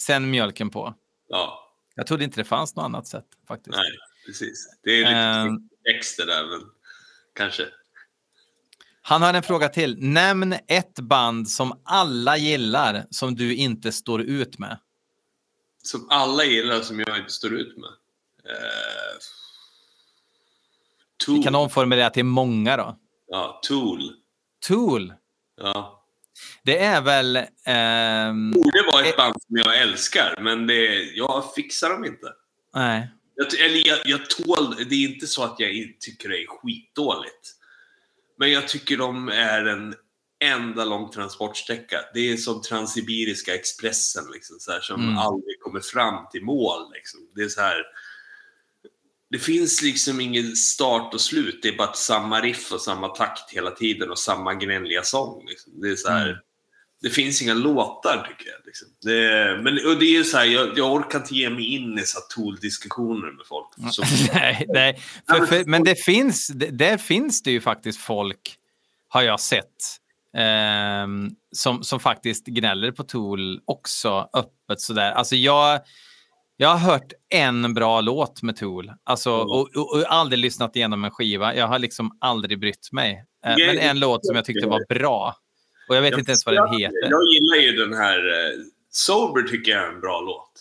[0.00, 0.94] Sen mjölken på.
[1.28, 3.76] Ja, Jag trodde inte det fanns något annat sätt faktiskt.
[3.76, 3.96] nej,
[4.26, 4.68] precis.
[4.82, 5.68] Det är lite Ehm.
[5.96, 6.60] extra där, men
[7.34, 7.68] kanske.
[9.02, 9.96] Han har en fråga till.
[9.98, 14.78] Nämn ett band som alla gillar som du inte står ut med.
[15.82, 17.90] Som alla gillar, som jag inte står ut med.
[18.52, 19.16] Eh,
[21.20, 21.44] Vi Tool.
[21.44, 22.96] kan omformulera till många då.
[23.26, 24.12] Ja, Tool.
[24.66, 25.12] Tool.
[25.60, 25.96] Ja.
[26.62, 27.36] Det är väl...
[27.66, 32.26] ehm, borde vara ett band som jag älskar, men det, jag fixar dem inte.
[32.74, 33.10] nej.
[33.34, 35.70] Jag, eller jag, jag tål, det är inte så att jag
[36.00, 37.54] tycker det är skitdåligt.
[38.38, 39.94] Men jag tycker de är en
[40.44, 41.96] enda lång transportsträcka.
[42.14, 45.18] Det är som Transsibiriska Expressen liksom, så här, som Mm.
[45.18, 46.92] aldrig kommer fram till mål.
[46.94, 47.20] Liksom.
[47.34, 47.82] Det är så här...
[49.30, 51.58] Det finns liksom ingen start och slut.
[51.62, 55.44] Det är bara samma riff och samma takt hela tiden och samma gnälliga sång.
[55.48, 55.80] Liksom.
[55.80, 56.26] Det är så här...
[56.28, 56.36] Mm.
[57.02, 58.60] Det finns inga låtar tycker jag.
[58.66, 58.88] Liksom.
[59.02, 62.02] Det, men, och det är så här, jag, jag orkar inte ge mig in i
[62.02, 63.92] så Tool-diskussioner med folk.
[63.94, 64.04] Som,
[64.34, 65.02] nej, nej.
[65.28, 68.56] För, för, men det finns, det- där finns det ju faktiskt folk,
[69.08, 69.96] har jag sett,
[70.36, 75.12] ehm, som, som faktiskt gnäller på Tool också öppet sådär.
[75.12, 75.80] Alltså jag,
[76.62, 81.04] jag har hört en bra låt med Tool alltså, och, och, och aldrig lyssnat igenom
[81.04, 81.54] en skiva.
[81.54, 83.24] Jag har liksom aldrig brytt mig.
[83.46, 85.36] Eh, Jag- men en låt som jag tyckte var bra.
[85.88, 87.10] Och jag vet inte ens vad den heter.
[87.10, 88.18] Jag gillar ju den här...
[88.28, 88.58] eh,
[88.90, 90.52] Sober tycker jag är en bra låt.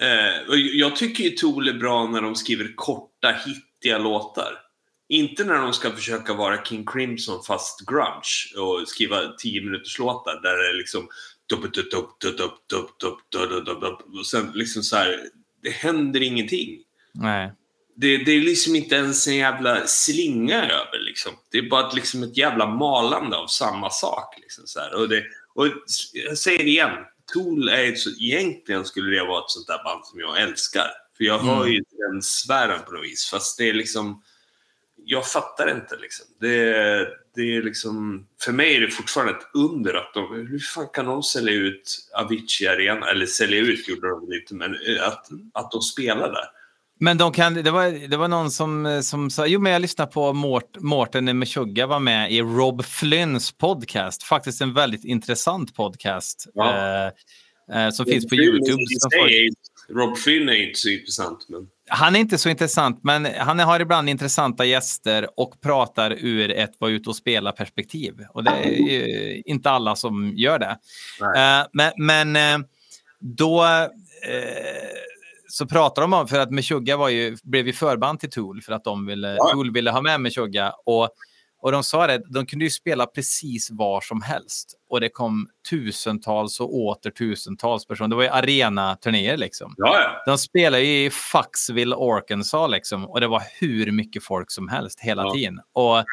[0.00, 4.58] Eh, jag tycker ju Tool är bra när de skriver korta, hittiga låtar.
[5.08, 10.40] Inte när de ska försöka vara King Crimson fast grunge och skriva 10 minuters låtar
[10.42, 11.08] där det liksom...
[14.30, 15.20] Sen liksom så här,
[15.62, 16.82] det händer ingenting.
[17.14, 17.52] Nej.
[17.96, 20.98] Det, det är liksom inte ens en jävla slinga över.
[21.00, 21.32] Liksom.
[21.50, 24.38] Det är bara ett, liksom ett jävla malande av samma sak.
[24.40, 24.94] Liksom, så här.
[24.94, 25.24] Och, det,
[25.54, 25.66] och
[26.12, 26.96] jag säger det igen,
[27.32, 30.90] Tool är ett, så, egentligen skulle det vara ett sånt där band som jag älskar.
[31.16, 31.72] För jag hör mm.
[31.72, 33.28] ju den sfären på något vis.
[33.30, 34.22] Fast det är liksom
[35.12, 36.26] jag fattar inte liksom.
[36.40, 36.48] Det,
[37.34, 38.26] det är liksom...
[38.42, 40.46] För mig är det fortfarande ett under att de...
[40.50, 43.10] Hur fan kan de sälja ut Avicii Arena?
[43.10, 46.44] Eller sälja ut gjorde de inte, men eh, att, att de spelar där.
[47.00, 50.12] Men de kan, det, var, det var någon som, som sa, jo men jag lyssnade
[50.12, 54.22] på Mort, Mårten Meshuggah var med i Rob Flynns podcast.
[54.22, 56.46] Faktiskt en väldigt intressant podcast.
[56.54, 56.76] Ja.
[57.68, 59.32] Eh, eh, som finns på Rob Flynn YouTube.
[59.32, 59.50] ju-
[59.94, 61.68] Rob Flynn är inte så intressant, men...
[61.92, 66.72] han är inte så intressant, men han har ibland intressanta gäster och pratar ur ett
[66.78, 68.26] vara ute och spela perspektiv.
[68.30, 70.78] Och det är ju inte alla som gör det.
[71.36, 72.66] Eh, men men eh,
[73.18, 74.90] då eh,
[75.48, 78.72] så pratar de om, för att Meshuggah var ju, blev ju förband till Tool för
[78.72, 79.50] att de ville, Ja.
[79.52, 80.72] Tool ville ha med Meshuggah.
[80.84, 81.08] Och,
[81.62, 84.74] och de sa det, de kunde ju spela precis var som helst.
[84.90, 88.08] Och det kom tusentals och åter tusentals personer.
[88.08, 89.74] Det var ju arenaturnéer liksom.
[89.76, 90.22] Ja, ja.
[90.32, 93.04] De spelade ju i Foxville, Arkansas liksom.
[93.06, 95.32] Och det var hur mycket folk som helst hela Ja.
[95.34, 95.60] tiden.
[95.72, 96.04] Och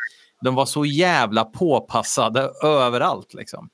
[0.43, 3.69] de var så jävla påpassade överallt liksom.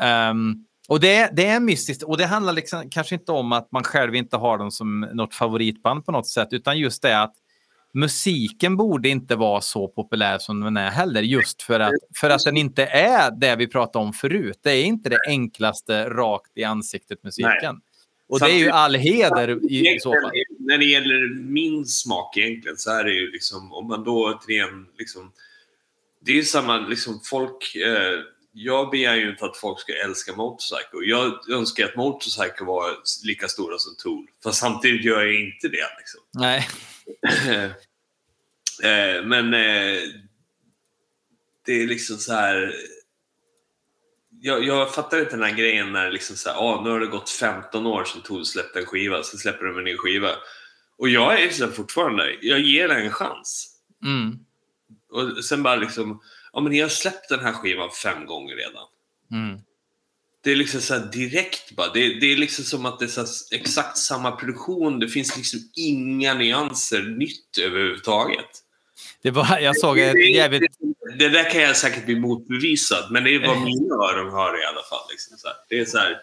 [0.00, 0.54] Ehm,
[0.88, 4.14] och det, det är mystiskt och det handlar liksom, kanske inte om att man själv
[4.14, 7.34] inte har dem som något favoritband på något sätt, utan just det att
[7.98, 12.44] musiken borde inte vara så populär som den är heller, just för att, för att
[12.44, 14.58] den inte är det vi pratade om förut.
[14.62, 17.80] Det är inte det enklaste rakt i ansiktet musiken.
[18.28, 20.30] Och det är ju Samtidigt- all heder i, i så fall.
[20.58, 24.86] När det gäller min smak egentligen så är det ju liksom, om man då återigen
[24.98, 25.32] liksom...
[26.20, 27.76] Det är ju samma, liksom folk...
[27.76, 28.20] Eh,
[28.52, 30.98] jag begär ju inte att folk ska älska Motorcycle.
[31.04, 32.84] Jag önskar att Motorcycle var
[33.24, 34.26] lika stora som Tool.
[34.44, 35.86] Fast samtidigt gör jag inte det.
[35.98, 36.20] Liksom.
[36.34, 36.68] Nej.
[38.82, 40.00] Eh, men eh,
[41.66, 42.74] det är liksom så här...
[44.40, 47.06] Jag, jag fattar inte den här grejen när liksom så här, ah, nu har det
[47.06, 50.30] gått 15 år sedan Tool släppte en skiva, så släpper de en ny skiva.
[50.98, 53.76] Och jag är så här fortfarande, jag ger den en chans.
[54.04, 54.38] Mm.
[55.10, 56.20] Och sen bara liksom,
[56.52, 58.86] ja men jag har släppt den här skivan fem gånger redan.
[59.32, 59.60] Mm.
[60.44, 61.92] Det är liksom så här direkt bara.
[61.92, 64.98] Det, det är liksom som att det är så exakt samma produktion.
[64.98, 68.64] Det finns liksom inga nyanser nytt överhuvudtaget.
[69.22, 70.62] Det var, jag såg Det, jävligt...
[71.18, 74.66] det där kan jag säkert bli motbevisad, men det är vad mina öron hör i
[74.66, 75.06] alla fall.
[75.10, 75.50] Liksom.
[75.68, 76.16] Det är så här,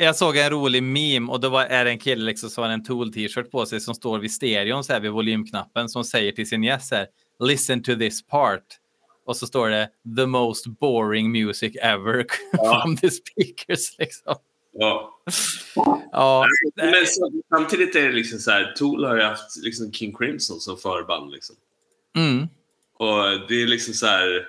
[0.00, 2.70] Jag såg en rolig meme och då var, är det en kille liksom som har
[2.70, 6.48] en Tool-t-shirt på sig som står vid stereon så här vid volymknappen som säger till
[6.48, 7.06] sin gäst här,
[7.44, 8.64] listen to this part.
[9.26, 12.82] Och så står det the most boring music ever Ja.
[12.82, 13.98] from the speakers.
[13.98, 14.34] Liksom.
[14.74, 15.20] Ja.
[16.12, 20.14] Ja, Men så, samtidigt är det liksom så här, Tool har ju haft liksom King
[20.16, 21.32] Crimson som förband.
[21.32, 21.56] Liksom.
[22.16, 22.48] mm,
[22.94, 24.48] Och det är liksom så här...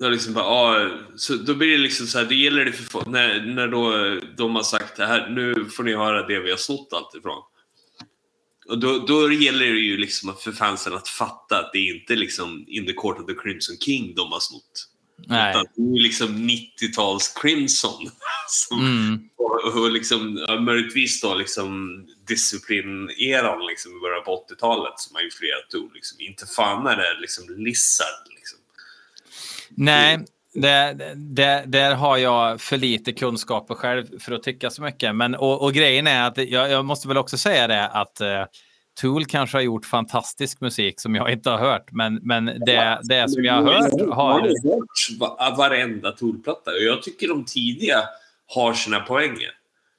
[0.00, 3.10] Då, liksom bara, ah, så då blir det liksom så här, det gäller det för
[3.10, 3.90] när, när då
[4.36, 7.42] de har sagt det här, nu får ni höra det vi har snott allt ifrån.
[8.68, 12.16] Och då, då gäller det ju liksom för fansen att fatta att det är inte
[12.16, 14.88] liksom in the court of the Crimson King de har snott.
[15.16, 15.50] Nej.
[15.50, 18.10] Utan det är liksom 90-tals Crimson.
[18.48, 19.28] Som, Mm.
[19.36, 25.22] och, och liksom, ja, möjligtvis då liksom disciplineran liksom i början på 80-talet som har
[25.24, 25.90] influerat Tool.
[25.94, 26.20] Liksom.
[26.20, 28.28] Inte fan är det liksom Lizard.
[28.36, 28.58] Liksom.
[29.68, 30.18] Nej,
[30.54, 35.14] det, det, där har jag för lite kunskaper själv för att tycka så mycket.
[35.14, 38.44] Men, och, och grejen är att jag, jag måste väl också säga det att eh,
[39.00, 41.92] Tool kanske har gjort fantastisk musik som jag inte har hört.
[41.92, 44.32] Men, men det, det som jag har hört Jag har...
[44.32, 48.02] har hört va- varenda Tool-platta och jag tycker de tidiga
[48.46, 49.50] har sina poänger.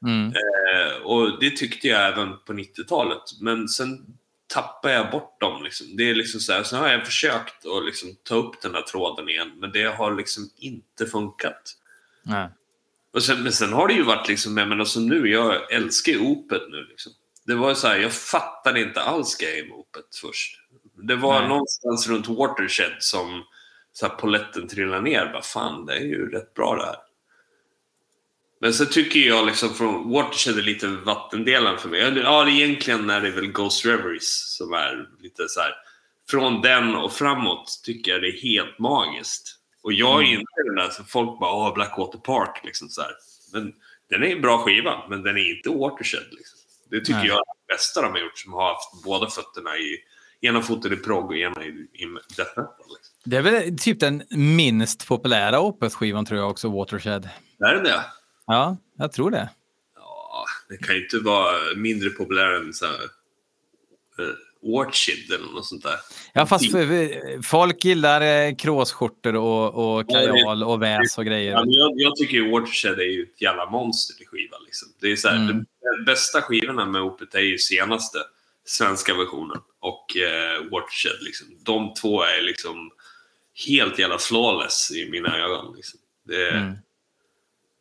[0.05, 0.27] Mm.
[0.27, 3.21] Eh, och det tyckte jag även på 90-talet.
[3.41, 4.05] Men sen
[4.53, 5.63] tappar jag bort dem.
[5.63, 5.87] Liksom.
[5.97, 8.81] Det är liksom så här, sen har jag försökt att liksom ta upp den här
[8.81, 11.61] tråden igen, men det har liksom inte funkat.
[12.23, 12.47] Nej.
[13.13, 16.11] Och sen, men sen har det ju varit liksom, jag menar som nu, jag älskar
[16.11, 16.83] ju Opet nu.
[16.89, 17.11] Liksom.
[17.47, 20.59] Det var så här, jag fattade inte alls grejen med Opet först.
[21.03, 21.49] Det var Nej.
[21.49, 23.43] någonstans runt Watershed som
[23.93, 25.29] så här, poletten trillade ner.
[25.33, 26.95] Bara, fan, det är ju rätt bra det här.
[28.61, 31.99] Men så tycker jag liksom från Watershed är lite vattendelaren för mig.
[31.99, 35.73] Ja, det är egentligen är det väl Ghost Reveries som är lite så här.
[36.29, 39.55] Från den och framåt tycker jag det är helt magiskt.
[39.81, 40.39] Och jag är Mm.
[40.39, 43.11] inte den där som folk bara åh, Blackwater Park liksom så här.
[43.53, 43.73] Men
[44.09, 46.27] den är en bra skiva, men den är inte Watershed.
[46.31, 46.56] Liksom.
[46.89, 47.27] Det tycker Nej.
[47.27, 49.97] jag är det bästa de har gjort som har haft båda fötterna i
[50.41, 52.05] ena foten i prog och ena i, i
[52.37, 52.87] death metal.
[52.97, 53.15] Liksom.
[53.23, 57.29] Det är väl typ den minst populära Opeth-skivan tror jag också, Watershed.
[57.59, 58.03] Är det det?
[58.45, 59.49] Ja, jag tror det.
[59.95, 63.03] Ja, det kan ju inte vara mindre populär än så här,
[64.19, 65.95] uh, Orchid eller något sånt där.
[66.33, 66.65] Ja, fast
[67.43, 71.51] folk gillar eh, kråsskjortor och, och kajal och väs och grejer.
[71.51, 74.57] Ja, jag, jag tycker Watershed är ju ett jävla monster i skiva.
[74.65, 74.87] Liksom.
[75.01, 75.47] Det är så här, Mm.
[75.57, 75.65] de,
[76.05, 78.17] bästa skivorna med Opet är ju senaste
[78.65, 81.17] svenska versionen och eh, Watershed.
[81.21, 81.47] Liksom.
[81.65, 82.91] De två är liksom
[83.67, 85.75] helt jävla flawless i mina ögon.
[85.75, 85.99] Liksom.
[86.27, 86.73] Det, Mm.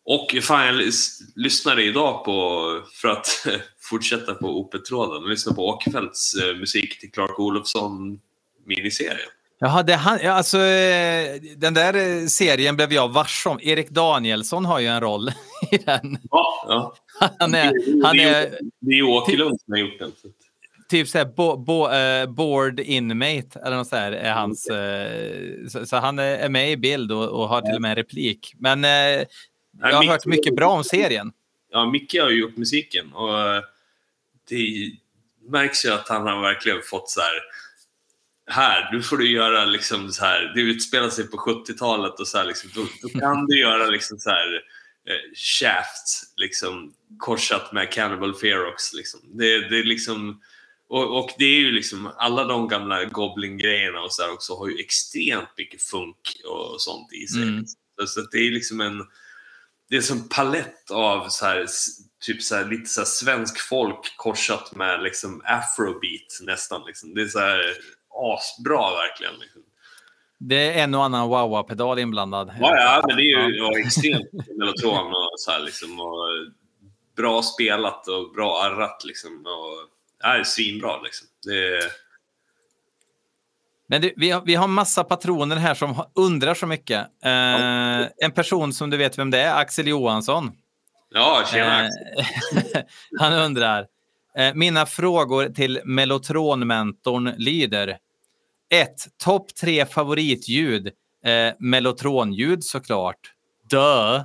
[0.09, 2.63] Och fan, jag lys- lyssnade idag på,
[2.93, 3.47] för att
[3.81, 8.21] fortsätta på Opet-tråden, jag lyssnade på Åkerfeldts eh, musik till Clark Olofsson
[8.67, 9.29] miniserien.
[9.59, 13.59] Jaha, det, han, ja, alltså, eh, den där eh, serien blev jag varse om.
[13.63, 15.29] Erik Danielsson har ju en roll
[15.71, 16.19] i den.
[16.31, 16.95] Ja, ja.
[17.39, 20.13] Han är, han är, det är ju Åkerlund som har gjort den.
[20.89, 24.67] typ så här, bo, bo, eh, board inmate eller något så här, är hans.
[24.67, 27.97] eh, så, så han är, med i bild och, och har till och med en
[27.97, 28.55] replik.
[28.59, 28.85] Men
[29.81, 31.33] jag har Mick- hört mycket bra om serien.
[31.71, 33.63] Ja, Micke har ju gjort musiken och eh,
[34.49, 34.91] det
[35.49, 37.43] märks ju att han har verkligen fått så här
[38.51, 42.39] här, nu får du göra liksom så här, det utspelar sig på 70-talet och så
[42.39, 44.55] här liksom, då, då kan du göra liksom så här
[45.09, 49.21] eh, Shaft, liksom korsat med Cannibal Ferox liksom.
[49.25, 50.41] Det, det är liksom,
[50.89, 54.79] och, och det är ju liksom, alla de gamla Goblin-grejerna och så också har ju
[54.79, 57.43] extremt mycket funk och sånt i sig.
[57.43, 57.65] Mm.
[58.01, 59.03] Så, så det är liksom en,
[59.91, 61.67] det är som palett av så här,
[62.25, 66.83] typ så här, lite så här svensk folk korsat med liksom afrobeat nästan.
[66.87, 67.15] Liksom.
[67.15, 67.61] Det är så här
[68.11, 69.35] asbra verkligen.
[69.41, 69.63] Liksom.
[70.39, 72.55] Det är en och annan wah-wah-pedal inblandad.
[72.61, 76.01] Ja, ja, men det är ju ja, extremt mellotron och så här liksom.
[76.01, 76.29] Och
[77.17, 79.47] bra spelat och bra arrat liksom.
[79.47, 79.89] Och,
[80.23, 81.29] ja, det är svinbra liksom.
[81.47, 82.06] Det är,
[83.89, 86.99] Men du, vi, har, vi har massa patroner här som undrar så mycket.
[87.25, 90.53] Eh, en person som du vet vem det är, Axel Johansson.
[91.11, 92.83] ja, tjena Eh, Axel.
[93.19, 93.87] han undrar.
[94.39, 97.99] Eh, mina frågor till Mellotronmentorn lyder.
[98.71, 98.89] 1.
[99.25, 100.87] Topp tre favoritljud.
[101.25, 103.33] Eh, mellotronljud såklart.
[103.71, 104.25] Dö.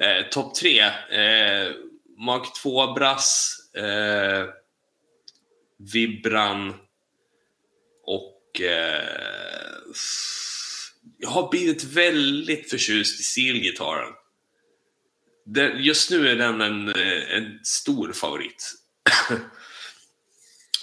[0.00, 0.80] Eh, Topp tre.
[0.80, 1.72] Eh,
[2.18, 4.44] Mark 2-brass, eh,
[5.92, 6.74] Vibran.
[8.60, 9.36] Eh,
[11.18, 14.12] jag har blivit väldigt förtjust i stilgitarren.
[15.76, 18.74] Just nu är den en, eh, en stor favorit.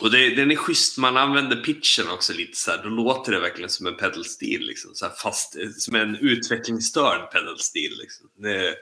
[0.02, 2.84] Och det, den är schysst, man använder pitchen också lite så här.
[2.84, 4.96] Då låter det verkligen som en pedalstil, liksom.
[4.96, 7.98] så här, fast eh, som en utvecklingsstörd pedalstil.
[8.02, 8.30] Liksom.
[8.38, 8.76] Det,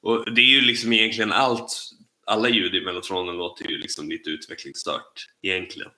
[0.00, 1.72] och det är ju liksom egentligen allt,
[2.26, 5.90] alla ljud i mellotronen låter ju liksom lite utvecklingsstört egentligen.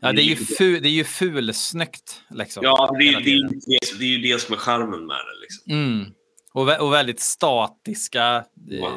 [0.00, 2.20] Ja, det är ju, fu, det är ju fulsnyggt.
[2.30, 5.16] Liksom, Ja, det, är- det, är det, det är ju det som är charmen med
[5.16, 5.40] det.
[5.40, 5.72] Liksom.
[5.72, 6.12] Mm.
[6.52, 8.86] Och, vä- och väldigt statiska, Ja.
[8.86, 8.92] eh,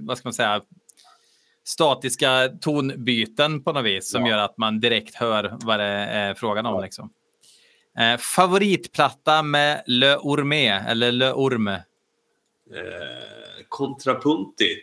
[0.00, 0.60] vad ska man säga,
[1.64, 4.28] statiska tonbyten på något vis som Ja.
[4.30, 6.82] gör att man direkt hör vad det är frågan om.
[6.82, 7.10] Liksom.
[7.98, 11.74] Eh, favoritplatta med Le Orme, eller Le Orme?
[12.74, 14.76] Eh, Contrapunti.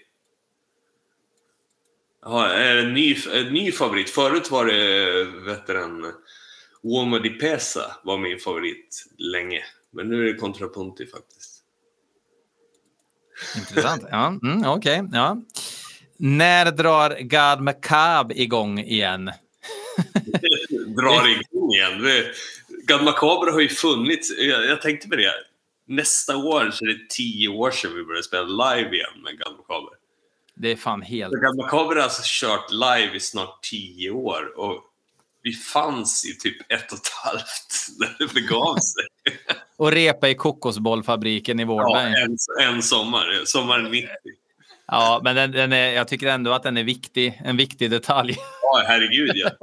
[2.27, 4.10] Ja, en ny, en ny favorit.
[4.10, 6.14] Förut var det, vet du
[6.84, 9.64] Uomo di Pesa var min favorit länge.
[9.91, 11.64] Men nu är det Contrapunti faktiskt.
[13.56, 14.03] Intressant.
[14.11, 15.02] Ja, mm, Okej.
[15.02, 15.41] Okay, ja.
[16.18, 19.26] När drar God Macabre igång igen?
[20.97, 22.23] drar igång igen?
[22.88, 24.38] God Macabre har ju funnits.
[24.38, 25.34] Jag, jag tänkte på det.
[25.88, 29.57] Nästa år så är det tio år sedan vi började spela live igen med God
[29.57, 29.94] Macabre.
[30.56, 31.34] Det är fan helt...
[31.34, 34.84] God Macabre har alltså kört live i snart tio år och
[35.41, 39.06] vi fanns i typ ett och ett halvt när det begav sig.
[39.77, 42.14] och repa i kokosbollfabriken i Vårberg.
[42.14, 43.41] Ja, en, en sommar.
[43.45, 44.10] Sommaren 90.
[44.88, 47.41] Ja, men den, den är, jag tycker ändå att den är viktig.
[47.45, 48.38] En viktig detalj.
[48.61, 49.49] Ja, herregud ja.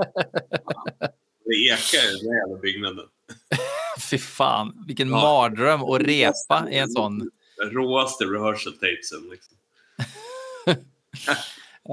[1.44, 3.06] Det ekar i den jävla byggnaden.
[4.10, 5.16] Fy fan, vilken ja.
[5.16, 7.30] mardröm att repa i en sån.
[7.72, 9.28] Råaste rehearsal tapesen.
[9.30, 9.56] Liksom.
[10.68, 10.74] Uh,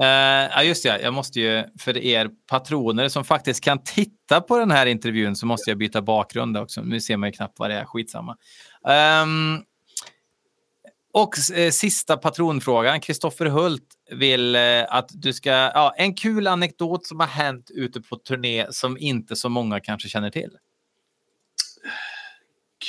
[0.54, 1.00] ja, just det.
[1.00, 5.46] Jag måste ju, för er patroner som faktiskt kan titta på den här intervjun så
[5.46, 6.82] måste jag byta bakgrund också.
[6.82, 7.84] Nu ser man ju knappt vad det är.
[7.84, 8.36] Skitsamma.
[9.22, 9.64] Um,
[11.12, 13.00] och eh, sista patronfrågan.
[13.00, 15.50] Kristoffer Hult vill eh, att du ska...
[15.50, 20.08] Ja, en kul anekdot som har hänt ute på turné som inte så många kanske
[20.08, 20.50] känner till.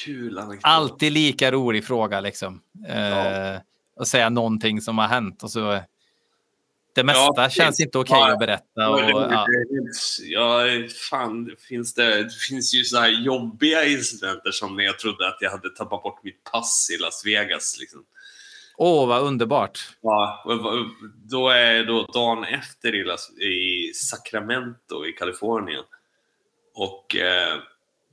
[0.06, 0.62] Kul anekdot.
[0.64, 2.62] Alltid lika rolig fråga liksom.
[2.88, 3.62] Ja.
[4.02, 5.80] Att säga någonting som har hänt och så
[6.94, 8.90] det mesta ja, känns inte okej okay att berätta.
[8.90, 9.48] Och, ja.
[10.22, 10.64] ja,
[11.10, 15.38] fan, finns det, det finns ju så här jobbiga incidenter som när jag trodde att
[15.40, 17.78] jag hade tappat bort mitt pass i Las Vegas.
[17.80, 18.04] Liksom.
[18.78, 19.80] Åh, oh, vad underbart.
[20.02, 20.44] Ja,
[21.30, 25.84] då är då dagen efter i, Las, i Sacramento i Kalifornien.
[26.74, 27.58] Och eh,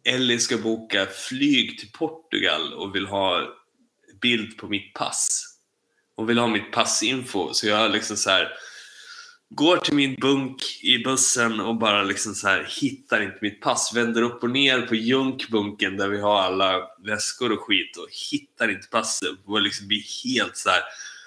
[0.05, 3.43] Ellie ska boka flyg till Portugal och vill ha
[4.21, 5.58] bild på mitt pass.
[6.19, 7.55] Hon vill ha mitt passinfo.
[7.55, 8.53] Så jag liksom så här,
[9.51, 13.93] går till min bunk i bussen och bara liksom så här, hittar inte mitt pass.
[13.95, 18.71] Vänder upp och ner på junkbunken där vi har alla väskor och skit och hittar
[18.71, 19.29] inte passet.
[19.47, 20.83] Och liksom blir helt så här.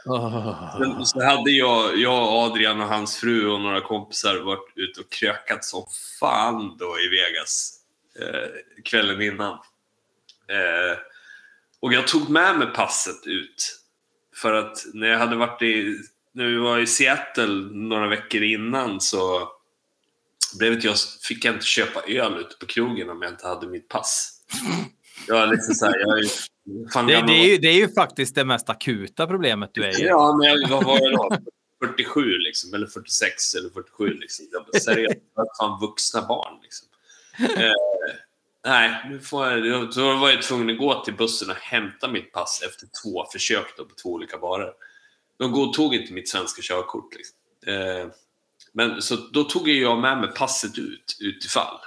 [0.05, 1.03] Oh.
[1.03, 5.65] Så hade jag, jag, Adrian och hans fru och några kompisar varit ute och krökat
[5.65, 5.85] som
[6.19, 7.73] fan då i Vegas
[8.19, 9.53] eh, kvällen innan.
[10.47, 10.97] Eh,
[11.79, 13.80] och jag tog med mig passet ut
[14.41, 15.97] för att när jag hade varit i,
[16.31, 19.49] när vi var i Seattle några veckor innan så
[20.59, 20.95] blev jag,
[21.27, 24.41] fick jag inte köpa öl ute på krogen om jag inte hade mitt pass.
[25.27, 26.25] Jag var liksom så här, jag,
[26.93, 30.01] fan, det, det, är ju, det är ju faktiskt det mest akuta problemet du är
[30.01, 30.05] i.
[30.05, 31.37] Ja, men jag, vad var jag då?
[31.83, 34.45] 47 liksom, eller 46 eller 47 liksom.
[34.51, 36.87] Jag, seriöst, jag fan vuxna barn liksom.
[37.63, 37.71] Eh,
[38.65, 42.31] Nej, nu får jag, då var jag tvungen att gå till bussen och hämta mitt
[42.31, 44.73] pass efter två försök då, på två olika barer.
[45.37, 47.15] De godtog inte mitt svenska körkort.
[47.15, 47.35] Liksom.
[47.67, 48.07] Eh,
[48.73, 51.77] men, så då tog jag med mig passet ut, utifall.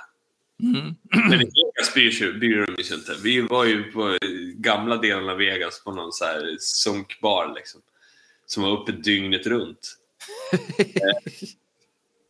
[0.63, 0.95] Mm.
[1.11, 3.17] Men i Vegas bryr de sig inte.
[3.23, 4.19] Vi var ju på
[4.55, 7.81] gamla delen av Vegas på någon så här sunkbar liksom.
[8.47, 9.97] Som var uppe dygnet runt.
[10.79, 11.49] eh,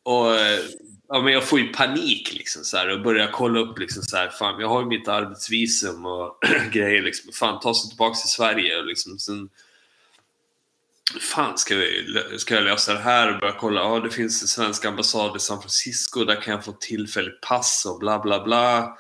[0.03, 0.61] och eh,
[1.09, 4.17] ja, men jag får ju panik liksom så här, och börjar kolla upp liksom så
[4.17, 6.39] här, fan jag har ju mitt arbetsvisum och
[6.73, 7.33] grejer liksom.
[7.33, 9.49] Fan ta sig tillbaka till Sverige och liksom sen
[11.21, 12.07] Fan, ska, vi,
[12.39, 13.81] ska jag lösa det här och börja kolla?
[13.81, 16.25] Ja, det finns en svensk ambassad i San Francisco.
[16.25, 18.97] Där kan jag få tillfälligt pass och bla bla bla.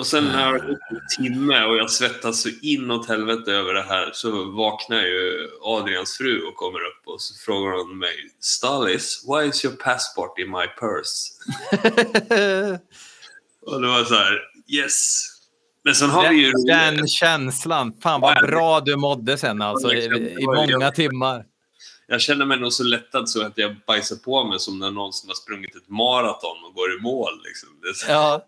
[0.00, 3.82] Och sen när det gått en timme och jag svettas så inåt helvete över det
[3.82, 9.24] här så vaknar ju Adrians fru och kommer upp och så frågar hon mig Stalis,
[9.28, 11.32] why is your passport in my purse?
[13.66, 15.26] och det var så här, yes.
[15.84, 16.52] Men sen har den, vi ju...
[16.52, 21.44] Den känslan, fan vad bra du mådde sen alltså i, i många timmar.
[22.06, 25.12] Jag känner mig nog så lättad så att jag bajsar på mig som när någon
[25.12, 27.42] som har sprungit ett maraton och går i mål.
[27.44, 27.68] Liksom.
[28.08, 28.46] Ja.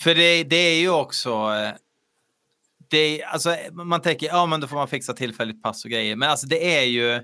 [0.00, 1.30] För det, det är ju också...
[1.30, 1.72] Eh,
[2.90, 6.16] det, alltså, man tänker, ja men då får man fixa tillfälligt pass och grejer.
[6.16, 7.20] Men alltså det är ju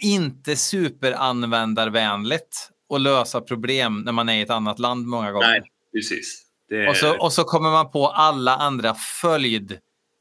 [0.00, 5.48] inte superanvändarvänligt att lösa problem när man är i ett annat land många gånger.
[5.48, 6.42] Nej, precis.
[6.70, 6.88] Är...
[6.88, 9.72] Och, så, och så kommer man på alla andra följd,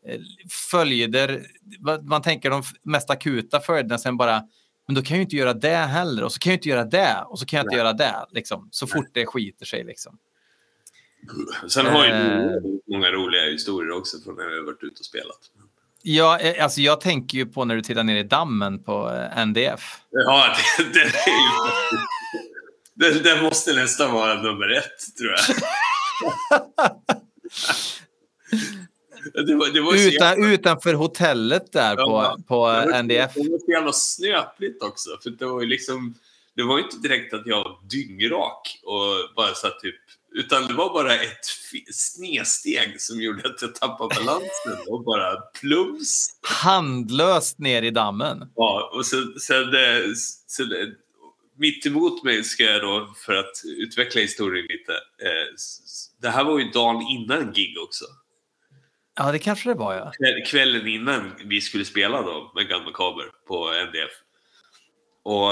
[0.07, 0.19] eh,
[0.71, 1.45] följder.
[2.01, 4.43] Man tänker de mest akuta följderna, sen bara
[4.87, 6.83] men då kan jag ju inte göra det heller och så kan jag inte göra
[6.83, 8.25] det och så kan jag inte göra det.
[8.31, 9.83] Liksom, så fort det skiter sig.
[9.83, 10.17] Liksom.
[11.67, 15.05] Sen har ju uh, många roliga historier också från när vi har varit ute och
[15.05, 15.39] spelat.
[16.07, 19.45] Ja, eh, alltså jag tänker ju på när du tittar ner i dammen på eh,
[19.45, 19.81] NDF.
[20.09, 21.97] Ja, det, det är ju...
[22.97, 25.39] Det, det, måste nästan vara nummer ett, tror jag.
[29.47, 33.33] Det var, det var Utan, utanför hotellet där Ja, på, på det var- NDF.
[33.33, 35.09] Det var så jävla snöpligt också.
[35.23, 36.15] För det var ju liksom...
[36.55, 39.95] Det var inte direkt att jag var dyngrak och bara här typ...
[40.37, 41.45] Utan det var bara ett
[41.93, 46.29] snedsteg som gjorde att jag tappade balansen och bara plums.
[46.41, 48.51] Handlöst ner i dammen.
[48.55, 49.65] Ja, och sen, sen,
[50.47, 50.67] sen
[51.57, 54.91] mitt emot mig ska jag då, för att utveckla historien lite.
[54.93, 55.53] Eh,
[56.21, 58.05] det här var ju dagen innan gig också.
[59.17, 60.11] Ja, det kanske det var ja.
[60.19, 64.11] Kväll- Kvällen innan vi skulle spela då med Gun Macabre på NDF.
[65.23, 65.51] Och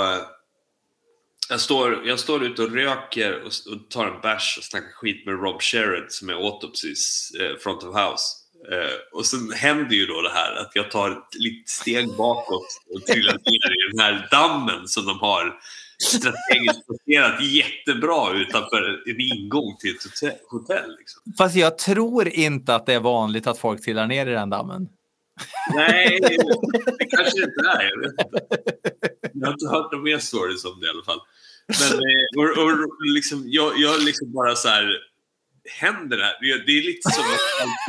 [1.50, 5.26] jag står, jag står ute och röker och, och tar en bärs och snackar skit
[5.26, 8.24] med Rob Sherrod som är Autopsys eh, front of house.
[8.72, 12.68] Eh, och sen händer ju då det här att jag tar ett litet steg bakåt
[12.94, 15.60] och trillar ner i den här dammen som de har
[16.04, 20.38] strategiskt placerat jättebra utanför en ingång till ett hotell.
[20.50, 21.34] hotell liksom.
[21.38, 24.88] Fast jag tror inte att det är vanligt att folk trillar ner i den dammen.
[25.76, 26.20] Nej,
[27.00, 27.84] det kanske inte är.
[27.84, 28.40] Jag, vet inte.
[29.34, 31.20] jag har inte hört några mer stories om det i alla fall.
[31.68, 34.86] Men eh, och, och, liksom, jag, jag liksom bara så här...
[35.80, 36.66] Händer det här?
[36.66, 37.24] Det, är lite som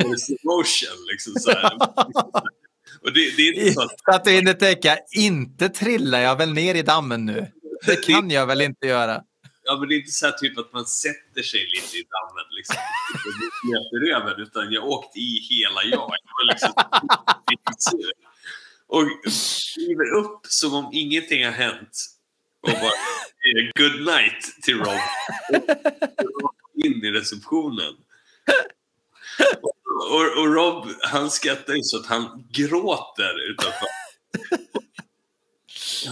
[0.03, 0.09] en
[0.43, 1.05] motion.
[1.11, 1.73] Liksom, så här.
[3.01, 3.99] Och det, det är inte så att...
[4.05, 7.47] Så att du hinner tänka, inte trillar jag väl ner i dammen nu?
[7.85, 9.21] Det kan jag väl inte göra?
[9.67, 12.45] Ja, men det är inte så här typ att man sätter sig lite i dammen
[12.51, 12.75] liksom.
[13.91, 15.91] och över, utan jag åkte i hela jag.
[15.91, 16.73] Jag var liksom.
[18.87, 19.05] Och
[19.73, 22.05] kliver upp som om ingenting har hänt.
[22.61, 22.91] Och bara
[23.41, 24.99] säger good night till Rob.
[26.43, 27.93] Och in i receptionen.
[30.11, 33.87] Och, och Rob, han skrattar ju så att han gråter utanför.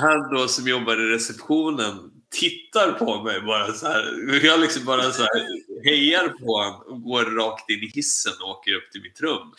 [0.01, 4.43] Han då som jobbar i receptionen tittar på mig bara så här.
[4.43, 5.47] Jag liksom bara så här
[5.83, 9.53] hejar på honom och går rakt in i hissen och åker upp till mitt rum.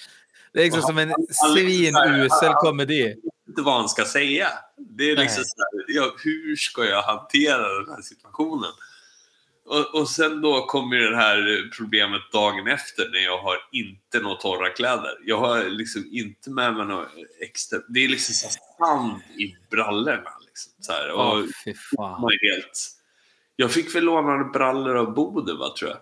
[0.52, 1.14] Det är liksom som en
[1.52, 3.16] svinusel komedi.
[3.48, 4.48] inte vad han ska säga.
[4.76, 8.70] Det är liksom så här, ja, hur ska jag hantera den här situationen?
[9.66, 14.36] Och, och sen då kommer det här problemet dagen efter när jag har inte några
[14.36, 15.18] torra kläder.
[15.24, 17.08] Jag har liksom inte med mig något
[17.40, 17.78] extra.
[17.88, 20.30] Det är liksom sand i brallorna.
[20.54, 22.20] Liksom, så här, och Åh, fy fan.
[22.20, 22.90] man helt...
[23.56, 26.00] Jag fick väl låna brallor av Bode, va, tror jag.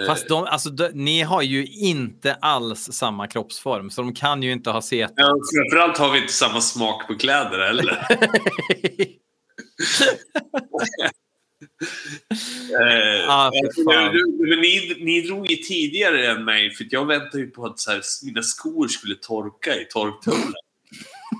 [0.00, 4.42] Eh, Fast de, alltså, de, ni har ju inte alls samma kroppsform, så de kan
[4.42, 5.12] ju inte ha sett.
[5.16, 8.06] Ja, framförallt har vi inte samma smak på kläder heller.
[12.80, 13.82] Eh, Ah, alltså,
[14.38, 17.90] men ni, ni drog ju tidigare än mig, för jag väntade ju på att så
[17.90, 20.52] här, mina skor skulle torka i torktumlaren.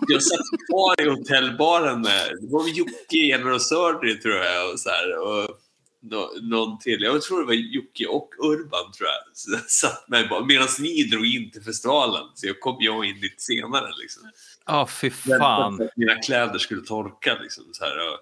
[0.08, 5.18] Jag satt kvar i hotellbaren med, det var Jocke, Sördry tror jag, och så här,
[5.18, 5.58] och
[6.02, 7.02] nå, någon till.
[7.02, 9.36] Jag tror det var Jocke och Urban tror jag.
[9.36, 12.24] Så jag satt med bara, medan ni drog in till festivalen.
[12.34, 14.30] Så jag kom jag in lite senare liksom.
[14.66, 15.82] Ja, fy Väntade fan.
[15.82, 17.38] att mina kläder skulle torka.
[17.42, 18.18] Liksom, så här, och...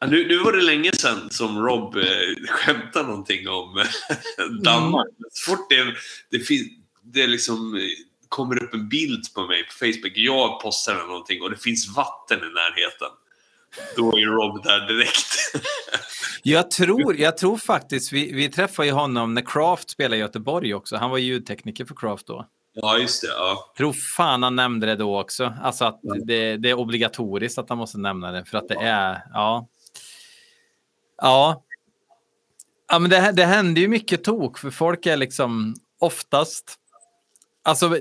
[0.00, 2.02] ja, nu, nu var det länge sedan som Rob eh,
[2.48, 5.08] skämtade någonting om eh, Danmark.
[5.32, 5.94] Så fort det,
[6.30, 7.80] det, fin, det liksom,
[8.34, 12.38] kommer upp en bild på mig på Facebook, jag postar någonting och det finns vatten
[12.38, 13.08] i närheten.
[13.96, 15.34] Då är Rob där direkt.
[16.46, 20.74] Jag tror, jag tror faktiskt, vi, vi träffade ju honom när Craft spelade i Göteborg
[20.74, 20.96] också.
[20.96, 22.46] Han var ljudtekniker för Craft då.
[22.74, 23.28] ja, just det.
[23.28, 23.72] Ja.
[23.76, 25.54] Tror fan han nämnde det då också.
[25.62, 26.14] Alltså att Ja.
[26.26, 29.68] det, det är obligatoriskt att han måste nämna det för att det är, ja.
[31.16, 31.64] Ja.
[32.88, 36.74] Ja, men det, det händer ju mycket tok för folk är liksom oftast,
[37.64, 38.00] alltså att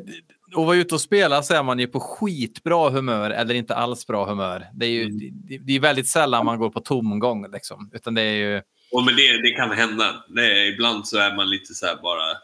[0.56, 4.26] vara ute och spela så är man ju på skitbra humör eller inte alls bra
[4.26, 4.68] humör.
[4.74, 5.18] Det är ju Mm.
[5.34, 8.62] det, det är väldigt sällan man går på tomgång liksom, utan det är ju
[8.92, 10.24] Och men det, det kan hända.
[10.28, 12.38] Det, är- ibland så är man lite så här bara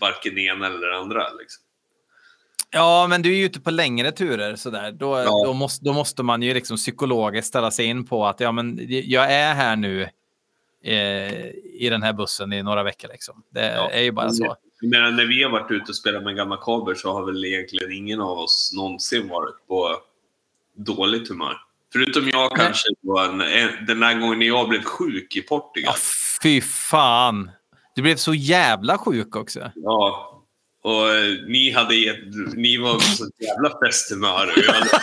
[0.00, 1.22] varken ena eller andra.
[1.38, 1.62] Liksom.
[2.70, 4.92] Ja, men du är ju ute på längre turer så där.
[4.92, 5.42] Då, Ja.
[5.46, 8.78] då, måste, då måste man ju liksom psykologiskt ställa sig in på att ja, men
[8.88, 10.02] jag är här nu
[10.84, 11.46] eh,
[11.80, 13.08] i den här bussen i några veckor.
[13.08, 13.42] Liksom.
[13.50, 13.90] Det Ja.
[13.90, 14.56] är ju bara så.
[14.80, 17.44] Jag menar, när vi har varit ute och spelat med gamla kaber så har väl
[17.44, 19.96] egentligen ingen av oss någonsin varit på
[20.76, 21.56] dåligt humör.
[21.92, 22.66] Förutom jag Nej.
[22.66, 22.88] kanske
[23.58, 25.94] en, den där gången jag blev sjuk i Portugal.
[25.96, 26.00] Ja,
[26.42, 27.50] fy fan.
[27.94, 29.70] Du blev så jävla sjuk också.
[29.74, 30.32] Ja.
[30.82, 32.18] Och eh, ni, hade gett,
[32.56, 34.46] ni var på så jävla festhumör.
[34.72, 35.00] hade-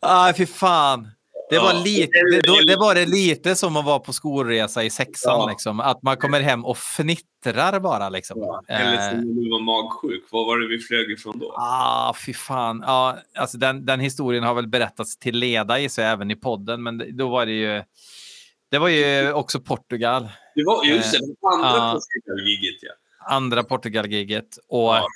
[0.00, 1.08] Ah, fy fan.
[1.50, 2.12] Det var, lite,
[2.42, 5.38] det, det var det lite som att vara på skolresa i sexan.
[5.40, 5.48] Ja.
[5.48, 5.80] Liksom.
[5.80, 8.08] Att man kommer hem och fnittrar bara.
[8.08, 8.38] Liksom.
[8.40, 8.62] Ja.
[8.68, 10.24] Eller Eh, som när du var magsjuk.
[10.30, 11.52] Vad var det vi flög ifrån då?
[11.56, 12.84] Ah, fy fan.
[12.86, 16.82] Ja, alltså den, den historien har väl berättats till leda i sig även i podden,
[16.82, 17.82] men det- då var det ju...
[18.70, 20.28] Det var ju också Portugal.
[20.54, 21.92] Det var, just det, det var andra Ja.
[21.92, 22.92] Portugal-giget ja.
[23.34, 24.58] Andra Portugal-giget.
[24.68, 25.06] Och Ja.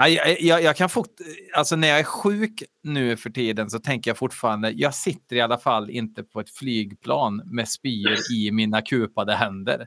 [0.00, 1.08] Ja, jag, jag, jag kan fort,
[1.54, 5.40] alltså när jag är sjuk nu för tiden så tänker jag fortfarande, jag sitter i
[5.40, 9.86] alla fall inte på ett flygplan med spyor i mina kupade händer.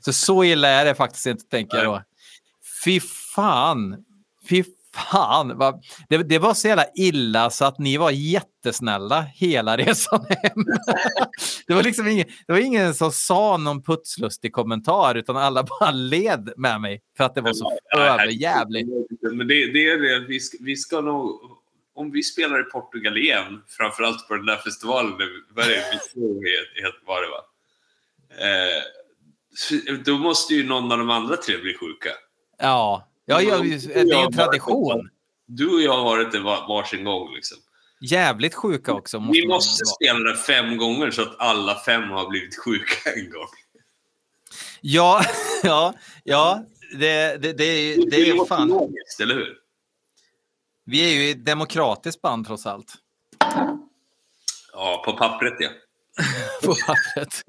[0.00, 2.02] Så så illa är det faktiskt inte, tänker jag då.
[2.84, 3.00] Fy
[3.34, 4.04] fan,
[4.48, 4.64] fy
[4.94, 5.58] fan.
[5.58, 10.64] Vad, det, det var så jävla illa så att ni var jättesnälla hela resan hem.
[11.66, 15.90] Det var liksom ingen, det var ingen som sa någon putslustig kommentar utan alla bara
[15.90, 18.88] led med mig för att det var så överjävligt.
[19.32, 21.40] Men det, det är det, vi ska, vi ska nog...
[21.94, 25.12] Om vi spelar i Portugal igen, framförallt på den där festivalen,
[25.54, 26.00] vad är det?
[27.06, 27.44] Vad det var.
[28.46, 28.82] Eh,
[30.04, 32.08] då måste ju någon av de andra tre bli sjuka.
[32.58, 35.08] Ja, ja, ja det är en tradition.
[35.46, 37.34] Du och jag har varit det var- varsin gång.
[37.34, 37.58] Liksom.
[38.02, 39.18] Jävligt sjuka också.
[39.18, 43.30] Vi man måste spela det fem gånger så att alla fem har blivit sjuka en
[43.30, 43.48] gång.
[44.80, 45.24] Ja,
[45.62, 46.64] ja, ja.
[46.92, 48.68] Det, det, det, det är ju fan.
[48.68, 49.58] logiskt, eller hur?
[50.84, 52.94] Vi är ju ett demokratiskt band trots allt.
[54.72, 55.68] Ja, på pappret ja.
[56.62, 57.42] På pappret.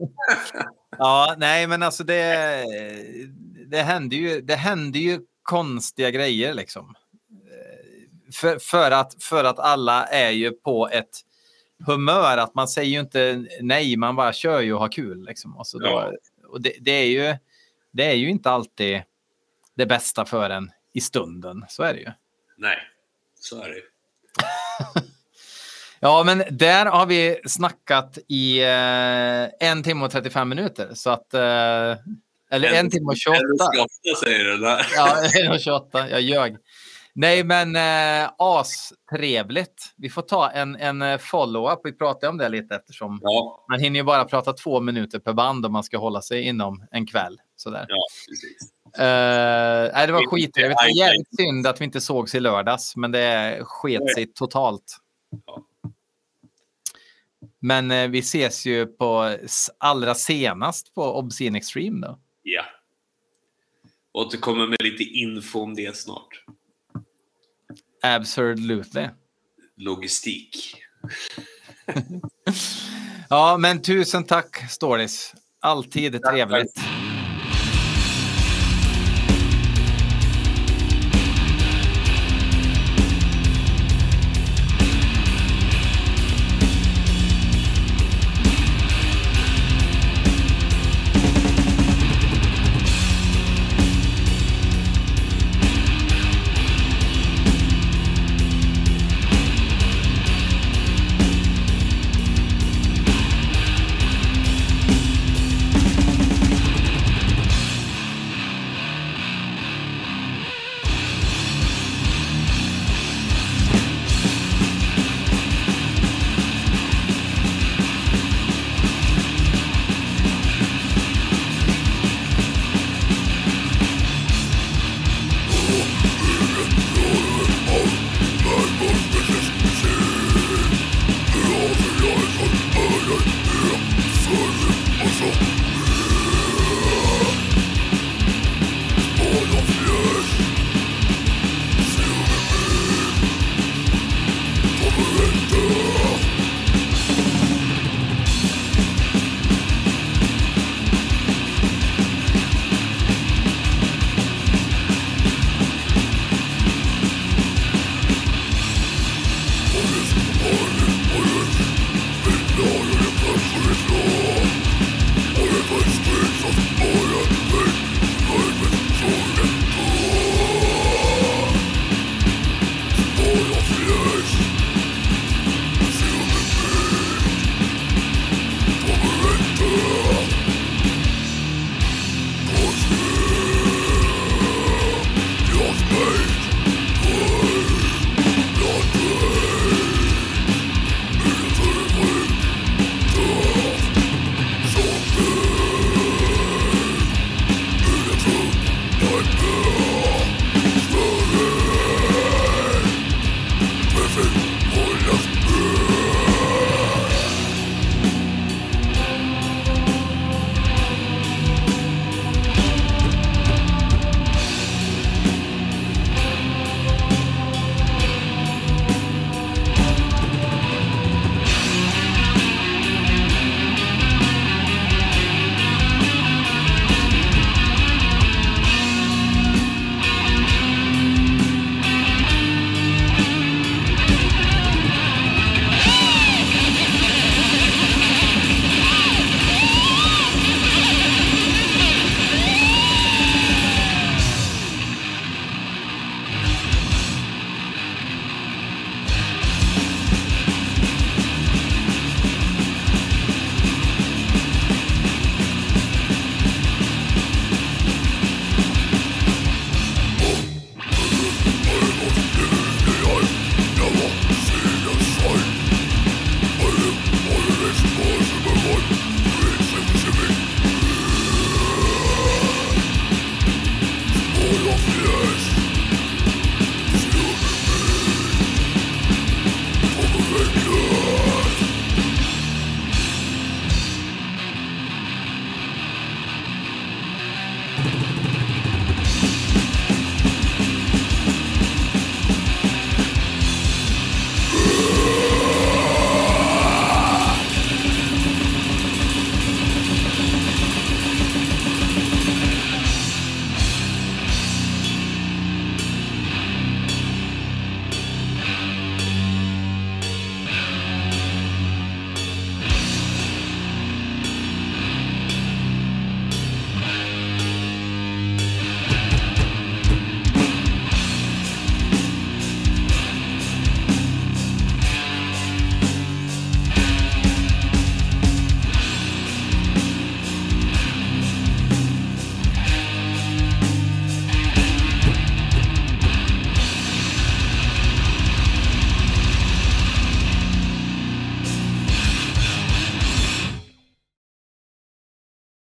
[0.97, 2.65] Ja, nej, men alltså det,
[3.67, 6.95] det händer ju, det händer ju konstiga grejer liksom.
[8.33, 11.19] För, för, att, för att alla är ju på ett
[11.85, 15.25] humör att man säger ju inte nej, man bara kör ju och har kul.
[15.25, 15.57] Liksom.
[15.57, 16.11] Och så då, Ja.
[16.47, 17.37] och det, det, är ju,
[17.91, 19.01] det är ju inte alltid
[19.75, 21.65] det bästa för en i stunden.
[21.69, 22.11] Så är det ju.
[22.57, 22.77] Nej,
[23.39, 23.81] så är det.
[25.99, 30.89] Ja, men där har vi snackat i eh, en timme och 35 minuter.
[30.93, 31.41] Så att, eh,
[32.51, 33.39] eller en timme och 28.
[33.39, 34.87] En 28 säger där.
[34.95, 36.09] Ja, en och 28.
[36.09, 36.57] Jag ljög.
[37.15, 39.93] Nej, men eh, astrevligt.
[39.97, 41.79] Vi får ta en, en eh, follow-up.
[41.83, 45.33] Vi pratade om det lite eftersom Ja, man hinner ju bara prata två minuter per
[45.33, 47.41] band om man ska hålla sig inom en kväll.
[47.55, 47.85] Sådär.
[47.89, 48.73] ja precis.
[48.99, 50.77] Eh, nej, det var skittrevligt.
[50.79, 54.97] Det var jävligt synd att vi inte sågs i lördags, men det sket sig totalt.
[55.45, 55.63] Ja.
[57.59, 59.37] Men eh, vi ses ju på
[59.77, 62.19] allra senast på Obscene Extreme då.
[62.43, 62.63] Ja.
[64.13, 66.45] Återkommer med lite info om det snart.
[68.03, 69.09] Absolutely.
[69.77, 70.75] Logistik.
[73.29, 75.33] Ja, men tusen tack Stålis.
[75.61, 76.73] Alltid trevligt.